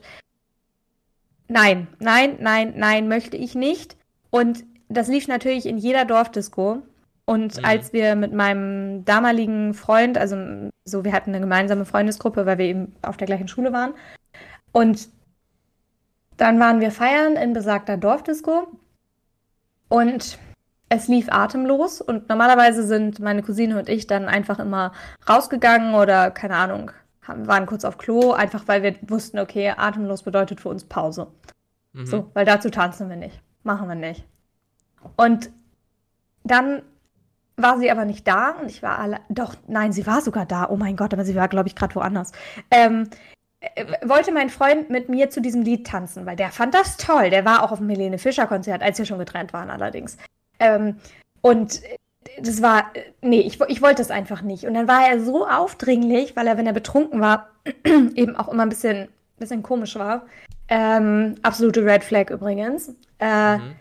Nein, 1.48 1.88
nein, 1.98 2.38
nein, 2.40 2.72
nein, 2.76 3.08
möchte 3.08 3.36
ich 3.36 3.54
nicht. 3.54 3.96
Und 4.30 4.64
das 4.88 5.08
lief 5.08 5.28
natürlich 5.28 5.66
in 5.66 5.76
jeder 5.76 6.06
Dorfdisco. 6.06 6.82
Und 7.26 7.58
mhm. 7.58 7.64
als 7.64 7.92
wir 7.92 8.16
mit 8.16 8.32
meinem 8.32 9.04
damaligen 9.04 9.74
Freund, 9.74 10.16
also 10.16 10.70
so, 10.84 11.04
wir 11.04 11.12
hatten 11.12 11.30
eine 11.30 11.40
gemeinsame 11.40 11.84
Freundesgruppe, 11.84 12.46
weil 12.46 12.58
wir 12.58 12.64
eben 12.64 12.94
auf 13.02 13.18
der 13.18 13.26
gleichen 13.26 13.48
Schule 13.48 13.72
waren. 13.72 13.92
Und 14.72 15.08
dann 16.36 16.58
waren 16.58 16.80
wir 16.80 16.90
feiern 16.90 17.36
in 17.36 17.52
besagter 17.52 17.96
Dorfdisco. 17.96 18.68
Und 19.88 20.38
es 20.88 21.08
lief 21.08 21.28
atemlos. 21.30 22.00
Und 22.00 22.28
normalerweise 22.28 22.84
sind 22.84 23.20
meine 23.20 23.42
Cousine 23.42 23.78
und 23.78 23.88
ich 23.88 24.06
dann 24.06 24.26
einfach 24.26 24.58
immer 24.58 24.92
rausgegangen 25.28 25.94
oder, 25.94 26.30
keine 26.30 26.56
Ahnung, 26.56 26.90
waren 27.26 27.66
kurz 27.66 27.84
auf 27.84 27.98
Klo, 27.98 28.32
einfach 28.32 28.66
weil 28.66 28.82
wir 28.82 28.96
wussten, 29.02 29.38
okay, 29.38 29.72
atemlos 29.76 30.22
bedeutet 30.22 30.60
für 30.60 30.68
uns 30.68 30.84
Pause. 30.84 31.28
Mhm. 31.92 32.06
So, 32.06 32.30
weil 32.34 32.44
dazu 32.44 32.70
tanzen 32.70 33.08
wir 33.08 33.16
nicht. 33.16 33.40
Machen 33.62 33.88
wir 33.88 33.94
nicht. 33.94 34.24
Und 35.16 35.50
dann 36.44 36.82
war 37.56 37.78
sie 37.78 37.90
aber 37.90 38.04
nicht 38.04 38.26
da 38.26 38.50
und 38.50 38.70
ich 38.70 38.82
war 38.82 38.98
alle. 38.98 39.20
Doch, 39.28 39.54
nein, 39.68 39.92
sie 39.92 40.06
war 40.06 40.20
sogar 40.20 40.46
da. 40.46 40.68
Oh 40.68 40.76
mein 40.76 40.96
Gott, 40.96 41.12
aber 41.12 41.24
sie 41.24 41.36
war, 41.36 41.48
glaube 41.48 41.68
ich, 41.68 41.76
gerade 41.76 41.94
woanders. 41.94 42.32
Ähm, 42.70 43.04
äh, 43.04 43.16
wollte 44.02 44.32
mein 44.32 44.50
Freund 44.50 44.90
mit 44.90 45.08
mir 45.08 45.30
zu 45.30 45.40
diesem 45.40 45.62
Lied 45.62 45.86
tanzen, 45.86 46.26
weil 46.26 46.36
der 46.36 46.50
fand 46.50 46.74
das 46.74 46.96
toll. 46.96 47.30
Der 47.30 47.44
war 47.44 47.62
auch 47.62 47.72
auf 47.72 47.78
dem 47.78 47.88
Helene 47.88 48.18
Fischer 48.18 48.46
Konzert, 48.46 48.82
als 48.82 48.98
wir 48.98 49.06
schon 49.06 49.18
getrennt 49.18 49.52
waren 49.52 49.70
allerdings. 49.70 50.16
Ähm, 50.58 50.96
und 51.42 51.80
das 52.40 52.62
war, 52.62 52.92
nee, 53.20 53.40
ich, 53.40 53.60
ich 53.68 53.82
wollte 53.82 54.02
es 54.02 54.10
einfach 54.10 54.42
nicht. 54.42 54.66
Und 54.66 54.74
dann 54.74 54.88
war 54.88 55.08
er 55.08 55.20
so 55.20 55.46
aufdringlich, 55.46 56.36
weil 56.36 56.46
er, 56.46 56.56
wenn 56.56 56.66
er 56.66 56.72
betrunken 56.72 57.20
war, 57.20 57.50
eben 58.14 58.36
auch 58.36 58.48
immer 58.48 58.64
ein 58.64 58.68
bisschen, 58.68 59.08
bisschen 59.38 59.62
komisch 59.62 59.96
war. 59.96 60.26
Ähm, 60.68 61.36
absolute 61.42 61.84
Red 61.84 62.04
Flag 62.04 62.30
übrigens. 62.30 62.94
Äh, 63.18 63.58
mhm. 63.58 63.74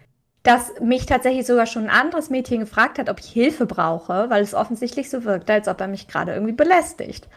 Dass 0.43 0.73
mich 0.79 1.05
tatsächlich 1.05 1.45
sogar 1.45 1.67
schon 1.67 1.83
ein 1.83 1.89
anderes 1.89 2.31
Mädchen 2.31 2.61
gefragt 2.61 2.97
hat, 2.97 3.09
ob 3.09 3.19
ich 3.19 3.27
Hilfe 3.27 3.67
brauche, 3.67 4.29
weil 4.29 4.41
es 4.41 4.55
offensichtlich 4.55 5.09
so 5.09 5.23
wirkte, 5.23 5.53
als 5.53 5.67
ob 5.67 5.79
er 5.79 5.87
mich 5.87 6.07
gerade 6.07 6.33
irgendwie 6.33 6.53
belästigt. 6.53 7.29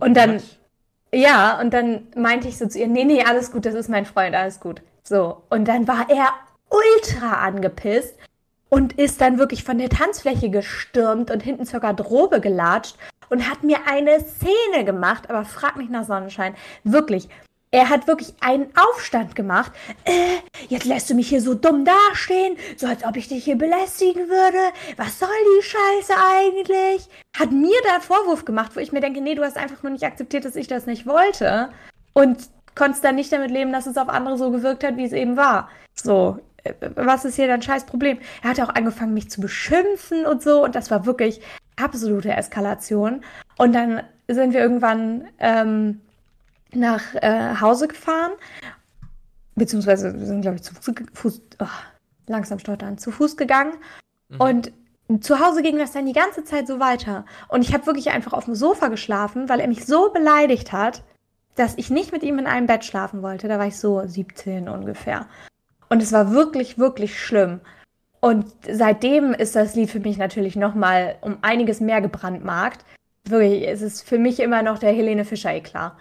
Und 0.00 0.16
dann, 0.16 0.40
ja, 1.14 1.60
und 1.60 1.74
dann 1.74 2.08
meinte 2.16 2.48
ich 2.48 2.58
so 2.58 2.66
zu 2.66 2.78
ihr, 2.78 2.88
nee, 2.88 3.04
nee, 3.04 3.22
alles 3.22 3.52
gut, 3.52 3.66
das 3.66 3.74
ist 3.74 3.88
mein 3.88 4.06
Freund, 4.06 4.34
alles 4.34 4.60
gut. 4.60 4.82
So. 5.02 5.42
Und 5.50 5.68
dann 5.68 5.86
war 5.86 6.08
er 6.08 6.28
ultra 6.68 7.44
angepisst 7.44 8.16
und 8.70 8.94
ist 8.94 9.20
dann 9.20 9.38
wirklich 9.38 9.64
von 9.64 9.78
der 9.78 9.90
Tanzfläche 9.90 10.48
gestürmt 10.48 11.30
und 11.30 11.42
hinten 11.42 11.66
zur 11.66 11.80
Garderobe 11.80 12.40
gelatscht 12.40 12.96
und 13.28 13.50
hat 13.50 13.62
mir 13.62 13.78
eine 13.86 14.20
Szene 14.20 14.84
gemacht, 14.84 15.28
aber 15.28 15.44
frag 15.44 15.76
mich 15.76 15.90
nach 15.90 16.04
Sonnenschein. 16.04 16.54
Wirklich. 16.84 17.28
Er 17.74 17.88
hat 17.88 18.06
wirklich 18.06 18.34
einen 18.40 18.70
Aufstand 18.76 19.34
gemacht. 19.34 19.72
Äh, 20.04 20.40
jetzt 20.68 20.84
lässt 20.84 21.08
du 21.08 21.14
mich 21.14 21.30
hier 21.30 21.40
so 21.40 21.54
dumm 21.54 21.86
dastehen, 21.86 22.58
so 22.76 22.86
als 22.86 23.02
ob 23.02 23.16
ich 23.16 23.28
dich 23.28 23.44
hier 23.44 23.56
belästigen 23.56 24.28
würde. 24.28 24.58
Was 24.98 25.18
soll 25.18 25.28
die 25.58 25.62
Scheiße 25.62 26.12
eigentlich? 26.14 27.08
Hat 27.34 27.50
mir 27.50 27.78
da 27.84 27.94
einen 27.94 28.02
Vorwurf 28.02 28.44
gemacht, 28.44 28.72
wo 28.76 28.80
ich 28.80 28.92
mir 28.92 29.00
denke, 29.00 29.22
nee, 29.22 29.34
du 29.34 29.42
hast 29.42 29.56
einfach 29.56 29.82
nur 29.82 29.92
nicht 29.92 30.04
akzeptiert, 30.04 30.44
dass 30.44 30.54
ich 30.54 30.66
das 30.68 30.84
nicht 30.84 31.06
wollte. 31.06 31.70
Und 32.12 32.50
konntest 32.74 33.04
dann 33.04 33.14
nicht 33.14 33.32
damit 33.32 33.50
leben, 33.50 33.72
dass 33.72 33.86
es 33.86 33.96
auf 33.96 34.10
andere 34.10 34.36
so 34.36 34.50
gewirkt 34.50 34.84
hat, 34.84 34.98
wie 34.98 35.04
es 35.06 35.12
eben 35.12 35.38
war. 35.38 35.70
So, 35.94 36.40
was 36.94 37.24
ist 37.24 37.36
hier 37.36 37.46
dein 37.46 37.62
scheiß 37.62 37.86
Problem? 37.86 38.18
Er 38.42 38.50
hat 38.50 38.60
auch 38.60 38.74
angefangen, 38.74 39.14
mich 39.14 39.30
zu 39.30 39.40
beschimpfen 39.40 40.26
und 40.26 40.42
so. 40.42 40.62
Und 40.62 40.74
das 40.74 40.90
war 40.90 41.06
wirklich 41.06 41.40
absolute 41.76 42.32
Eskalation. 42.32 43.24
Und 43.56 43.74
dann 43.74 44.02
sind 44.28 44.52
wir 44.52 44.60
irgendwann 44.60 45.28
ähm, 45.38 46.02
nach 46.74 47.14
äh, 47.14 47.56
Hause 47.60 47.88
gefahren. 47.88 48.32
Beziehungsweise 49.54 50.18
wir 50.18 50.26
sind, 50.26 50.42
glaube 50.42 50.56
ich, 50.56 50.62
zu 50.62 50.74
Fuß, 51.12 51.42
oh, 51.58 51.66
langsam 52.26 52.58
stottern, 52.58 52.98
zu 52.98 53.10
Fuß 53.10 53.36
gegangen. 53.36 53.74
Mhm. 54.28 54.40
Und 54.40 54.72
zu 55.20 55.40
Hause 55.40 55.62
ging 55.62 55.78
das 55.78 55.92
dann 55.92 56.06
die 56.06 56.12
ganze 56.12 56.44
Zeit 56.44 56.66
so 56.66 56.80
weiter. 56.80 57.24
Und 57.48 57.62
ich 57.62 57.74
habe 57.74 57.86
wirklich 57.86 58.10
einfach 58.10 58.32
auf 58.32 58.46
dem 58.46 58.54
Sofa 58.54 58.88
geschlafen, 58.88 59.48
weil 59.48 59.60
er 59.60 59.68
mich 59.68 59.84
so 59.84 60.10
beleidigt 60.10 60.72
hat, 60.72 61.02
dass 61.54 61.76
ich 61.76 61.90
nicht 61.90 62.12
mit 62.12 62.22
ihm 62.22 62.38
in 62.38 62.46
einem 62.46 62.66
Bett 62.66 62.84
schlafen 62.84 63.22
wollte. 63.22 63.48
Da 63.48 63.58
war 63.58 63.66
ich 63.66 63.76
so 63.76 64.02
17 64.04 64.68
ungefähr. 64.68 65.26
Und 65.90 66.02
es 66.02 66.12
war 66.12 66.32
wirklich, 66.32 66.78
wirklich 66.78 67.20
schlimm. 67.20 67.60
Und 68.20 68.46
seitdem 68.70 69.34
ist 69.34 69.56
das 69.56 69.74
Lied 69.74 69.90
für 69.90 70.00
mich 70.00 70.16
natürlich 70.16 70.56
nochmal 70.56 71.16
um 71.20 71.38
einiges 71.42 71.80
mehr 71.80 72.00
gebrandmarkt. 72.00 72.84
Wirklich, 73.24 73.68
es 73.68 73.82
ist 73.82 74.08
für 74.08 74.18
mich 74.18 74.40
immer 74.40 74.62
noch 74.62 74.78
der 74.78 74.92
Helene 74.92 75.24
Fischer 75.24 75.52
eklar. 75.52 75.98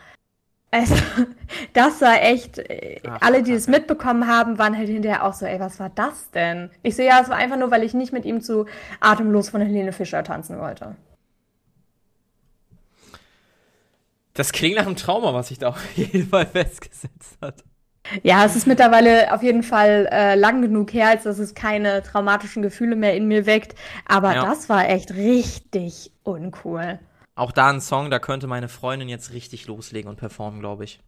Also, 0.71 0.95
das 1.73 2.01
war 2.01 2.21
echt, 2.21 2.57
äh, 2.57 3.01
Ach, 3.05 3.17
alle, 3.21 3.43
die 3.43 3.51
es 3.51 3.67
mitbekommen 3.67 4.27
haben, 4.27 4.57
waren 4.57 4.77
halt 4.77 4.87
hinterher 4.87 5.25
auch 5.25 5.33
so, 5.33 5.45
ey, 5.45 5.59
was 5.59 5.79
war 5.79 5.89
das 5.89 6.31
denn? 6.31 6.71
Ich 6.81 6.95
so, 6.95 7.03
ja, 7.03 7.19
es 7.21 7.29
war 7.29 7.35
einfach 7.35 7.57
nur, 7.57 7.71
weil 7.71 7.83
ich 7.83 7.93
nicht 7.93 8.13
mit 8.13 8.23
ihm 8.23 8.41
zu 8.41 8.65
Atemlos 9.01 9.49
von 9.49 9.61
Helene 9.61 9.91
Fischer 9.91 10.23
tanzen 10.23 10.59
wollte. 10.59 10.95
Das 14.33 14.53
klingt 14.53 14.77
nach 14.77 14.85
einem 14.85 14.95
Trauma, 14.95 15.33
was 15.33 15.49
sich 15.49 15.59
da 15.59 15.69
auf 15.69 15.83
jeden 15.95 16.29
Fall 16.29 16.45
festgesetzt 16.45 17.37
hat. 17.41 17.63
Ja, 18.23 18.45
es 18.45 18.55
ist 18.55 18.65
mittlerweile 18.65 19.33
auf 19.33 19.43
jeden 19.43 19.63
Fall 19.63 20.07
äh, 20.11 20.35
lang 20.35 20.61
genug 20.61 20.93
her, 20.93 21.09
als 21.09 21.23
dass 21.23 21.37
es 21.37 21.53
keine 21.53 22.01
traumatischen 22.01 22.61
Gefühle 22.61 22.95
mehr 22.95 23.15
in 23.15 23.27
mir 23.27 23.45
weckt. 23.45 23.75
Aber 24.07 24.33
ja. 24.33 24.45
das 24.45 24.69
war 24.69 24.89
echt 24.89 25.13
richtig 25.13 26.11
uncool. 26.23 26.99
Auch 27.41 27.51
da 27.51 27.69
ein 27.69 27.81
Song, 27.81 28.11
da 28.11 28.19
könnte 28.19 28.45
meine 28.45 28.69
Freundin 28.69 29.09
jetzt 29.09 29.33
richtig 29.33 29.65
loslegen 29.65 30.07
und 30.07 30.17
performen, 30.17 30.59
glaube 30.59 30.83
ich. 30.83 30.99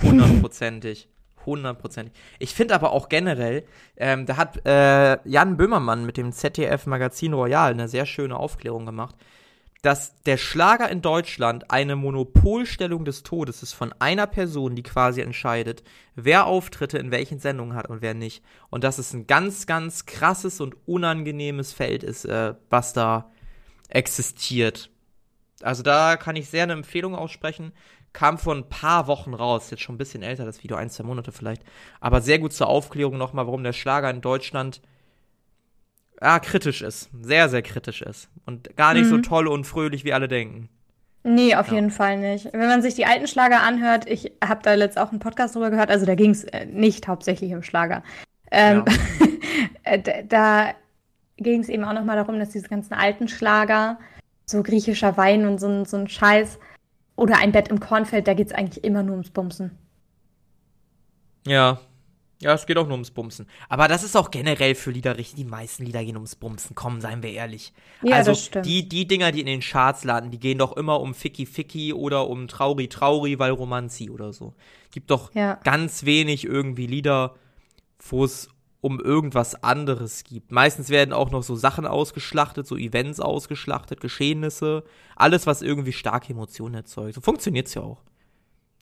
Hundertprozentig. 0.00 1.06
Hundertprozentig. 1.44 2.14
Ich 2.38 2.54
finde 2.54 2.74
aber 2.74 2.92
auch 2.92 3.10
generell, 3.10 3.66
ähm, 3.98 4.24
da 4.24 4.38
hat 4.38 4.64
äh, 4.64 5.18
Jan 5.28 5.58
Böhmermann 5.58 6.06
mit 6.06 6.16
dem 6.16 6.32
ZDF-Magazin 6.32 7.34
Royal 7.34 7.72
eine 7.72 7.88
sehr 7.88 8.06
schöne 8.06 8.38
Aufklärung 8.38 8.86
gemacht 8.86 9.16
dass 9.82 10.14
der 10.22 10.36
Schlager 10.36 10.88
in 10.88 11.02
Deutschland 11.02 11.72
eine 11.72 11.96
Monopolstellung 11.96 13.04
des 13.04 13.24
Todes 13.24 13.64
ist 13.64 13.72
von 13.72 13.92
einer 13.98 14.28
Person, 14.28 14.76
die 14.76 14.84
quasi 14.84 15.20
entscheidet, 15.20 15.82
wer 16.14 16.46
Auftritte 16.46 16.98
in 16.98 17.10
welchen 17.10 17.40
Sendungen 17.40 17.74
hat 17.74 17.88
und 17.88 18.00
wer 18.00 18.14
nicht. 18.14 18.44
Und 18.70 18.84
dass 18.84 18.98
es 18.98 19.12
ein 19.12 19.26
ganz, 19.26 19.66
ganz 19.66 20.06
krasses 20.06 20.60
und 20.60 20.76
unangenehmes 20.86 21.72
Feld 21.72 22.04
ist, 22.04 22.24
äh, 22.26 22.54
was 22.70 22.92
da 22.92 23.32
existiert. 23.88 24.91
Also 25.62 25.82
da 25.82 26.16
kann 26.16 26.36
ich 26.36 26.48
sehr 26.48 26.64
eine 26.64 26.72
Empfehlung 26.72 27.14
aussprechen. 27.14 27.72
Kam 28.12 28.38
vor 28.38 28.54
ein 28.54 28.68
paar 28.68 29.06
Wochen 29.06 29.32
raus, 29.32 29.70
jetzt 29.70 29.82
schon 29.82 29.94
ein 29.94 29.98
bisschen 29.98 30.22
älter, 30.22 30.44
das 30.44 30.62
Video, 30.62 30.76
ein, 30.76 30.90
zwei 30.90 31.04
Monate 31.04 31.32
vielleicht. 31.32 31.62
Aber 32.00 32.20
sehr 32.20 32.38
gut 32.38 32.52
zur 32.52 32.68
Aufklärung 32.68 33.16
nochmal, 33.16 33.46
warum 33.46 33.64
der 33.64 33.72
Schlager 33.72 34.10
in 34.10 34.20
Deutschland 34.20 34.82
ja, 36.20 36.38
kritisch 36.38 36.82
ist. 36.82 37.10
Sehr, 37.20 37.48
sehr 37.48 37.62
kritisch 37.62 38.02
ist. 38.02 38.28
Und 38.46 38.76
gar 38.76 38.94
nicht 38.94 39.06
mhm. 39.06 39.10
so 39.10 39.18
toll 39.18 39.48
und 39.48 39.64
fröhlich, 39.64 40.04
wie 40.04 40.12
alle 40.12 40.28
denken. 40.28 40.68
Nee, 41.24 41.54
auf 41.54 41.68
ja. 41.68 41.74
jeden 41.74 41.90
Fall 41.90 42.18
nicht. 42.18 42.52
Wenn 42.52 42.68
man 42.68 42.82
sich 42.82 42.94
die 42.94 43.06
alten 43.06 43.28
Schlager 43.28 43.62
anhört, 43.62 44.08
ich 44.08 44.32
habe 44.44 44.60
da 44.62 44.74
letzt 44.74 44.98
auch 44.98 45.10
einen 45.10 45.20
Podcast 45.20 45.54
drüber 45.54 45.70
gehört, 45.70 45.90
also 45.90 46.04
da 46.04 46.14
ging 46.14 46.30
es 46.30 46.44
äh, 46.44 46.66
nicht 46.66 47.06
hauptsächlich 47.06 47.54
um 47.54 47.62
Schlager. 47.62 48.02
Ähm, 48.50 48.84
ja. 48.86 48.94
Äh, 49.84 50.24
da 50.24 50.74
ging 51.36 51.60
es 51.60 51.68
eben 51.68 51.84
auch 51.84 51.92
nochmal 51.92 52.16
darum, 52.16 52.38
dass 52.38 52.50
diese 52.50 52.68
ganzen 52.68 52.94
alten 52.94 53.26
Schlager, 53.28 53.98
so 54.46 54.62
griechischer 54.62 55.16
Wein 55.16 55.46
und 55.46 55.58
so, 55.58 55.84
so 55.84 55.96
ein 55.96 56.08
Scheiß, 56.08 56.58
oder 57.16 57.38
ein 57.38 57.52
Bett 57.52 57.68
im 57.68 57.78
Kornfeld, 57.78 58.26
da 58.26 58.34
geht 58.34 58.48
es 58.48 58.52
eigentlich 58.52 58.84
immer 58.84 59.02
nur 59.02 59.12
ums 59.12 59.30
Bumsen. 59.30 59.78
Ja, 61.46 61.80
ja, 62.42 62.54
es 62.54 62.66
geht 62.66 62.76
auch 62.76 62.86
nur 62.86 62.94
ums 62.94 63.12
Bumsen. 63.12 63.46
Aber 63.68 63.86
das 63.86 64.02
ist 64.02 64.16
auch 64.16 64.32
generell 64.32 64.74
für 64.74 64.90
Lieder 64.90 65.16
richtig. 65.16 65.36
Die 65.36 65.44
meisten 65.44 65.84
Lieder 65.84 66.04
gehen 66.04 66.16
ums 66.16 66.34
Bumsen. 66.34 66.74
Komm, 66.74 67.00
seien 67.00 67.22
wir 67.22 67.30
ehrlich. 67.30 67.72
Ja, 68.02 68.16
also, 68.16 68.32
das 68.32 68.46
stimmt. 68.46 68.66
Die, 68.66 68.88
die 68.88 69.06
Dinger, 69.06 69.30
die 69.30 69.40
in 69.40 69.46
den 69.46 69.60
Charts 69.60 70.02
landen, 70.02 70.32
die 70.32 70.40
gehen 70.40 70.58
doch 70.58 70.76
immer 70.76 71.00
um 71.00 71.14
Ficky 71.14 71.46
Ficky 71.46 71.92
oder 71.92 72.28
um 72.28 72.48
Trauri 72.48 72.88
Trauri, 72.88 73.38
weil 73.38 73.52
Romanzi 73.52 74.10
oder 74.10 74.32
so. 74.32 74.54
Gibt 74.90 75.12
doch 75.12 75.32
ja. 75.34 75.60
ganz 75.62 76.04
wenig 76.04 76.44
irgendwie 76.44 76.88
Lieder, 76.88 77.36
wo 78.00 78.24
es 78.24 78.48
um 78.82 79.00
irgendwas 79.00 79.62
anderes 79.62 80.24
gibt. 80.24 80.50
Meistens 80.50 80.90
werden 80.90 81.14
auch 81.14 81.30
noch 81.30 81.44
so 81.44 81.54
Sachen 81.54 81.86
ausgeschlachtet, 81.86 82.66
so 82.66 82.76
Events 82.76 83.20
ausgeschlachtet, 83.20 84.00
Geschehnisse. 84.00 84.82
Alles, 85.14 85.46
was 85.46 85.62
irgendwie 85.62 85.92
starke 85.92 86.32
Emotionen 86.32 86.74
erzeugt. 86.74 87.14
So 87.14 87.20
funktioniert 87.20 87.68
es 87.68 87.74
ja 87.74 87.82
auch. 87.82 88.02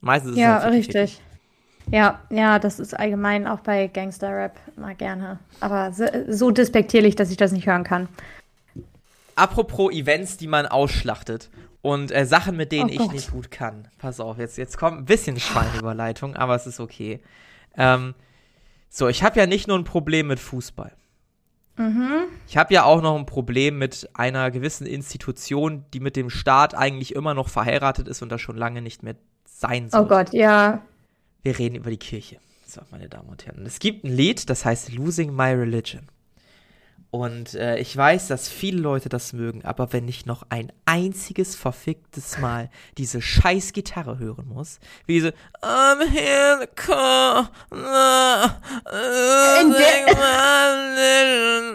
Meistens 0.01 0.33
ist 0.33 0.39
ja, 0.39 0.57
es 0.57 0.65
halt 0.65 0.75
richtig. 0.75 1.21
Ja, 1.91 2.21
ja, 2.31 2.59
das 2.59 2.81
ist 2.81 2.99
allgemein 2.99 3.47
auch 3.47 3.61
bei 3.61 3.89
Gangster-Rap 3.89 4.59
mal 4.77 4.95
gerne. 4.95 5.39
Aber 5.61 5.93
so, 5.93 6.07
so 6.29 6.51
despektierlich, 6.51 7.15
dass 7.15 7.31
ich 7.31 7.37
das 7.37 7.53
nicht 7.53 7.67
hören 7.67 7.85
kann. 7.85 8.09
Apropos 9.37 9.93
Events, 9.93 10.39
die 10.39 10.47
man 10.47 10.67
ausschlachtet 10.67 11.51
und 11.83 12.11
äh, 12.11 12.25
Sachen, 12.25 12.57
mit 12.57 12.73
denen 12.73 12.89
oh 12.89 12.93
ich 12.93 13.13
nicht 13.13 13.33
gut 13.33 13.51
kann. 13.51 13.87
Pass 13.99 14.19
auf, 14.19 14.39
jetzt, 14.39 14.57
jetzt 14.57 14.79
kommt 14.79 14.97
ein 14.97 15.05
bisschen 15.05 15.39
Schweinüberleitung, 15.39 16.37
aber 16.37 16.55
es 16.55 16.67
ist 16.67 16.81
okay. 16.81 17.21
Ähm, 17.77 18.15
so, 18.91 19.09
ich 19.09 19.23
habe 19.23 19.39
ja 19.39 19.47
nicht 19.47 19.69
nur 19.69 19.79
ein 19.79 19.85
Problem 19.85 20.27
mit 20.27 20.41
Fußball. 20.41 20.93
Mhm. 21.77 22.25
Ich 22.47 22.57
habe 22.57 22.75
ja 22.75 22.85
auch 22.85 23.01
noch 23.01 23.17
ein 23.17 23.25
Problem 23.25 23.79
mit 23.79 24.11
einer 24.13 24.51
gewissen 24.51 24.87
Institution, 24.87 25.85
die 25.95 26.01
mit 26.01 26.17
dem 26.17 26.29
Staat 26.29 26.75
eigentlich 26.75 27.15
immer 27.15 27.33
noch 27.33 27.49
verheiratet 27.49 28.09
ist 28.09 28.21
und 28.21 28.29
das 28.31 28.41
schon 28.41 28.57
lange 28.57 28.83
nicht 28.83 29.03
mehr 29.03 29.15
sein 29.47 29.89
soll. 29.89 30.03
Oh 30.03 30.07
Gott, 30.07 30.33
ja. 30.33 30.83
Wir 31.43 31.59
reden 31.59 31.77
über 31.77 31.91
die 31.91 31.97
Kirche. 31.97 32.39
So, 32.67 32.81
meine 32.91 33.09
Damen 33.09 33.29
und 33.29 33.47
Herren. 33.47 33.65
Es 33.65 33.79
gibt 33.79 34.05
ein 34.05 34.11
Lied, 34.13 34.51
das 34.51 34.65
heißt 34.65 34.93
Losing 34.93 35.35
My 35.35 35.53
Religion. 35.53 36.03
Und 37.11 37.55
äh, 37.55 37.77
ich 37.79 37.97
weiß, 37.97 38.29
dass 38.29 38.49
viele 38.49 38.81
Leute 38.81 39.09
das 39.09 39.33
mögen, 39.33 39.65
aber 39.65 39.93
wenn 39.93 40.07
ich 40.07 40.27
noch 40.27 40.45
ein 40.49 40.71
einziges 40.87 41.57
verficktes 41.57 42.39
Mal 42.39 42.71
diese 42.99 43.21
scheiß 43.21 43.73
Gitarre 43.73 44.21
hören 44.21 44.47
muss, 44.47 44.79
wie 45.07 45.15
diese 45.15 45.35
I'm 45.61 46.09
here 46.09 46.61
to 46.61 46.67
call, 46.77 47.49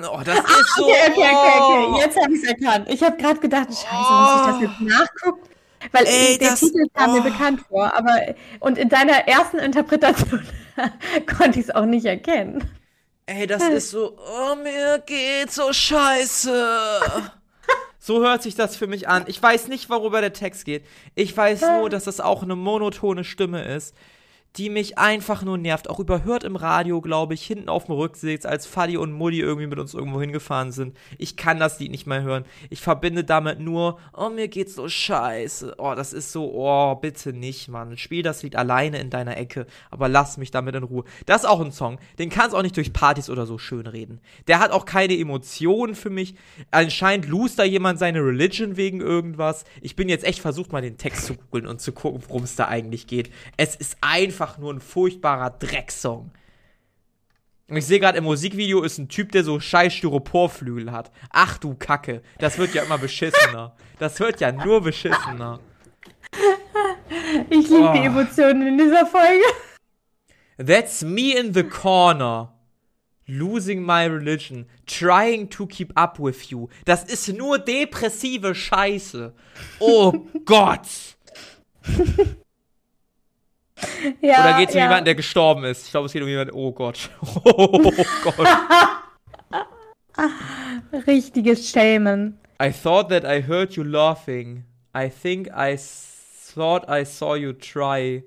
Oh, 0.07 0.21
das 0.23 0.39
ist 0.39 0.75
so. 0.77 0.85
Okay, 0.85 0.95
okay, 1.09 1.19
okay, 1.19 1.59
okay. 1.59 1.87
Oh. 1.89 1.97
Jetzt 1.99 2.17
habe 2.21 2.33
ich 2.33 2.41
es 2.41 2.49
erkannt. 2.49 2.87
Ich 2.89 3.03
habe 3.03 3.17
gerade 3.17 3.39
gedacht, 3.39 3.67
scheiße, 3.67 4.13
muss 4.13 4.39
ich 4.39 4.45
das 4.45 4.61
jetzt 4.61 4.81
nachgucken? 4.81 5.49
Weil 5.91 6.05
Ey, 6.05 6.37
der 6.37 6.51
das, 6.51 6.61
Titel 6.61 6.85
kam 6.93 7.09
oh. 7.09 7.13
mir 7.15 7.21
bekannt 7.21 7.61
vor, 7.67 7.93
aber 7.93 8.35
und 8.61 8.77
in 8.77 8.87
deiner 8.87 9.27
ersten 9.27 9.59
Interpretation 9.59 10.45
konnte 11.37 11.59
ich 11.59 11.65
es 11.65 11.75
auch 11.75 11.85
nicht 11.85 12.05
erkennen. 12.05 12.63
Ey, 13.27 13.47
das 13.47 13.63
ist 13.63 13.89
so, 13.89 14.15
oh, 14.17 14.55
mir 14.55 14.99
geht 15.05 15.51
so 15.51 15.73
scheiße. 15.73 17.01
so 17.99 18.21
hört 18.21 18.43
sich 18.43 18.53
das 18.53 18.75
für 18.75 18.85
mich 18.85 19.07
an. 19.07 19.23
Ich 19.27 19.41
weiß 19.41 19.67
nicht, 19.67 19.89
worüber 19.89 20.21
der 20.21 20.33
Text 20.33 20.63
geht. 20.65 20.85
Ich 21.15 21.35
weiß 21.35 21.61
nur, 21.79 21.89
dass 21.89 22.03
das 22.03 22.19
auch 22.19 22.43
eine 22.43 22.55
monotone 22.55 23.23
Stimme 23.23 23.63
ist 23.63 23.95
die 24.57 24.69
mich 24.69 24.97
einfach 24.97 25.43
nur 25.43 25.57
nervt. 25.57 25.89
Auch 25.89 25.99
überhört 25.99 26.43
im 26.43 26.55
Radio, 26.55 27.01
glaube 27.01 27.33
ich, 27.33 27.45
hinten 27.45 27.69
auf 27.69 27.85
dem 27.85 27.95
Rücksitz, 27.95 28.45
als 28.45 28.65
Fadi 28.65 28.97
und 28.97 29.11
Mutti 29.11 29.39
irgendwie 29.39 29.67
mit 29.67 29.79
uns 29.79 29.93
irgendwo 29.93 30.21
hingefahren 30.21 30.71
sind. 30.71 30.95
Ich 31.17 31.35
kann 31.35 31.59
das 31.59 31.79
Lied 31.79 31.91
nicht 31.91 32.07
mehr 32.07 32.23
hören. 32.23 32.45
Ich 32.69 32.81
verbinde 32.81 33.23
damit 33.23 33.59
nur, 33.59 33.99
oh, 34.13 34.29
mir 34.29 34.47
geht's 34.47 34.75
so 34.75 34.87
scheiße. 34.87 35.75
Oh, 35.77 35.93
das 35.95 36.13
ist 36.13 36.31
so, 36.31 36.51
oh, 36.53 36.95
bitte 36.95 37.33
nicht, 37.33 37.67
Mann. 37.67 37.97
Spiel 37.97 38.23
das 38.23 38.43
Lied 38.43 38.55
alleine 38.55 38.99
in 38.99 39.09
deiner 39.09 39.37
Ecke, 39.37 39.65
aber 39.91 40.07
lass 40.07 40.37
mich 40.37 40.51
damit 40.51 40.75
in 40.75 40.83
Ruhe. 40.83 41.03
Das 41.25 41.43
ist 41.43 41.49
auch 41.49 41.61
ein 41.61 41.71
Song, 41.71 41.99
den 42.19 42.29
kannst 42.29 42.55
auch 42.55 42.61
nicht 42.61 42.77
durch 42.77 42.93
Partys 42.93 43.29
oder 43.29 43.45
so 43.45 43.57
schön 43.57 43.87
reden. 43.87 44.21
Der 44.47 44.59
hat 44.59 44.71
auch 44.71 44.85
keine 44.85 45.17
Emotionen 45.17 45.95
für 45.95 46.09
mich. 46.09 46.35
Anscheinend 46.71 47.27
lost 47.27 47.59
da 47.59 47.63
jemand 47.63 47.99
seine 47.99 48.19
Religion 48.19 48.77
wegen 48.77 49.01
irgendwas. 49.01 49.65
Ich 49.81 49.95
bin 49.95 50.09
jetzt 50.09 50.23
echt 50.23 50.39
versucht, 50.39 50.71
mal 50.71 50.81
den 50.81 50.97
Text 50.97 51.25
zu 51.25 51.35
googeln 51.35 51.67
und 51.67 51.81
zu 51.81 51.91
gucken, 51.91 52.23
worum 52.27 52.43
es 52.43 52.55
da 52.55 52.67
eigentlich 52.67 53.07
geht. 53.07 53.31
Es 53.57 53.75
ist 53.75 53.97
einfach 54.01 54.44
einfach 54.45 54.59
nur 54.59 54.73
ein 54.73 54.79
furchtbarer 54.79 55.49
Drecksong. 55.49 56.31
Und 57.67 57.77
ich 57.77 57.85
sehe 57.85 57.99
gerade 57.99 58.19
im 58.19 58.25
Musikvideo 58.25 58.83
ist 58.83 58.99
ein 58.99 59.09
Typ, 59.09 59.31
der 59.31 59.43
so 59.43 59.59
scheiß 59.59 59.91
Styroporflügel 59.91 60.91
hat. 60.91 61.11
Ach 61.31 61.57
du 61.57 61.73
Kacke, 61.73 62.21
das 62.37 62.59
wird 62.59 62.75
ja 62.75 62.83
immer 62.83 62.99
beschissener. 62.99 63.75
Das 63.97 64.19
wird 64.19 64.39
ja 64.39 64.51
nur 64.51 64.81
beschissener. 64.81 65.59
Ich 67.49 67.69
liebe 67.69 67.89
oh. 67.89 67.93
die 67.93 68.05
Emotionen 68.05 68.67
in 68.67 68.77
dieser 68.77 69.07
Folge. 69.07 69.43
That's 70.57 71.01
me 71.01 71.35
in 71.35 71.53
the 71.55 71.63
corner. 71.63 72.53
Losing 73.27 73.83
my 73.83 74.05
religion. 74.05 74.67
Trying 74.85 75.49
to 75.49 75.65
keep 75.65 75.91
up 75.95 76.19
with 76.19 76.51
you. 76.51 76.67
Das 76.85 77.03
ist 77.03 77.27
nur 77.29 77.57
depressive 77.57 78.53
Scheiße. 78.53 79.33
Oh 79.79 80.13
Gott. 80.45 80.87
Ja, 84.21 84.39
Oder 84.41 84.57
geht 84.59 84.69
es 84.69 84.75
um 84.75 84.79
ja. 84.79 84.85
jemanden, 84.85 85.05
der 85.05 85.15
gestorben 85.15 85.63
ist? 85.65 85.85
Ich 85.85 85.91
glaube, 85.91 86.05
es 86.05 86.13
geht 86.13 86.21
um 86.21 86.27
jemanden, 86.27 86.53
oh 86.53 86.71
Gott. 86.71 87.09
Oh 87.45 87.91
Gott. 88.23 88.47
Richtiges 91.07 91.69
Schämen. 91.69 92.37
I 92.61 92.71
thought 92.71 93.09
that 93.09 93.25
I 93.25 93.41
heard 93.45 93.73
you 93.73 93.83
laughing. 93.83 94.63
I 94.95 95.09
think 95.09 95.49
I 95.49 95.77
thought 95.77 96.89
I 96.89 97.03
saw 97.03 97.35
you 97.35 97.51
try. 97.51 98.23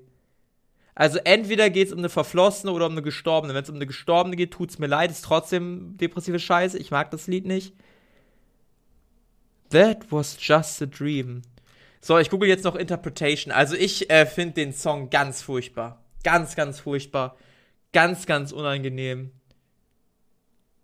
Also 0.93 1.17
entweder 1.23 1.69
geht 1.69 1.87
es 1.87 1.93
um 1.93 1.99
eine 1.99 2.09
Verflossene 2.09 2.71
oder 2.71 2.85
um 2.85 2.91
eine 2.91 3.01
Gestorbene. 3.01 3.53
Wenn 3.53 3.63
es 3.63 3.69
um 3.69 3.75
eine 3.75 3.87
Gestorbene 3.87 4.35
geht, 4.35 4.51
tut 4.51 4.69
es 4.69 4.79
mir 4.79 4.87
leid, 4.87 5.09
ist 5.09 5.23
trotzdem 5.23 5.97
depressive 5.97 6.37
Scheiße. 6.39 6.77
Ich 6.77 6.91
mag 6.91 7.09
das 7.09 7.25
Lied 7.27 7.45
nicht. 7.45 7.73
That 9.71 10.11
was 10.11 10.37
just 10.39 10.81
a 10.81 10.85
dream. 10.85 11.41
So, 12.01 12.17
ich 12.17 12.29
google 12.29 12.47
jetzt 12.47 12.63
noch 12.63 12.75
Interpretation. 12.75 13.51
Also 13.51 13.75
ich 13.75 14.09
äh, 14.09 14.25
finde 14.25 14.53
den 14.55 14.73
Song 14.73 15.09
ganz 15.09 15.41
furchtbar. 15.41 16.03
Ganz, 16.23 16.55
ganz 16.55 16.79
furchtbar. 16.79 17.35
Ganz, 17.91 18.25
ganz 18.25 18.51
unangenehm. 18.51 19.31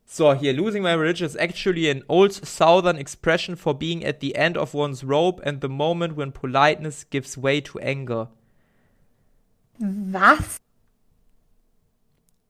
So, 0.07 0.34
hier, 0.34 0.53
losing 0.53 0.84
my 0.84 0.93
religion 0.93 1.26
is 1.26 1.36
actually 1.36 1.89
an 1.89 2.03
old 2.07 2.32
southern 2.32 2.97
expression 2.97 3.55
for 3.55 3.74
being 3.74 4.05
at 4.05 4.20
the 4.20 4.36
end 4.36 4.55
of 4.55 4.74
one's 4.74 5.03
rope 5.03 5.41
and 5.43 5.61
the 5.61 5.68
moment 5.68 6.16
when 6.16 6.32
politeness 6.32 7.09
gives 7.09 7.38
way 7.38 7.59
to 7.61 7.80
anger. 7.80 8.30
Was? 9.80 10.59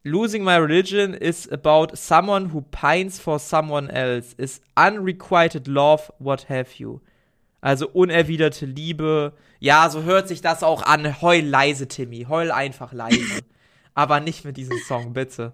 Losing 0.03 0.43
my 0.43 0.57
religion 0.57 1.15
is 1.15 1.47
about 1.51 1.97
someone 1.97 2.49
who 2.49 2.61
pines 2.61 3.19
for 3.19 3.39
someone 3.39 3.89
else, 3.89 4.35
is 4.37 4.59
unrequited 4.77 5.67
love, 5.67 6.11
what 6.19 6.43
have 6.43 6.79
you. 6.79 7.01
Also 7.65 7.89
unerwiderte 7.89 8.67
Liebe. 8.67 9.33
Ja, 9.59 9.89
so 9.89 10.03
hört 10.03 10.27
sich 10.27 10.41
das 10.41 10.61
auch 10.61 10.83
an. 10.83 11.19
Heul 11.19 11.41
leise, 11.41 11.87
Timmy. 11.87 12.27
Heul 12.29 12.51
einfach 12.51 12.93
leise. 12.93 13.41
Aber 13.95 14.19
nicht 14.19 14.45
mit 14.45 14.55
diesem 14.55 14.77
Song, 14.87 15.13
bitte. 15.13 15.51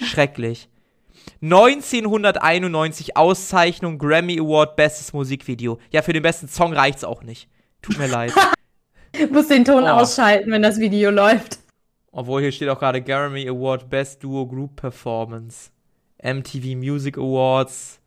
Schrecklich. 0.00 0.68
1991 1.42 3.16
Auszeichnung 3.16 3.98
Grammy 3.98 4.38
Award 4.38 4.76
Bestes 4.76 5.12
Musikvideo. 5.12 5.80
Ja, 5.90 6.02
für 6.02 6.12
den 6.12 6.22
besten 6.22 6.46
Song 6.46 6.74
reicht's 6.74 7.02
auch 7.02 7.24
nicht. 7.24 7.48
Tut 7.82 7.98
mir 7.98 8.06
leid. 8.06 8.32
Muss 9.32 9.48
den 9.48 9.64
Ton 9.64 9.82
oh. 9.82 9.88
ausschalten, 9.88 10.48
wenn 10.52 10.62
das 10.62 10.78
Video 10.78 11.10
läuft. 11.10 11.58
Obwohl 12.12 12.42
hier 12.42 12.52
steht 12.52 12.68
auch 12.68 12.78
gerade 12.78 13.02
Grammy 13.02 13.48
Award 13.48 13.90
Best 13.90 14.22
Duo 14.22 14.46
Group 14.46 14.76
Performance. 14.76 15.72
MTV 16.22 16.76
Music 16.76 17.18
Awards 17.18 17.98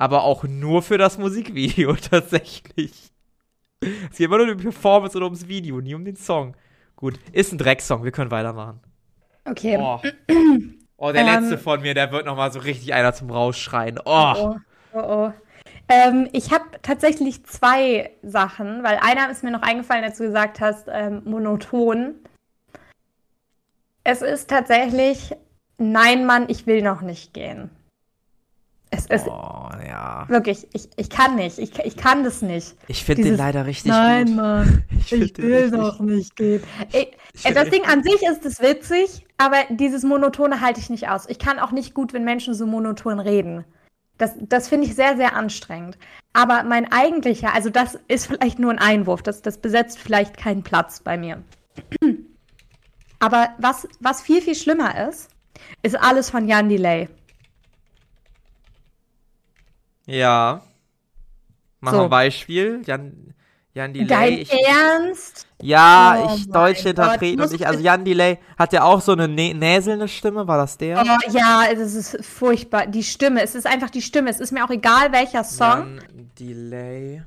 aber 0.00 0.24
auch 0.24 0.44
nur 0.44 0.82
für 0.82 0.96
das 0.96 1.18
Musikvideo 1.18 1.94
tatsächlich. 2.10 3.12
Es 3.82 4.16
geht 4.16 4.26
immer 4.26 4.38
nur 4.38 4.50
um 4.50 4.56
die 4.56 4.64
Performance 4.64 5.14
oder 5.14 5.26
ums 5.26 5.46
Video, 5.46 5.80
nie 5.80 5.94
um 5.94 6.04
den 6.06 6.16
Song. 6.16 6.56
Gut, 6.96 7.20
ist 7.32 7.52
ein 7.52 7.58
Drecksong, 7.58 8.02
wir 8.02 8.10
können 8.10 8.30
weitermachen. 8.30 8.80
Okay. 9.44 9.76
Oh, 9.78 10.00
oh 10.96 11.12
der 11.12 11.20
ähm, 11.22 11.26
letzte 11.26 11.58
von 11.58 11.82
mir, 11.82 11.92
der 11.92 12.10
wird 12.12 12.24
nochmal 12.24 12.50
so 12.50 12.60
richtig 12.60 12.94
einer 12.94 13.12
zum 13.12 13.30
Rausschreien. 13.30 14.00
Oh. 14.06 14.32
Oh, 14.36 14.56
oh, 14.94 14.98
oh. 14.98 15.32
Ähm, 15.88 16.28
ich 16.32 16.50
habe 16.50 16.64
tatsächlich 16.80 17.44
zwei 17.44 18.10
Sachen, 18.22 18.82
weil 18.82 18.98
einer 19.02 19.30
ist 19.30 19.44
mir 19.44 19.50
noch 19.50 19.62
eingefallen, 19.62 20.04
als 20.04 20.16
du 20.16 20.24
gesagt 20.24 20.60
hast, 20.60 20.88
ähm, 20.90 21.20
monoton. 21.26 22.14
Es 24.04 24.22
ist 24.22 24.48
tatsächlich, 24.48 25.36
nein, 25.76 26.24
Mann, 26.24 26.46
ich 26.48 26.66
will 26.66 26.80
noch 26.80 27.02
nicht 27.02 27.34
gehen. 27.34 27.70
Es 28.92 29.06
ist 29.06 29.28
oh, 29.28 29.68
ja. 29.86 30.24
wirklich, 30.28 30.66
ich, 30.72 30.88
ich 30.96 31.10
kann 31.10 31.36
nicht, 31.36 31.58
ich, 31.58 31.78
ich 31.78 31.96
kann 31.96 32.24
das 32.24 32.42
nicht. 32.42 32.74
Ich 32.88 33.04
finde 33.04 33.22
den 33.22 33.36
leider 33.36 33.64
richtig 33.64 33.92
Nein, 33.92 34.26
gut. 34.26 34.36
Mann, 34.36 34.84
ich, 35.00 35.12
ich 35.12 35.38
will 35.38 35.70
doch 35.70 36.00
nicht 36.00 36.34
gehen. 36.36 36.62
Ich, 36.92 37.46
ich 37.46 37.54
das 37.54 37.70
Ding 37.70 37.84
an 37.84 38.02
sich 38.02 38.20
ist 38.22 38.44
es 38.44 38.60
witzig, 38.60 39.24
aber 39.38 39.58
dieses 39.70 40.02
Monotone 40.02 40.60
halte 40.60 40.80
ich 40.80 40.90
nicht 40.90 41.08
aus. 41.08 41.28
Ich 41.28 41.38
kann 41.38 41.60
auch 41.60 41.70
nicht 41.70 41.94
gut, 41.94 42.12
wenn 42.12 42.24
Menschen 42.24 42.52
so 42.52 42.66
monoton 42.66 43.20
reden. 43.20 43.64
Das, 44.18 44.34
das 44.40 44.68
finde 44.68 44.88
ich 44.88 44.96
sehr, 44.96 45.16
sehr 45.16 45.36
anstrengend. 45.36 45.96
Aber 46.32 46.64
mein 46.64 46.90
eigentlicher, 46.90 47.54
also 47.54 47.70
das 47.70 47.98
ist 48.08 48.26
vielleicht 48.26 48.58
nur 48.58 48.72
ein 48.72 48.78
Einwurf, 48.78 49.22
das, 49.22 49.40
das 49.40 49.58
besetzt 49.58 49.98
vielleicht 49.98 50.36
keinen 50.36 50.62
Platz 50.62 51.00
bei 51.00 51.16
mir. 51.16 51.42
Aber 53.20 53.50
was, 53.58 53.86
was 54.00 54.20
viel, 54.20 54.42
viel 54.42 54.56
schlimmer 54.56 55.08
ist, 55.08 55.30
ist 55.82 55.96
alles 55.98 56.30
von 56.30 56.48
Jan 56.48 56.68
Delay. 56.68 57.08
Ja. 60.10 60.62
Mach 61.80 61.92
so. 61.92 62.02
ein 62.04 62.10
Beispiel. 62.10 62.82
Jan, 62.84 63.34
Jan 63.72 63.92
Delay. 63.92 64.06
Dein 64.06 64.32
ich, 64.32 64.52
Ernst? 64.52 65.46
Ja, 65.62 66.24
oh 66.26 66.34
ich 66.34 66.50
deutsche 66.50 66.90
Interpret 66.90 67.40
und 67.40 67.52
ich, 67.52 67.66
also 67.66 67.80
Jan 67.80 68.04
Delay 68.04 68.38
hat 68.58 68.72
ja 68.72 68.82
auch 68.82 69.00
so 69.00 69.12
eine 69.12 69.28
nä 69.28 69.54
näselnde 69.54 70.08
Stimme, 70.08 70.46
war 70.46 70.58
das 70.58 70.76
der? 70.76 71.02
Oh, 71.02 71.30
ja, 71.30 71.64
es 71.72 71.94
ist 71.94 72.24
furchtbar. 72.24 72.86
Die 72.86 73.04
Stimme, 73.04 73.42
es 73.42 73.54
ist 73.54 73.66
einfach 73.66 73.90
die 73.90 74.02
Stimme. 74.02 74.30
Es 74.30 74.40
ist 74.40 74.52
mir 74.52 74.64
auch 74.64 74.70
egal, 74.70 75.12
welcher 75.12 75.44
Song. 75.44 75.98
Jan 75.98 76.30
Delay. 76.38 77.22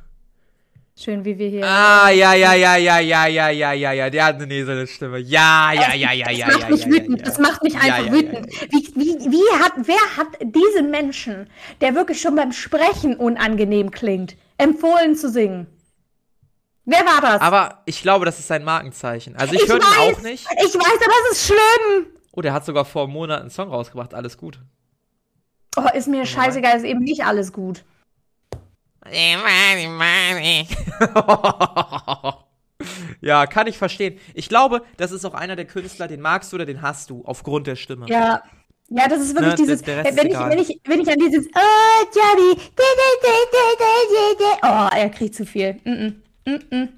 Schön, 0.95 1.25
wie 1.25 1.39
wir 1.39 1.49
hier. 1.49 1.65
Ah, 1.65 2.09
ja, 2.11 2.33
ja, 2.33 2.53
ja, 2.53 2.75
ja, 2.75 2.99
ja, 2.99 3.25
ja, 3.25 3.49
ja, 3.49 3.71
ja, 3.73 3.91
ja. 3.93 4.09
Der 4.11 4.25
hat 4.25 4.35
eine 4.35 4.45
näserne 4.45 4.85
Stimme. 4.85 5.17
Ja, 5.17 5.71
ja, 5.73 5.95
ja, 5.95 6.11
ja, 6.11 6.29
ja, 6.29 6.47
das 6.47 6.59
macht 6.59 6.69
mich 6.69 6.85
wütend. 6.85 7.27
Das 7.27 7.39
macht 7.39 7.63
mich 7.63 7.75
einfach 7.75 8.11
wütend. 8.11 8.47
Wie, 8.69 8.93
wie, 8.95 9.31
wie 9.31 9.63
hat, 9.63 9.73
wer 9.77 10.17
hat 10.17 10.27
diesen 10.41 10.91
Menschen, 10.91 11.49
der 11.81 11.95
wirklich 11.95 12.21
schon 12.21 12.35
beim 12.35 12.51
Sprechen 12.51 13.15
unangenehm 13.15 13.89
klingt, 13.89 14.35
empfohlen 14.57 15.15
zu 15.15 15.31
singen? 15.31 15.65
Wer 16.85 16.99
war 17.05 17.21
das? 17.21 17.41
Aber 17.41 17.81
ich 17.85 18.01
glaube, 18.03 18.25
das 18.25 18.37
ist 18.37 18.47
sein 18.47 18.63
Markenzeichen. 18.63 19.35
Also 19.35 19.55
ich, 19.55 19.63
ich 19.63 19.69
höre 19.69 19.77
ihn 19.77 19.83
auch 19.83 20.21
nicht. 20.21 20.45
Ich 20.63 20.75
weiß, 20.75 20.99
aber 21.05 21.13
es 21.31 21.37
ist 21.37 21.47
schlimm. 21.47 22.05
Oh, 22.33 22.41
der 22.41 22.53
hat 22.53 22.65
sogar 22.65 22.85
vor 22.85 23.07
Monaten 23.07 23.41
einen 23.41 23.49
Song 23.49 23.69
rausgebracht. 23.69 24.13
Alles 24.13 24.37
gut. 24.37 24.59
Oh, 25.75 25.87
ist 25.95 26.07
mir 26.07 26.25
scheißegal, 26.25 26.77
ist 26.77 26.83
eben 26.83 26.99
nicht 26.99 27.25
alles 27.25 27.51
gut. 27.51 27.83
Ja, 33.21 33.47
kann 33.47 33.67
ich 33.67 33.77
verstehen. 33.77 34.19
Ich 34.33 34.49
glaube, 34.49 34.83
das 34.97 35.11
ist 35.11 35.23
auch 35.23 35.33
einer 35.33 35.55
der 35.55 35.63
Künstler, 35.65 36.09
den 36.09 36.19
magst 36.19 36.51
du 36.51 36.57
oder 36.57 36.65
den 36.65 36.81
hast 36.81 37.09
du, 37.09 37.23
aufgrund 37.25 37.67
der 37.67 37.77
Stimme. 37.77 38.05
Ja. 38.07 38.43
Ja, 38.89 39.07
das 39.07 39.21
ist 39.21 39.33
wirklich 39.33 39.51
ne, 39.51 39.55
dieses, 39.55 39.81
der, 39.81 40.03
der 40.03 40.17
wenn, 40.17 40.27
ich, 40.27 40.37
wenn, 40.37 40.59
ich, 40.59 40.81
wenn 40.85 40.99
ich 40.99 41.09
an 41.09 41.17
dieses 41.17 41.47
Oh, 41.47 42.05
Javi, 42.13 42.59
oh, 44.61 44.89
er 44.93 45.09
kriegt 45.09 45.33
zu 45.33 45.45
viel. 45.45 45.75
Mm 45.85 45.89
-mm, 45.89 46.15
mm 46.45 46.59
-mm. 46.69 46.89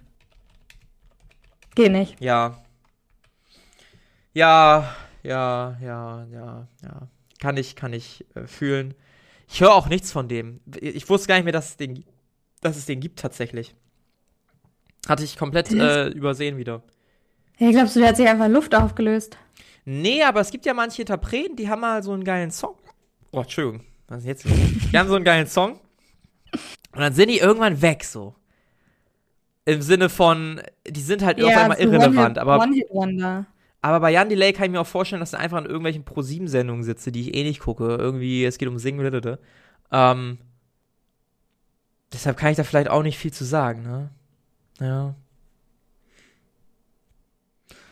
Geh 1.76 1.90
nicht. 1.90 2.20
Ja. 2.20 2.58
Ja, 4.34 4.96
ja, 5.24 5.78
ja, 5.82 6.26
ja, 6.34 6.68
ja. 6.84 7.08
Kann 7.40 7.56
ich, 7.56 7.76
kann 7.76 7.94
ich 7.94 8.26
äh, 8.36 8.48
fühlen. 8.48 8.96
Ich 9.48 9.62
höre 9.62 9.74
auch 9.74 9.88
nichts 9.88 10.12
von 10.12 10.28
dem. 10.28 10.62
Ich 10.80 11.10
wusste 11.10 11.28
gar 11.28 11.36
nicht 11.36 11.44
mehr, 11.44 11.54
dass 11.54 11.70
es 11.70 11.78
den, 11.78 12.04
dass 12.62 12.78
es 12.78 12.86
den 12.86 13.00
gibt 13.00 13.20
tatsächlich. 13.20 13.76
Hatte 15.08 15.24
ich 15.24 15.38
komplett 15.38 15.72
äh, 15.72 16.10
übersehen 16.10 16.58
wieder. 16.58 16.82
Ja, 17.58 17.72
glaubst 17.72 17.96
du, 17.96 18.00
der 18.00 18.10
hat 18.10 18.18
sich 18.18 18.28
einfach 18.28 18.48
in 18.48 18.52
Luft 18.52 18.74
aufgelöst? 18.76 19.38
Nee, 19.86 20.24
aber 20.24 20.42
es 20.42 20.50
gibt 20.50 20.66
ja 20.66 20.74
manche 20.74 21.04
Interpreten, 21.04 21.56
die 21.56 21.70
haben 21.70 21.82
mal 21.82 22.02
so 22.02 22.12
einen 22.12 22.24
geilen 22.24 22.52
Song. 22.52 22.76
Oh, 23.32 23.42
Entschuldigung. 23.42 23.86
Was 24.08 24.20
ist 24.20 24.26
jetzt? 24.26 24.46
die 24.92 24.98
haben 24.98 25.08
so 25.08 25.16
einen 25.16 25.26
geilen 25.26 25.48
Song. 25.48 25.80
Und 26.92 27.02
dann 27.02 27.14
sind 27.14 27.30
die 27.30 27.38
irgendwann 27.38 27.82
weg, 27.82 28.04
so. 28.04 28.36
Im 29.66 29.82
Sinne 29.82 30.10
von, 30.10 30.62
die 30.88 31.02
sind 31.02 31.24
halt 31.24 31.40
ja, 31.40 31.48
auf 31.48 31.58
einmal 31.58 31.80
irrelevant. 31.80 32.38
aber, 32.38 32.68
aber 33.86 34.00
bei 34.00 34.10
Jan 34.10 34.30
Delay 34.30 34.52
kann 34.52 34.66
ich 34.66 34.72
mir 34.72 34.82
auch 34.82 34.88
vorstellen, 34.88 35.20
dass 35.20 35.34
er 35.34 35.40
einfach 35.40 35.60
in 35.60 35.66
irgendwelchen 35.66 36.04
Pro-7-Sendungen 36.04 36.84
sitze, 36.84 37.12
die 37.12 37.22
ich 37.22 37.36
eh 37.36 37.44
nicht 37.44 37.60
gucke. 37.60 37.86
Irgendwie, 38.00 38.44
es 38.44 38.58
geht 38.58 38.68
um 38.68 38.80
Singen. 38.80 39.38
Ähm, 39.92 40.40
deshalb 42.12 42.36
kann 42.36 42.50
ich 42.50 42.58
da 42.58 42.64
vielleicht 42.64 42.90
auch 42.90 43.04
nicht 43.04 43.20
viel 43.20 43.32
zu 43.32 43.44
sagen, 43.44 43.84
ne? 43.84 44.10
Ja. 44.80 45.14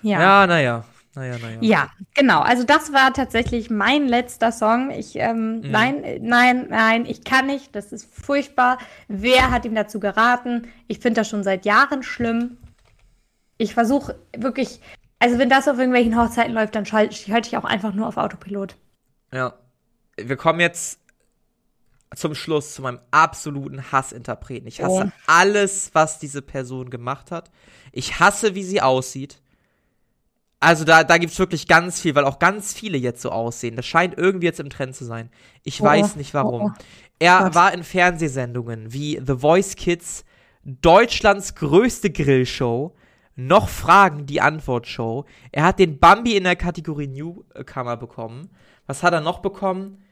Ja, 0.02 0.20
ja 0.20 0.48
naja. 0.48 0.86
Naja, 1.14 1.38
naja. 1.38 1.58
Ja, 1.62 1.90
genau. 2.16 2.40
Also 2.40 2.64
das 2.64 2.92
war 2.92 3.14
tatsächlich 3.14 3.70
mein 3.70 4.08
letzter 4.08 4.52
Song. 4.52 4.90
Ich, 4.90 5.16
ähm, 5.18 5.58
mhm. 5.58 5.70
nein, 5.70 6.04
nein, 6.22 6.68
nein, 6.72 7.06
ich 7.06 7.24
kann 7.24 7.46
nicht. 7.46 7.76
Das 7.76 7.92
ist 7.92 8.12
furchtbar. 8.12 8.80
Wer 9.08 9.52
hat 9.52 9.66
ihm 9.66 9.76
dazu 9.76 10.00
geraten? 10.00 10.70
Ich 10.88 10.98
finde 10.98 11.22
das 11.22 11.30
schon 11.30 11.44
seit 11.44 11.66
Jahren 11.66 12.02
schlimm. 12.02 12.58
Ich 13.60 13.76
versuche 13.76 14.20
wirklich, 14.36 14.82
also 15.24 15.38
wenn 15.38 15.48
das 15.48 15.70
auf 15.70 15.78
irgendwelchen 15.78 16.18
Hochzeiten 16.18 16.54
läuft, 16.54 16.76
dann 16.76 16.86
schalte 16.86 17.32
halt 17.32 17.48
ich 17.48 17.56
auch 17.56 17.64
einfach 17.64 17.94
nur 17.94 18.08
auf 18.10 18.18
Autopilot. 18.18 18.76
Ja. 19.32 19.54
Wir 20.18 20.36
kommen 20.36 20.60
jetzt 20.60 21.00
zum 22.14 22.36
Schluss 22.36 22.74
zu 22.74 22.82
meinem 22.82 23.00
absoluten 23.10 23.90
Hassinterpreten. 23.94 24.68
Ich 24.68 24.82
hasse 24.82 25.06
oh. 25.08 25.12
alles, 25.26 25.92
was 25.94 26.20
diese 26.20 26.42
Person 26.42 26.90
gemacht 26.90 27.32
hat. 27.32 27.52
Ich 27.94 28.20
hasse, 28.20 28.54
wie 28.54 28.66
sie 28.66 28.82
aussieht. 28.82 29.40
Also 30.60 30.84
da, 30.84 31.06
da 31.06 31.18
gibt 31.18 31.32
es 31.32 31.40
wirklich 31.40 31.70
ganz 31.70 32.02
viel, 32.02 32.16
weil 32.16 32.26
auch 32.26 32.38
ganz 32.38 32.74
viele 32.74 32.98
jetzt 32.98 33.22
so 33.22 33.32
aussehen. 33.32 33.78
Das 33.78 33.86
scheint 33.86 34.18
irgendwie 34.18 34.48
jetzt 34.48 34.60
im 34.60 34.70
Trend 34.70 34.94
zu 34.94 35.06
sein. 35.06 35.30
Ich 35.64 35.80
oh. 35.80 35.86
weiß 35.86 36.18
nicht 36.18 36.34
warum. 36.34 36.64
Oh. 36.64 36.72
Er 37.20 37.44
Gott. 37.44 37.56
war 37.56 37.74
in 37.74 37.84
Fernsehsendungen 37.84 38.92
wie 38.92 39.22
The 39.26 39.38
Voice 39.38 39.78
Kids, 39.78 40.26
Deutschlands 40.66 41.56
größte 41.56 42.10
Grillshow, 42.10 42.94
noch 43.36 43.70
Fragen, 43.70 44.26
die 44.26 44.42
Antwortshow. 44.42 45.26
Er 45.52 45.64
hat 45.64 45.80
den 45.80 46.00
Bambi 46.00 46.38
in 46.38 46.44
der 46.44 46.56
Kategorie 46.56 47.08
Newcomer 47.08 47.98
bekommen. 47.98 48.50
Was 48.86 49.04
hat 49.04 49.14
er 49.14 49.22
noch 49.22 49.40
bekommen? 49.40 50.04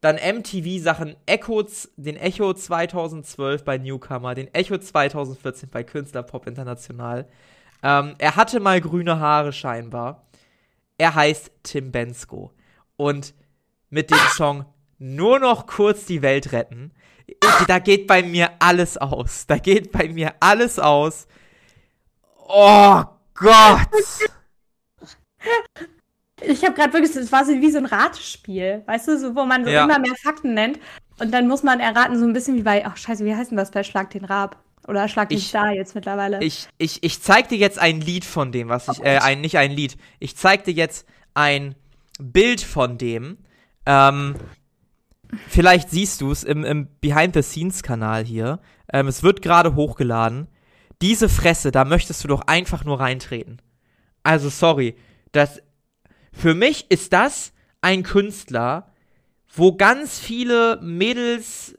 Dann 0.00 0.16
MTV-Sachen, 0.16 1.16
Echoes, 1.26 1.90
den 1.96 2.16
Echo 2.16 2.52
2012 2.54 3.64
bei 3.64 3.78
Newcomer, 3.78 4.34
den 4.34 4.52
Echo 4.54 4.78
2014 4.78 5.70
bei 5.70 5.82
Künstlerpop 5.82 6.46
International. 6.46 7.26
Ähm, 7.82 8.14
er 8.18 8.36
hatte 8.36 8.60
mal 8.60 8.80
grüne 8.80 9.18
Haare 9.18 9.52
scheinbar. 9.52 10.28
Er 10.98 11.14
heißt 11.14 11.50
Tim 11.62 11.90
Bensko. 11.90 12.52
Und 12.96 13.34
mit 13.90 14.10
dem 14.10 14.18
Song 14.34 14.66
Nur 14.98 15.38
noch 15.38 15.66
kurz 15.66 16.06
die 16.06 16.22
Welt 16.22 16.50
retten, 16.50 16.92
da 17.68 17.78
geht 17.78 18.06
bei 18.06 18.22
mir 18.22 18.50
alles 18.58 18.96
aus. 18.98 19.46
Da 19.46 19.58
geht 19.58 19.92
bei 19.92 20.08
mir 20.08 20.34
alles 20.40 20.78
aus. 20.78 21.28
Oh 22.48 23.04
Gott! 23.34 23.88
Ich 26.40 26.64
habe 26.64 26.74
gerade 26.74 26.92
wirklich, 26.92 27.14
es 27.14 27.30
war 27.30 27.44
so 27.44 27.52
wie 27.52 27.70
so 27.70 27.78
ein 27.78 27.86
Ratespiel, 27.86 28.82
weißt 28.86 29.08
du, 29.08 29.18
so, 29.18 29.36
wo 29.36 29.44
man 29.44 29.64
so 29.64 29.70
ja. 29.70 29.84
immer 29.84 29.98
mehr 29.98 30.14
Fakten 30.22 30.54
nennt 30.54 30.78
und 31.18 31.32
dann 31.32 31.46
muss 31.46 31.62
man 31.62 31.80
erraten, 31.80 32.18
so 32.18 32.24
ein 32.24 32.32
bisschen 32.32 32.56
wie 32.56 32.62
bei, 32.62 32.86
ach 32.86 32.96
scheiße, 32.96 33.24
wie 33.24 33.34
heißt 33.34 33.50
denn 33.50 33.58
das 33.58 33.70
bei 33.70 33.82
Schlag 33.82 34.10
den 34.10 34.24
Rab? 34.24 34.62
Oder 34.86 35.06
Schlag 35.08 35.28
den 35.28 35.38
Star 35.38 35.72
jetzt 35.72 35.94
mittlerweile. 35.94 36.42
Ich, 36.42 36.66
ich, 36.78 37.02
ich 37.02 37.20
zeig 37.20 37.48
dir 37.50 37.58
jetzt 37.58 37.78
ein 37.78 38.00
Lied 38.00 38.24
von 38.24 38.52
dem, 38.52 38.70
was 38.70 38.88
ich, 38.88 39.02
äh, 39.02 39.18
ein, 39.18 39.42
nicht 39.42 39.58
ein 39.58 39.70
Lied, 39.70 39.98
ich 40.18 40.34
zeig 40.34 40.64
dir 40.64 40.72
jetzt 40.72 41.06
ein 41.34 41.74
Bild 42.18 42.62
von 42.62 42.96
dem. 42.96 43.36
Ähm, 43.84 44.36
vielleicht 45.48 45.90
siehst 45.90 46.22
du 46.22 46.30
es 46.30 46.42
im, 46.42 46.64
im 46.64 46.88
Behind-the-Scenes-Kanal 47.02 48.24
hier. 48.24 48.60
Ähm, 48.90 49.08
es 49.08 49.22
wird 49.22 49.42
gerade 49.42 49.74
hochgeladen. 49.74 50.48
Diese 51.00 51.28
Fresse, 51.28 51.70
da 51.70 51.84
möchtest 51.84 52.24
du 52.24 52.28
doch 52.28 52.42
einfach 52.42 52.84
nur 52.84 53.00
reintreten. 53.00 53.62
Also 54.22 54.48
sorry, 54.48 54.96
das 55.32 55.62
für 56.32 56.54
mich 56.54 56.90
ist 56.90 57.12
das 57.12 57.52
ein 57.80 58.02
Künstler, 58.02 58.92
wo 59.54 59.76
ganz 59.76 60.18
viele 60.18 60.78
Mädels, 60.82 61.76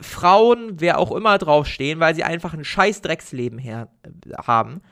Frauen, 0.00 0.80
wer 0.80 0.98
auch 0.98 1.12
immer 1.12 1.38
draufstehen, 1.38 2.00
weil 2.00 2.14
sie 2.14 2.24
einfach 2.24 2.52
ein 2.52 2.64
scheiß 2.64 3.00
Drecksleben 3.02 3.58
her 3.58 3.88
äh, 4.02 4.32
haben 4.36 4.82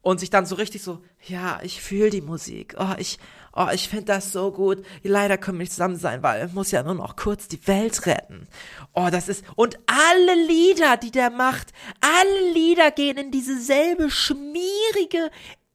und 0.00 0.20
sich 0.20 0.30
dann 0.30 0.46
so 0.46 0.54
richtig 0.54 0.82
so, 0.82 1.02
ja, 1.26 1.60
ich 1.62 1.82
fühle 1.82 2.10
die 2.10 2.22
Musik. 2.22 2.74
Oh, 2.78 2.94
ich 2.96 3.18
oh, 3.56 3.68
ich 3.72 3.88
finde 3.88 4.06
das 4.06 4.32
so 4.32 4.52
gut. 4.52 4.84
Leider 5.02 5.38
können 5.38 5.58
wir 5.58 5.62
nicht 5.62 5.72
zusammen 5.72 5.96
sein, 5.96 6.22
weil 6.22 6.48
muss 6.48 6.70
ja 6.70 6.82
nur 6.82 6.94
noch 6.94 7.16
kurz 7.16 7.48
die 7.48 7.66
Welt 7.66 8.06
retten. 8.06 8.46
Oh, 8.92 9.08
das 9.10 9.28
ist 9.28 9.44
und 9.56 9.78
alle 9.86 10.46
Lieder, 10.46 10.96
die 10.96 11.10
der 11.10 11.30
macht, 11.30 11.72
alle 12.00 12.52
Lieder 12.52 12.90
gehen 12.90 13.16
in 13.16 13.30
dieselbe 13.30 14.10
schmierige 14.10 15.30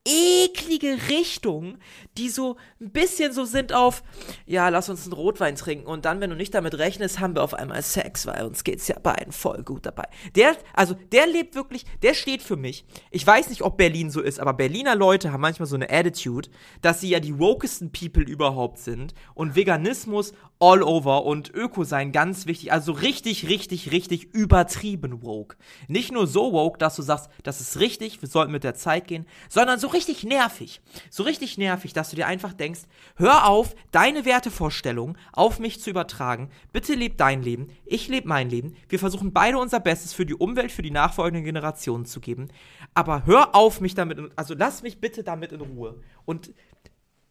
eklige 0.05 0.97
Richtung, 1.09 1.77
die 2.17 2.29
so 2.29 2.57
ein 2.79 2.91
bisschen 2.91 3.33
so 3.33 3.45
sind 3.45 3.73
auf, 3.73 4.03
ja, 4.45 4.69
lass 4.69 4.89
uns 4.89 5.03
einen 5.03 5.13
Rotwein 5.13 5.55
trinken 5.55 5.87
und 5.87 6.05
dann, 6.05 6.19
wenn 6.19 6.29
du 6.29 6.35
nicht 6.35 6.53
damit 6.53 6.77
rechnest, 6.77 7.19
haben 7.19 7.35
wir 7.35 7.43
auf 7.43 7.53
einmal 7.53 7.81
Sex, 7.81 8.25
weil 8.25 8.45
uns 8.45 8.63
geht's 8.63 8.87
ja 8.87 8.99
beiden 8.99 9.31
voll 9.31 9.63
gut 9.63 9.85
dabei. 9.85 10.05
Der, 10.35 10.55
also 10.73 10.95
der 11.11 11.27
lebt 11.27 11.55
wirklich, 11.55 11.85
der 12.01 12.13
steht 12.13 12.41
für 12.41 12.57
mich. 12.57 12.85
Ich 13.11 13.25
weiß 13.25 13.49
nicht, 13.49 13.61
ob 13.61 13.77
Berlin 13.77 14.09
so 14.09 14.21
ist, 14.21 14.39
aber 14.39 14.53
Berliner 14.53 14.95
Leute 14.95 15.31
haben 15.31 15.41
manchmal 15.41 15.67
so 15.67 15.75
eine 15.75 15.89
Attitude, 15.89 16.49
dass 16.81 17.01
sie 17.01 17.09
ja 17.09 17.19
die 17.19 17.39
wokesten 17.39 17.91
People 17.91 18.23
überhaupt 18.23 18.79
sind 18.79 19.13
und 19.33 19.55
Veganismus 19.55 20.33
all 20.59 20.83
over 20.83 21.25
und 21.25 21.51
Öko 21.53 21.83
sein 21.83 22.11
ganz 22.11 22.45
wichtig, 22.45 22.71
also 22.71 22.91
richtig, 22.91 23.49
richtig, 23.49 23.91
richtig 23.91 24.33
übertrieben 24.33 25.23
woke. 25.23 25.57
Nicht 25.87 26.11
nur 26.11 26.27
so 26.27 26.53
woke, 26.53 26.77
dass 26.77 26.95
du 26.95 27.01
sagst, 27.01 27.29
das 27.43 27.61
ist 27.61 27.79
richtig, 27.79 28.21
wir 28.21 28.29
sollten 28.29 28.51
mit 28.51 28.63
der 28.63 28.75
Zeit 28.75 29.07
gehen, 29.07 29.25
sondern 29.49 29.79
so 29.79 29.87
richtig 29.87 30.23
nervig. 30.23 30.81
So 31.09 31.23
richtig 31.23 31.57
nervig, 31.57 31.93
dass 31.93 32.00
du 32.09 32.15
dir 32.15 32.27
einfach 32.27 32.53
denkst, 32.53 32.81
hör 33.15 33.47
auf, 33.47 33.75
deine 33.91 34.25
Wertevorstellungen 34.25 35.17
auf 35.33 35.59
mich 35.59 35.81
zu 35.81 35.89
übertragen. 35.89 36.49
Bitte 36.73 36.95
leb 36.95 37.17
dein 37.17 37.43
Leben, 37.43 37.67
ich 37.85 38.07
lebe 38.07 38.27
mein 38.27 38.49
Leben. 38.49 38.75
Wir 38.89 38.99
versuchen 38.99 39.33
beide 39.33 39.57
unser 39.57 39.79
Bestes 39.79 40.13
für 40.13 40.25
die 40.25 40.33
Umwelt, 40.35 40.71
für 40.71 40.81
die 40.81 40.91
nachfolgenden 40.91 41.43
Generationen 41.43 42.05
zu 42.05 42.19
geben. 42.19 42.47
Aber 42.93 43.25
hör 43.25 43.55
auf, 43.55 43.81
mich 43.81 43.93
damit, 43.93 44.19
also 44.35 44.53
lass 44.57 44.83
mich 44.83 44.99
bitte 44.99 45.23
damit 45.23 45.51
in 45.51 45.61
Ruhe. 45.61 46.01
Und 46.25 46.53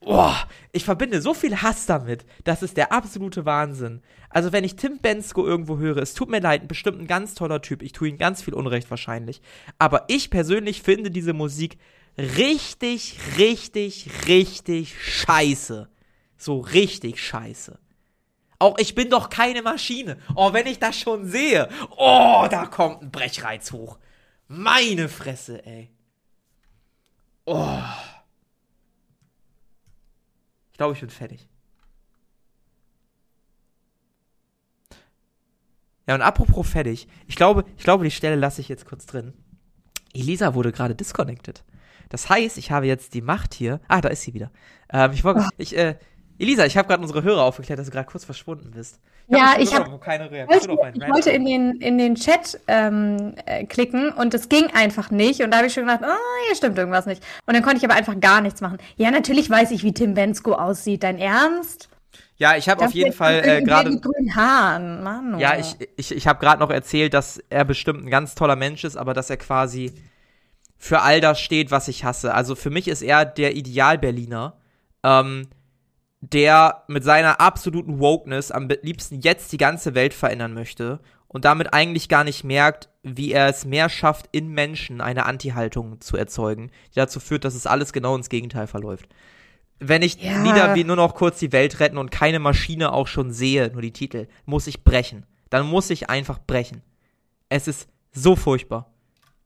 Oh, 0.02 0.32
ich 0.72 0.84
verbinde 0.84 1.20
so 1.20 1.34
viel 1.34 1.60
Hass 1.60 1.84
damit. 1.84 2.24
Das 2.44 2.62
ist 2.62 2.78
der 2.78 2.90
absolute 2.90 3.44
Wahnsinn. 3.44 4.00
Also, 4.30 4.50
wenn 4.50 4.64
ich 4.64 4.76
Tim 4.76 4.98
Bensko 4.98 5.46
irgendwo 5.46 5.76
höre, 5.76 5.98
es 5.98 6.14
tut 6.14 6.30
mir 6.30 6.40
leid, 6.40 6.68
bestimmt 6.68 7.00
ein 7.00 7.06
ganz 7.06 7.34
toller 7.34 7.60
Typ. 7.60 7.82
Ich 7.82 7.92
tue 7.92 8.08
ihm 8.08 8.16
ganz 8.16 8.42
viel 8.42 8.54
Unrecht 8.54 8.90
wahrscheinlich. 8.90 9.42
Aber 9.78 10.04
ich 10.08 10.30
persönlich 10.30 10.80
finde 10.82 11.10
diese 11.10 11.34
Musik 11.34 11.76
richtig, 12.20 13.16
richtig, 13.36 14.08
richtig 14.26 14.96
scheiße. 15.02 15.88
So 16.36 16.60
richtig 16.60 17.20
scheiße. 17.22 17.78
Auch 18.58 18.76
ich 18.78 18.94
bin 18.94 19.08
doch 19.08 19.30
keine 19.30 19.62
Maschine. 19.62 20.18
Oh, 20.34 20.52
wenn 20.52 20.66
ich 20.66 20.78
das 20.78 20.98
schon 20.98 21.26
sehe. 21.26 21.68
Oh, 21.96 22.46
da 22.50 22.66
kommt 22.66 23.02
ein 23.02 23.10
Brechreiz 23.10 23.72
hoch. 23.72 23.98
Meine 24.48 25.08
Fresse, 25.08 25.64
ey. 25.64 25.90
Oh. 27.46 27.82
Ich 30.70 30.76
glaube, 30.76 30.94
ich 30.94 31.00
bin 31.00 31.10
fertig. 31.10 31.48
Ja, 36.06 36.14
und 36.14 36.22
apropos 36.22 36.68
fertig. 36.68 37.06
Ich 37.28 37.36
glaube, 37.36 37.64
ich 37.76 37.84
glaube, 37.84 38.04
die 38.04 38.10
Stelle 38.10 38.36
lasse 38.36 38.60
ich 38.60 38.68
jetzt 38.68 38.84
kurz 38.84 39.06
drin. 39.06 39.32
Elisa 40.12 40.54
wurde 40.54 40.72
gerade 40.72 40.94
disconnected. 40.94 41.62
Das 42.10 42.28
heißt, 42.28 42.58
ich 42.58 42.70
habe 42.70 42.86
jetzt 42.86 43.14
die 43.14 43.22
Macht 43.22 43.54
hier. 43.54 43.80
Ah, 43.88 44.02
da 44.02 44.10
ist 44.10 44.22
sie 44.22 44.34
wieder. 44.34 44.50
Ähm, 44.92 45.12
ich, 45.14 45.24
wollte, 45.24 45.40
oh. 45.40 45.48
ich, 45.56 45.76
äh, 45.76 45.94
Elisa, 46.38 46.66
ich 46.66 46.76
habe 46.76 46.88
gerade 46.88 47.00
unsere 47.00 47.22
Hörer 47.22 47.42
aufgeklärt, 47.42 47.78
dass 47.78 47.86
du 47.86 47.92
gerade 47.92 48.08
kurz 48.08 48.24
verschwunden 48.24 48.72
bist. 48.72 48.98
Ich 49.28 49.36
ja, 49.36 49.54
ich 49.58 49.72
habe 49.72 49.96
keine 50.00 50.28
Reaktion 50.28 50.76
auf 50.76 50.88
Ich 50.92 51.08
wollte 51.08 51.30
in 51.30 51.44
den, 51.44 51.80
in 51.80 51.98
den 51.98 52.16
Chat 52.16 52.58
ähm, 52.66 53.34
äh, 53.46 53.64
klicken 53.64 54.10
und 54.10 54.34
es 54.34 54.48
ging 54.48 54.66
einfach 54.74 55.12
nicht. 55.12 55.40
Und 55.40 55.52
da 55.52 55.58
habe 55.58 55.68
ich 55.68 55.72
schon 55.72 55.84
gedacht, 55.84 56.00
oh, 56.02 56.46
hier 56.46 56.56
stimmt 56.56 56.76
irgendwas 56.76 57.06
nicht. 57.06 57.22
Und 57.46 57.54
dann 57.54 57.62
konnte 57.62 57.78
ich 57.78 57.84
aber 57.84 57.94
einfach 57.94 58.18
gar 58.18 58.40
nichts 58.40 58.60
machen. 58.60 58.78
Ja, 58.96 59.12
natürlich 59.12 59.48
weiß 59.48 59.70
ich, 59.70 59.84
wie 59.84 59.94
Tim 59.94 60.14
Bensko 60.14 60.54
aussieht. 60.54 61.04
Dein 61.04 61.18
Ernst? 61.18 61.88
Ja, 62.38 62.56
ich 62.56 62.68
habe 62.68 62.84
auf 62.84 62.92
jeden 62.92 63.12
Fall 63.12 63.42
äh, 63.44 63.62
gerade. 63.62 64.00
Grünen 64.00 64.34
Haaren, 64.34 65.04
Mann. 65.04 65.38
Ja, 65.38 65.58
ich, 65.58 65.76
ich, 65.96 66.10
ich 66.10 66.26
habe 66.26 66.40
gerade 66.40 66.58
noch 66.58 66.70
erzählt, 66.70 67.14
dass 67.14 67.38
er 67.50 67.64
bestimmt 67.64 68.02
ein 68.02 68.10
ganz 68.10 68.34
toller 68.34 68.56
Mensch 68.56 68.82
ist, 68.82 68.96
aber 68.96 69.14
dass 69.14 69.30
er 69.30 69.36
quasi 69.36 69.92
für 70.80 71.02
all 71.02 71.20
das 71.20 71.38
steht, 71.38 71.70
was 71.70 71.86
ich 71.88 72.04
hasse. 72.04 72.34
Also 72.34 72.56
für 72.56 72.70
mich 72.70 72.88
ist 72.88 73.02
er 73.02 73.24
der 73.24 73.54
Ideal-Berliner. 73.54 74.56
Ähm, 75.04 75.46
der 76.20 76.84
mit 76.86 77.02
seiner 77.02 77.40
absoluten 77.40 77.98
Wokeness 77.98 78.50
am 78.50 78.68
liebsten 78.82 79.20
jetzt 79.20 79.52
die 79.52 79.56
ganze 79.56 79.94
Welt 79.94 80.12
verändern 80.12 80.52
möchte 80.52 81.00
und 81.28 81.44
damit 81.44 81.72
eigentlich 81.72 82.08
gar 82.08 82.24
nicht 82.24 82.44
merkt, 82.44 82.90
wie 83.02 83.32
er 83.32 83.48
es 83.48 83.64
mehr 83.64 83.88
schafft, 83.88 84.26
in 84.32 84.48
Menschen 84.48 85.00
eine 85.00 85.24
Anti-Haltung 85.24 86.00
zu 86.00 86.16
erzeugen, 86.16 86.70
die 86.90 86.96
dazu 86.96 87.20
führt, 87.20 87.44
dass 87.44 87.54
es 87.54 87.66
alles 87.66 87.92
genau 87.92 88.14
ins 88.16 88.28
Gegenteil 88.28 88.66
verläuft. 88.66 89.08
Wenn 89.78 90.02
ich 90.02 90.20
ja. 90.20 90.42
Lieder 90.42 90.74
wie 90.74 90.84
nur 90.84 90.96
noch 90.96 91.14
kurz 91.14 91.38
die 91.38 91.52
Welt 91.52 91.80
retten 91.80 91.96
und 91.96 92.10
keine 92.10 92.38
Maschine 92.38 92.92
auch 92.92 93.06
schon 93.06 93.32
sehe, 93.32 93.70
nur 93.72 93.80
die 93.80 93.94
Titel, 93.94 94.28
muss 94.44 94.66
ich 94.66 94.84
brechen. 94.84 95.24
Dann 95.48 95.66
muss 95.66 95.88
ich 95.88 96.10
einfach 96.10 96.38
brechen. 96.38 96.82
Es 97.48 97.66
ist 97.66 97.88
so 98.12 98.36
furchtbar. 98.36 98.92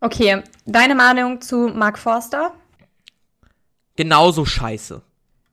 Okay, 0.04 0.42
deine 0.66 0.94
Meinung 0.94 1.40
zu 1.40 1.68
Mark 1.68 1.98
Forster? 1.98 2.52
Genauso 3.96 4.44
scheiße. 4.44 5.00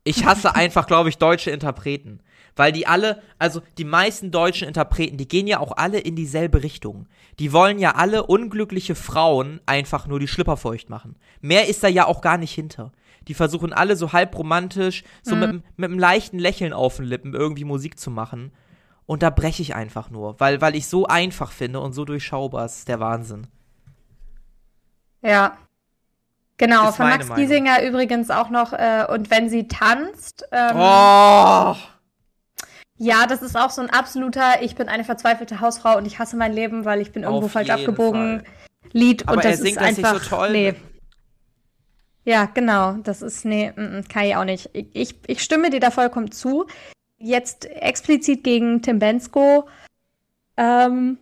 Ich 0.04 0.26
hasse 0.26 0.54
einfach, 0.56 0.88
glaube 0.88 1.08
ich, 1.08 1.18
deutsche 1.18 1.52
Interpreten. 1.52 2.20
Weil 2.58 2.74
die 2.74 2.86
alle, 2.86 3.22
also 3.40 3.62
die 3.78 3.86
meisten 3.86 4.30
deutschen 4.30 4.68
Interpreten, 4.68 5.16
die 5.16 5.30
gehen 5.30 5.48
ja 5.48 5.62
auch 5.62 5.78
alle 5.78 6.00
in 6.00 6.18
dieselbe 6.18 6.64
Richtung. 6.64 7.08
Die 7.40 7.54
wollen 7.54 7.80
ja 7.80 7.96
alle 7.96 8.26
unglückliche 8.26 8.94
Frauen 8.94 9.62
einfach 9.68 10.06
nur 10.06 10.20
die 10.20 10.28
Schlipper 10.28 10.58
feucht 10.58 10.90
machen. 10.90 11.16
Mehr 11.40 11.70
ist 11.70 11.82
da 11.82 11.88
ja 11.88 12.06
auch 12.06 12.20
gar 12.20 12.38
nicht 12.38 12.54
hinter. 12.54 12.92
Die 13.30 13.34
versuchen 13.34 13.72
alle 13.72 13.96
so 13.96 14.12
halb 14.12 14.38
romantisch, 14.38 15.06
so 15.22 15.36
mhm. 15.36 15.40
mit, 15.40 15.52
mit 15.78 15.92
einem 15.92 16.00
leichten 16.00 16.40
Lächeln 16.40 16.74
auf 16.74 16.98
den 16.98 17.06
Lippen 17.06 17.34
irgendwie 17.34 17.64
Musik 17.64 17.98
zu 17.98 18.12
machen. 18.12 18.52
Und 19.06 19.24
da 19.24 19.30
breche 19.30 19.62
ich 19.62 19.76
einfach 19.76 20.10
nur, 20.10 20.42
weil, 20.42 20.60
weil 20.60 20.76
ich 20.76 20.88
so 20.88 21.06
einfach 21.06 21.54
finde 21.54 21.80
und 21.80 21.94
so 21.94 22.04
durchschaubar 22.04 22.66
ist 22.66 22.90
der 22.90 23.00
Wahnsinn. 23.00 23.48
Ja, 25.22 25.58
Genau, 26.62 26.92
von 26.92 27.10
Max 27.10 27.28
Giesinger 27.34 27.82
übrigens 27.82 28.30
auch 28.30 28.52
noch, 28.52 28.72
äh, 28.72 29.08
und 29.10 29.32
wenn 29.32 29.50
sie 29.50 29.68
tanzt. 29.68 30.46
Ähm, 30.52 30.76
oh. 30.76 31.76
Ja, 32.98 33.26
das 33.28 33.42
ist 33.42 33.58
auch 33.58 33.72
so 33.72 33.82
ein 33.82 33.90
absoluter, 33.90 34.62
ich 34.62 34.76
bin 34.76 34.88
eine 34.88 35.04
verzweifelte 35.04 35.60
Hausfrau 35.60 35.98
und 35.98 36.06
ich 36.06 36.20
hasse 36.20 36.38
mein 36.38 36.54
Leben, 36.54 36.86
weil 36.86 37.02
ich 37.02 37.12
bin 37.12 37.24
irgendwo 37.24 37.46
Auf 37.46 37.52
falsch 37.52 37.72
abgebogen. 37.72 38.42
Fall. 38.42 38.54
Lied 38.92 39.28
Aber 39.28 39.38
und 39.38 39.44
das 39.44 39.60
ist 39.60 39.80
einfach. 39.80 40.14
Das 40.14 40.24
so 40.26 40.36
toll. 40.36 40.52
Nee. 40.52 40.76
Ja, 42.26 42.46
genau. 42.46 42.94
Das 43.04 43.24
ist, 43.24 43.44
nee, 43.44 43.74
m 43.76 44.04
-m, 44.04 44.08
kann 44.08 44.26
ich 44.26 44.36
auch 44.36 44.46
nicht. 44.46 44.70
Ich, 44.74 45.16
ich 45.26 45.42
stimme 45.42 45.72
dir 45.72 45.80
da 45.80 45.90
vollkommen 45.90 46.32
zu. 46.32 46.68
Jetzt 47.18 47.66
explizit 47.66 48.44
gegen 48.44 48.84
Tim 48.84 49.00
Bensko. 49.00 49.68
Ähm, 50.58 51.18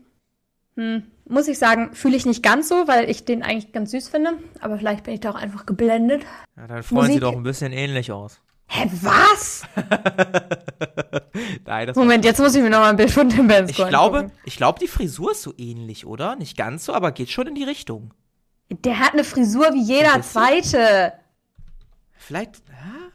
hm, 0.75 1.03
muss 1.29 1.47
ich 1.47 1.59
sagen, 1.59 1.93
fühle 1.93 2.17
ich 2.17 2.25
nicht 2.25 2.43
ganz 2.43 2.67
so, 2.67 2.87
weil 2.87 3.09
ich 3.09 3.23
den 3.23 3.43
eigentlich 3.43 3.71
ganz 3.71 3.91
süß 3.91 4.09
finde. 4.09 4.33
Aber 4.59 4.77
vielleicht 4.77 5.03
bin 5.03 5.13
ich 5.13 5.19
da 5.19 5.31
auch 5.31 5.35
einfach 5.35 5.65
geblendet. 5.65 6.23
Ja, 6.57 6.67
dann 6.67 6.83
freuen 6.83 7.01
Musik. 7.01 7.13
sie 7.13 7.19
doch 7.19 7.35
ein 7.35 7.43
bisschen 7.43 7.71
ähnlich 7.71 8.11
aus. 8.11 8.41
Hä, 8.67 8.89
was? 9.01 9.63
Nein, 11.65 11.91
Moment, 11.95 12.25
jetzt 12.25 12.39
muss 12.39 12.53
ich 12.53 12.61
mir 12.61 12.69
noch 12.69 12.79
mal 12.79 12.89
ein 12.89 12.97
Bild 12.97 13.09
von 13.09 13.29
dem 13.29 13.47
Benz 13.47 13.71
Ich 13.71 13.77
glaube, 13.77 14.31
ich 14.43 14.57
glaube, 14.57 14.79
die 14.79 14.87
Frisur 14.87 15.31
ist 15.31 15.41
so 15.41 15.53
ähnlich, 15.57 16.05
oder? 16.05 16.35
Nicht 16.35 16.57
ganz 16.57 16.85
so, 16.85 16.93
aber 16.93 17.11
geht 17.11 17.29
schon 17.29 17.47
in 17.47 17.55
die 17.55 17.63
Richtung. 17.63 18.13
Der 18.69 18.99
hat 18.99 19.13
eine 19.13 19.23
Frisur 19.23 19.73
wie 19.73 19.81
jeder 19.81 20.21
zweite. 20.21 21.13
Vielleicht, 22.11 22.57
ja? 22.67 23.09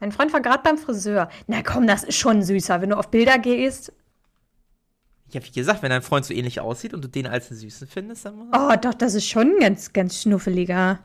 Mein 0.00 0.12
Freund 0.12 0.32
war 0.32 0.40
gerade 0.40 0.62
beim 0.62 0.78
Friseur. 0.78 1.28
Na 1.48 1.62
komm, 1.62 1.88
das 1.88 2.04
ist 2.04 2.16
schon 2.16 2.42
süßer. 2.42 2.80
Wenn 2.80 2.90
du 2.90 2.98
auf 2.98 3.10
Bilder 3.10 3.38
gehst, 3.38 3.92
ja, 5.30 5.44
wie 5.44 5.50
gesagt, 5.50 5.82
wenn 5.82 5.90
dein 5.90 6.02
Freund 6.02 6.24
so 6.24 6.32
ähnlich 6.32 6.60
aussieht 6.60 6.94
und 6.94 7.04
du 7.04 7.08
den 7.08 7.26
als 7.26 7.50
einen 7.50 7.60
Süßen 7.60 7.86
findest, 7.86 8.24
dann 8.24 8.50
Oh, 8.52 8.74
doch, 8.80 8.94
das 8.94 9.14
ist 9.14 9.28
schon 9.28 9.52
ein 9.54 9.60
ganz, 9.60 9.92
ganz 9.92 10.22
schnuffeliger. 10.22 11.00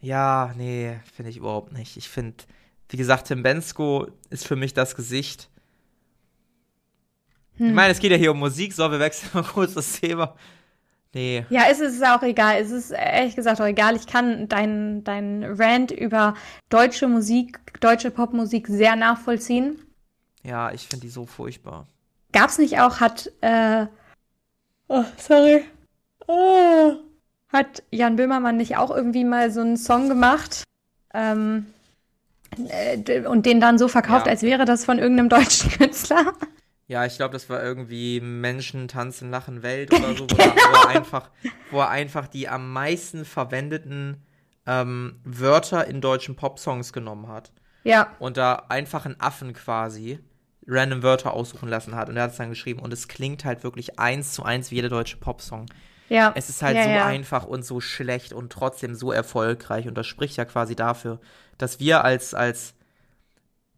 Ja, 0.00 0.52
nee, 0.56 0.98
finde 1.14 1.30
ich 1.30 1.38
überhaupt 1.38 1.72
nicht. 1.72 1.96
Ich 1.96 2.08
finde, 2.08 2.36
wie 2.90 2.98
gesagt, 2.98 3.28
Tim 3.28 3.42
Bensko 3.42 4.08
ist 4.28 4.46
für 4.46 4.56
mich 4.56 4.74
das 4.74 4.94
Gesicht. 4.94 5.48
Hm. 7.56 7.68
Ich 7.68 7.74
meine, 7.74 7.92
es 7.92 8.00
geht 8.00 8.10
ja 8.10 8.18
hier 8.18 8.32
um 8.32 8.38
Musik, 8.38 8.74
so, 8.74 8.90
wir 8.90 9.00
wechseln 9.00 9.30
mal 9.32 9.42
kurz 9.52 9.74
das 9.74 10.00
Thema. 10.00 10.34
Nee. 11.14 11.46
Ja, 11.48 11.62
es 11.70 11.80
ist 11.80 12.04
auch 12.04 12.22
egal. 12.22 12.60
Es 12.60 12.70
ist 12.70 12.90
ehrlich 12.90 13.36
gesagt 13.36 13.60
auch 13.60 13.66
egal. 13.66 13.94
Ich 13.94 14.06
kann 14.06 14.48
deinen 14.48 15.04
dein 15.04 15.44
Rant 15.44 15.92
über 15.92 16.34
deutsche 16.68 17.06
Musik, 17.06 17.60
deutsche 17.80 18.10
Popmusik 18.10 18.66
sehr 18.66 18.96
nachvollziehen. 18.96 19.78
Ja, 20.42 20.72
ich 20.72 20.82
finde 20.82 21.06
die 21.06 21.10
so 21.10 21.24
furchtbar. 21.24 21.86
Gab's 22.34 22.58
nicht 22.58 22.80
auch, 22.80 22.98
hat, 22.98 23.30
äh, 23.42 23.86
oh, 24.88 25.04
sorry. 25.16 25.64
Oh, 26.26 26.96
hat 27.48 27.84
Jan 27.92 28.16
Böhmermann 28.16 28.56
nicht 28.56 28.76
auch 28.76 28.90
irgendwie 28.90 29.22
mal 29.22 29.52
so 29.52 29.60
einen 29.60 29.76
Song 29.76 30.08
gemacht? 30.08 30.64
Ähm, 31.14 31.66
äh, 32.68 33.20
und 33.20 33.46
den 33.46 33.60
dann 33.60 33.78
so 33.78 33.86
verkauft, 33.86 34.26
ja. 34.26 34.32
als 34.32 34.42
wäre 34.42 34.64
das 34.64 34.84
von 34.84 34.98
irgendeinem 34.98 35.28
deutschen 35.28 35.70
Künstler? 35.78 36.32
Ja, 36.88 37.06
ich 37.06 37.16
glaube, 37.16 37.34
das 37.34 37.48
war 37.48 37.62
irgendwie 37.62 38.20
Menschen 38.20 38.88
tanzen, 38.88 39.30
lachen 39.30 39.62
Welt 39.62 39.94
oder 39.94 40.16
so, 40.16 40.26
wo, 40.28 40.36
er, 40.38 40.56
wo, 40.56 40.76
er 40.76 40.88
einfach, 40.88 41.30
wo 41.70 41.78
er 41.78 41.90
einfach 41.90 42.26
die 42.26 42.48
am 42.48 42.72
meisten 42.72 43.24
verwendeten 43.24 44.24
ähm, 44.66 45.20
Wörter 45.22 45.86
in 45.86 46.00
deutschen 46.00 46.34
Popsongs 46.34 46.92
genommen 46.92 47.28
hat. 47.28 47.52
Ja. 47.84 48.08
Und 48.18 48.38
da 48.38 48.64
einfach 48.68 49.06
einen 49.06 49.20
Affen 49.20 49.52
quasi 49.52 50.18
random 50.66 51.02
Wörter 51.02 51.34
aussuchen 51.34 51.68
lassen 51.68 51.94
hat 51.94 52.08
und 52.08 52.16
er 52.16 52.24
hat 52.24 52.32
es 52.32 52.36
dann 52.36 52.50
geschrieben 52.50 52.80
und 52.80 52.92
es 52.92 53.08
klingt 53.08 53.44
halt 53.44 53.64
wirklich 53.64 53.98
eins 53.98 54.32
zu 54.32 54.42
eins 54.42 54.70
wie 54.70 54.76
jeder 54.76 54.88
deutsche 54.88 55.16
Popsong. 55.16 55.66
Ja. 56.08 56.32
Es 56.34 56.48
ist 56.48 56.62
halt 56.62 56.76
ja, 56.76 56.84
so 56.84 56.90
ja. 56.90 57.06
einfach 57.06 57.44
und 57.44 57.64
so 57.64 57.80
schlecht 57.80 58.32
und 58.32 58.52
trotzdem 58.52 58.94
so 58.94 59.12
erfolgreich 59.12 59.88
und 59.88 59.96
das 59.96 60.06
spricht 60.06 60.36
ja 60.36 60.44
quasi 60.44 60.76
dafür, 60.76 61.20
dass 61.58 61.80
wir 61.80 62.04
als, 62.04 62.34
als 62.34 62.74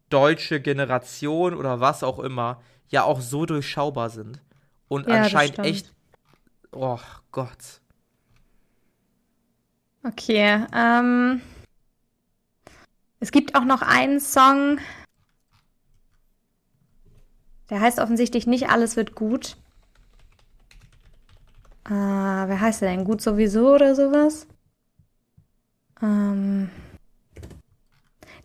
deutsche 0.09 0.61
Generation 0.61 1.53
oder 1.53 1.79
was 1.79 2.03
auch 2.03 2.19
immer 2.19 2.61
ja 2.89 3.03
auch 3.03 3.21
so 3.21 3.45
durchschaubar 3.45 4.09
sind 4.09 4.41
und 4.87 5.07
ja, 5.07 5.23
anscheinend 5.23 5.59
echt, 5.59 5.93
oh 6.71 6.99
Gott. 7.31 7.81
Okay, 10.03 10.65
ähm, 10.73 11.41
es 13.19 13.31
gibt 13.31 13.55
auch 13.55 13.65
noch 13.65 13.81
einen 13.81 14.19
Song, 14.19 14.79
der 17.69 17.81
heißt 17.81 17.99
offensichtlich 17.99 18.47
nicht 18.47 18.69
alles 18.69 18.95
wird 18.95 19.15
gut. 19.15 19.57
Äh, 21.85 21.91
wer 21.91 22.61
heißt 22.61 22.81
der 22.81 22.91
denn? 22.91 23.05
Gut 23.05 23.21
sowieso 23.21 23.75
oder 23.75 23.95
sowas? 23.95 24.47
Ähm. 26.01 26.69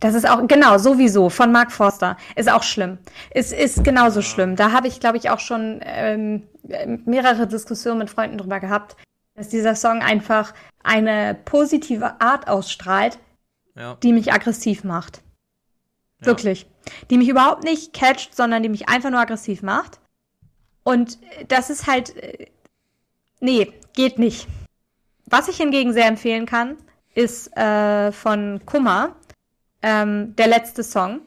Das 0.01 0.14
ist 0.14 0.29
auch, 0.29 0.45
genau, 0.49 0.79
sowieso, 0.79 1.31
von 1.31 1.53
Mark 1.53 1.70
Forster. 1.70 2.16
Ist 2.35 2.51
auch 2.51 2.64
schlimm. 2.64 2.99
Es 3.31 3.53
ist 3.53 3.85
genauso 3.85 4.20
schlimm. 4.20 4.57
Da 4.57 4.73
habe 4.73 4.89
ich, 4.89 4.99
glaube 4.99 5.16
ich, 5.16 5.31
auch 5.31 5.39
schon 5.39 5.81
ähm, 5.85 6.43
mehrere 7.05 7.47
Diskussionen 7.47 7.99
mit 7.99 8.11
Freunden 8.11 8.37
drüber 8.37 8.59
gehabt, 8.59 8.97
dass 9.35 9.49
dieser 9.49 9.77
Song 9.77 10.03
einfach 10.03 10.55
eine 10.83 11.37
positive 11.45 12.20
Art 12.20 12.49
ausstrahlt, 12.49 13.20
ja. 13.77 13.97
die 14.03 14.12
mich 14.12 14.33
aggressiv 14.33 14.83
macht. 14.83 15.23
Ja. 16.20 16.27
Wirklich. 16.27 16.66
Die 17.11 17.18
mich 17.18 17.28
überhaupt 17.28 17.64
nicht 17.64 17.93
catcht, 17.93 18.35
sondern 18.35 18.62
die 18.62 18.68
mich 18.68 18.89
einfach 18.89 19.11
nur 19.11 19.20
aggressiv 19.20 19.62
macht. 19.62 20.01
Und 20.85 21.18
das 21.49 21.70
ist 21.70 21.87
halt. 21.87 22.16
Äh, 22.16 22.47
nee, 23.41 23.72
geht 23.95 24.18
nicht. 24.18 24.49
Was 25.26 25.49
ich 25.49 25.57
hingegen 25.57 25.93
sehr 25.93 26.07
empfehlen 26.07 26.47
kann, 26.47 26.76
ist 27.14 27.57
äh, 27.57 28.12
von 28.12 28.61
Kummer 28.66 29.16
ähm, 29.83 30.35
der 30.37 30.47
letzte 30.47 30.83
Song. 30.83 31.20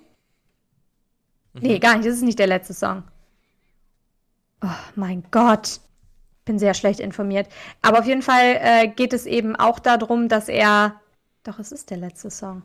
Mhm. 1.54 1.62
Nee, 1.62 1.80
gar 1.80 1.96
nicht, 1.96 2.08
das 2.08 2.16
ist 2.16 2.24
nicht 2.24 2.40
der 2.40 2.48
letzte 2.48 2.74
Song. 2.74 3.04
Oh 4.62 4.68
mein 4.96 5.24
Gott. 5.32 5.80
Bin 6.46 6.60
sehr 6.60 6.76
schlecht 6.76 7.00
informiert. 7.00 7.48
Aber 7.82 8.00
auf 8.00 8.06
jeden 8.06 8.22
Fall 8.22 8.60
äh, 8.60 8.88
geht 8.88 9.14
es 9.14 9.26
eben 9.26 9.56
auch 9.56 9.80
darum, 9.80 10.30
dass 10.30 10.48
er. 10.48 11.02
Doch, 11.44 11.60
es 11.60 11.72
ist 11.72 11.90
der 11.90 11.98
letzte 11.98 12.30
Song. 12.30 12.62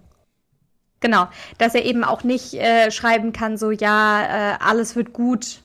Genau, 1.01 1.29
dass 1.59 1.75
er 1.75 1.85
eben 1.85 2.05
auch 2.05 2.25
nicht 2.25 2.55
äh, 2.55 2.91
schreiben 2.91 3.33
kann, 3.33 3.57
so 3.57 3.71
ja, 3.71 4.55
äh, 4.55 4.59
alles 4.61 4.97
wird 4.97 5.13
gut 5.13 5.63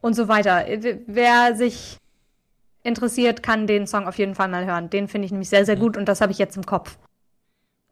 und 0.00 0.14
so 0.14 0.28
weiter. 0.28 0.66
Wer 1.06 1.56
sich 1.56 1.96
interessiert, 2.82 3.42
kann 3.42 3.66
den 3.66 3.86
Song 3.86 4.06
auf 4.06 4.18
jeden 4.18 4.34
Fall 4.34 4.48
mal 4.48 4.66
hören. 4.66 4.90
Den 4.90 5.08
finde 5.08 5.26
ich 5.26 5.32
nämlich 5.32 5.48
sehr, 5.48 5.64
sehr 5.64 5.76
mhm. 5.76 5.80
gut 5.80 5.96
und 5.96 6.06
das 6.06 6.20
habe 6.20 6.32
ich 6.32 6.38
jetzt 6.38 6.56
im 6.56 6.66
Kopf. 6.66 6.98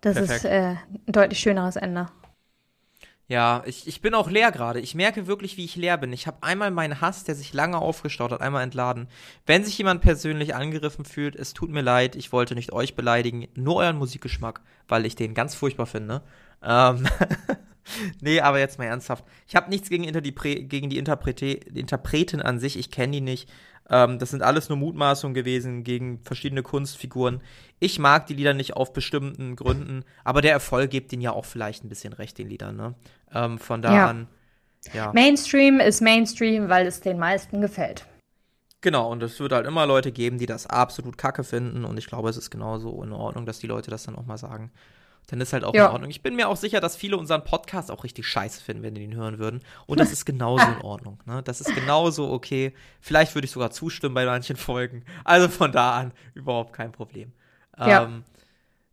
Das 0.00 0.14
Perfekt. 0.14 0.38
ist 0.38 0.44
äh, 0.44 0.74
ein 1.06 1.12
deutlich 1.12 1.38
schöneres 1.38 1.76
Ende. 1.76 2.08
Ja, 3.30 3.62
ich, 3.66 3.86
ich 3.86 4.00
bin 4.00 4.14
auch 4.14 4.30
leer 4.30 4.50
gerade. 4.50 4.80
Ich 4.80 4.94
merke 4.94 5.26
wirklich, 5.26 5.58
wie 5.58 5.64
ich 5.66 5.76
leer 5.76 5.98
bin. 5.98 6.14
Ich 6.14 6.26
habe 6.26 6.38
einmal 6.40 6.70
meinen 6.70 7.02
Hass, 7.02 7.24
der 7.24 7.34
sich 7.34 7.52
lange 7.52 7.76
aufgestaut 7.76 8.32
hat, 8.32 8.40
einmal 8.40 8.62
entladen. 8.62 9.06
Wenn 9.44 9.64
sich 9.64 9.76
jemand 9.76 10.00
persönlich 10.00 10.54
angegriffen 10.54 11.04
fühlt, 11.04 11.36
es 11.36 11.52
tut 11.52 11.68
mir 11.68 11.82
leid, 11.82 12.16
ich 12.16 12.32
wollte 12.32 12.54
nicht 12.54 12.72
euch 12.72 12.96
beleidigen, 12.96 13.46
nur 13.54 13.76
euren 13.76 13.98
Musikgeschmack, 13.98 14.62
weil 14.88 15.04
ich 15.04 15.14
den 15.14 15.34
ganz 15.34 15.54
furchtbar 15.54 15.84
finde. 15.84 16.22
Ähm 16.62 17.06
nee, 18.20 18.40
aber 18.40 18.59
jetzt 18.59 18.78
mal 18.78 18.86
ernsthaft. 18.86 19.24
Ich 19.46 19.56
habe 19.56 19.70
nichts 19.70 19.88
gegen, 19.88 20.04
die, 20.04 20.34
gegen 20.68 20.90
die 20.90 20.98
Interprete 20.98 21.46
Interpreten 21.46 22.40
an 22.42 22.59
sich, 22.59 22.78
ich 22.78 22.90
kenne 22.90 23.12
die 23.12 23.20
nicht. 23.20 23.48
Ähm, 23.90 24.18
das 24.18 24.30
sind 24.30 24.42
alles 24.42 24.68
nur 24.68 24.78
Mutmaßungen 24.78 25.34
gewesen 25.34 25.84
gegen 25.84 26.20
verschiedene 26.20 26.62
Kunstfiguren. 26.62 27.40
Ich 27.80 27.98
mag 27.98 28.26
die 28.26 28.34
Lieder 28.34 28.54
nicht 28.54 28.74
auf 28.74 28.92
bestimmten 28.92 29.56
Gründen, 29.56 30.04
aber 30.24 30.42
der 30.42 30.52
Erfolg 30.52 30.90
gibt 30.90 31.12
ihnen 31.12 31.22
ja 31.22 31.32
auch 31.32 31.44
vielleicht 31.44 31.84
ein 31.84 31.88
bisschen 31.88 32.12
recht, 32.12 32.36
den 32.38 32.48
Liedern. 32.48 32.76
Ne? 32.76 32.94
Ähm, 33.32 33.59
von 33.59 33.82
da 33.82 33.94
ja. 33.94 34.06
an. 34.09 34.28
Ja. 34.92 35.12
Mainstream 35.12 35.80
ist 35.80 36.00
Mainstream, 36.02 36.68
weil 36.68 36.86
es 36.86 37.00
den 37.00 37.18
meisten 37.18 37.61
gefällt. 37.61 38.06
Genau, 38.80 39.11
und 39.11 39.22
es 39.24 39.40
wird 39.40 39.52
halt 39.52 39.66
immer 39.66 39.86
Leute 39.86 40.12
geben, 40.12 40.38
die 40.38 40.46
das 40.46 40.66
absolut 40.68 41.18
kacke 41.18 41.42
finden. 41.42 41.84
Und 41.84 41.98
ich 41.98 42.06
glaube, 42.06 42.28
es 42.28 42.36
ist 42.36 42.50
genauso 42.50 43.02
in 43.02 43.12
Ordnung, 43.12 43.44
dass 43.44 43.59
die 43.59 43.66
Leute 43.66 43.90
das 43.90 44.04
dann 44.04 44.14
auch 44.14 44.26
mal 44.26 44.38
sagen 44.38 44.70
dann 45.29 45.43
ist 45.43 45.53
halt 45.53 45.62
auch 45.62 45.74
ja. 45.74 45.87
in 45.87 45.93
Ordnung. 45.93 46.11
Ich 46.11 46.22
bin 46.22 46.37
mir 46.37 46.49
auch 46.49 46.57
sicher, 46.57 46.81
dass 46.81 46.97
viele 46.97 47.18
unseren 47.18 47.45
Podcast 47.45 47.91
auch 47.91 48.03
richtig 48.03 48.26
scheiße 48.26 48.62
finden, 48.62 48.83
wenn 48.83 48.95
die 48.95 49.03
ihn 49.03 49.14
hören 49.14 49.39
würden. 49.39 49.61
Und 49.87 50.01
das 50.01 50.11
ist 50.11 50.24
genauso 50.24 50.66
in 50.66 50.81
Ordnung. 50.83 51.22
Ne? 51.26 51.43
Das 51.43 51.61
ist 51.61 51.74
genauso 51.74 52.31
okay. 52.31 52.72
Vielleicht 53.01 53.35
würde 53.35 53.45
ich 53.45 53.51
sogar 53.51 53.70
zustimmen 53.70 54.14
bei 54.14 54.24
manchen 54.24 54.57
Folgen. 54.57 55.05
Also 55.24 55.49
von 55.49 55.70
da 55.70 55.99
an 55.99 56.12
überhaupt 56.33 56.72
kein 56.72 56.93
Problem. 56.93 57.33
Ja, 57.79 58.05
ähm, 58.05 58.24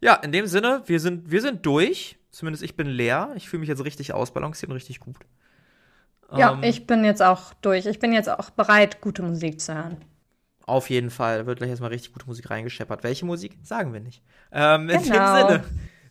ja 0.02 0.16
in 0.16 0.34
dem 0.34 0.46
Sinne, 0.46 0.84
wir 0.86 1.00
sind, 1.00 1.32
wir 1.32 1.42
sind 1.42 1.66
durch. 1.66 2.18
Zumindest 2.32 2.66
ich 2.66 2.76
bin 2.76 2.88
leer. 2.88 3.32
Ich 3.36 3.48
fühle 3.48 3.62
mich 3.62 3.70
jetzt 3.70 3.86
richtig 3.86 4.14
ausbalanciert 4.14 4.70
und 4.70 4.76
richtig 4.76 5.00
gut. 5.00 5.16
Ja, 6.36 6.52
ähm, 6.52 6.64
ich 6.64 6.86
bin 6.86 7.06
jetzt 7.06 7.22
auch 7.22 7.54
durch. 7.62 7.86
Ich 7.86 8.00
bin 8.00 8.12
jetzt 8.12 8.28
auch 8.28 8.50
bereit, 8.50 9.00
gute 9.00 9.24
Musik 9.24 9.62
zu 9.62 9.74
hören. 9.74 10.04
Auf 10.66 10.90
jeden 10.90 11.12
Fall. 11.12 11.38
Da 11.38 11.46
wird 11.46 11.60
gleich 11.60 11.70
erstmal 11.70 11.92
richtig 11.92 12.12
gute 12.12 12.26
Musik 12.26 12.50
reingescheppert. 12.50 13.04
Welche 13.04 13.26
Musik? 13.26 13.58
Sagen 13.64 13.94
wir 13.94 14.02
nicht. 14.02 14.22
Ähm, 14.52 14.90
in 14.90 15.02
genau. 15.02 15.38
dem 15.38 15.48
Sinne 15.48 15.64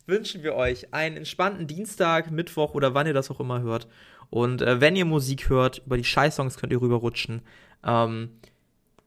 wünschen 0.05 0.43
wir 0.43 0.55
euch 0.55 0.93
einen 0.93 1.17
entspannten 1.17 1.67
Dienstag, 1.67 2.31
Mittwoch 2.31 2.73
oder 2.73 2.93
wann 2.93 3.07
ihr 3.07 3.13
das 3.13 3.31
auch 3.31 3.39
immer 3.39 3.61
hört. 3.61 3.87
Und 4.29 4.61
äh, 4.61 4.81
wenn 4.81 4.95
ihr 4.95 5.05
Musik 5.05 5.49
hört, 5.49 5.83
über 5.85 5.97
die 5.97 6.03
Scheißsongs 6.03 6.57
könnt 6.57 6.73
ihr 6.73 6.81
rüberrutschen. 6.81 7.41
Ähm, 7.83 8.31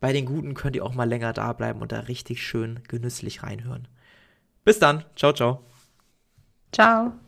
bei 0.00 0.12
den 0.12 0.26
Guten 0.26 0.54
könnt 0.54 0.76
ihr 0.76 0.84
auch 0.84 0.94
mal 0.94 1.08
länger 1.08 1.32
da 1.32 1.52
bleiben 1.52 1.80
und 1.80 1.92
da 1.92 2.00
richtig 2.00 2.42
schön 2.42 2.80
genüsslich 2.88 3.42
reinhören. 3.42 3.88
Bis 4.64 4.78
dann. 4.78 5.04
Ciao, 5.16 5.32
ciao. 5.32 5.64
Ciao. 6.72 7.27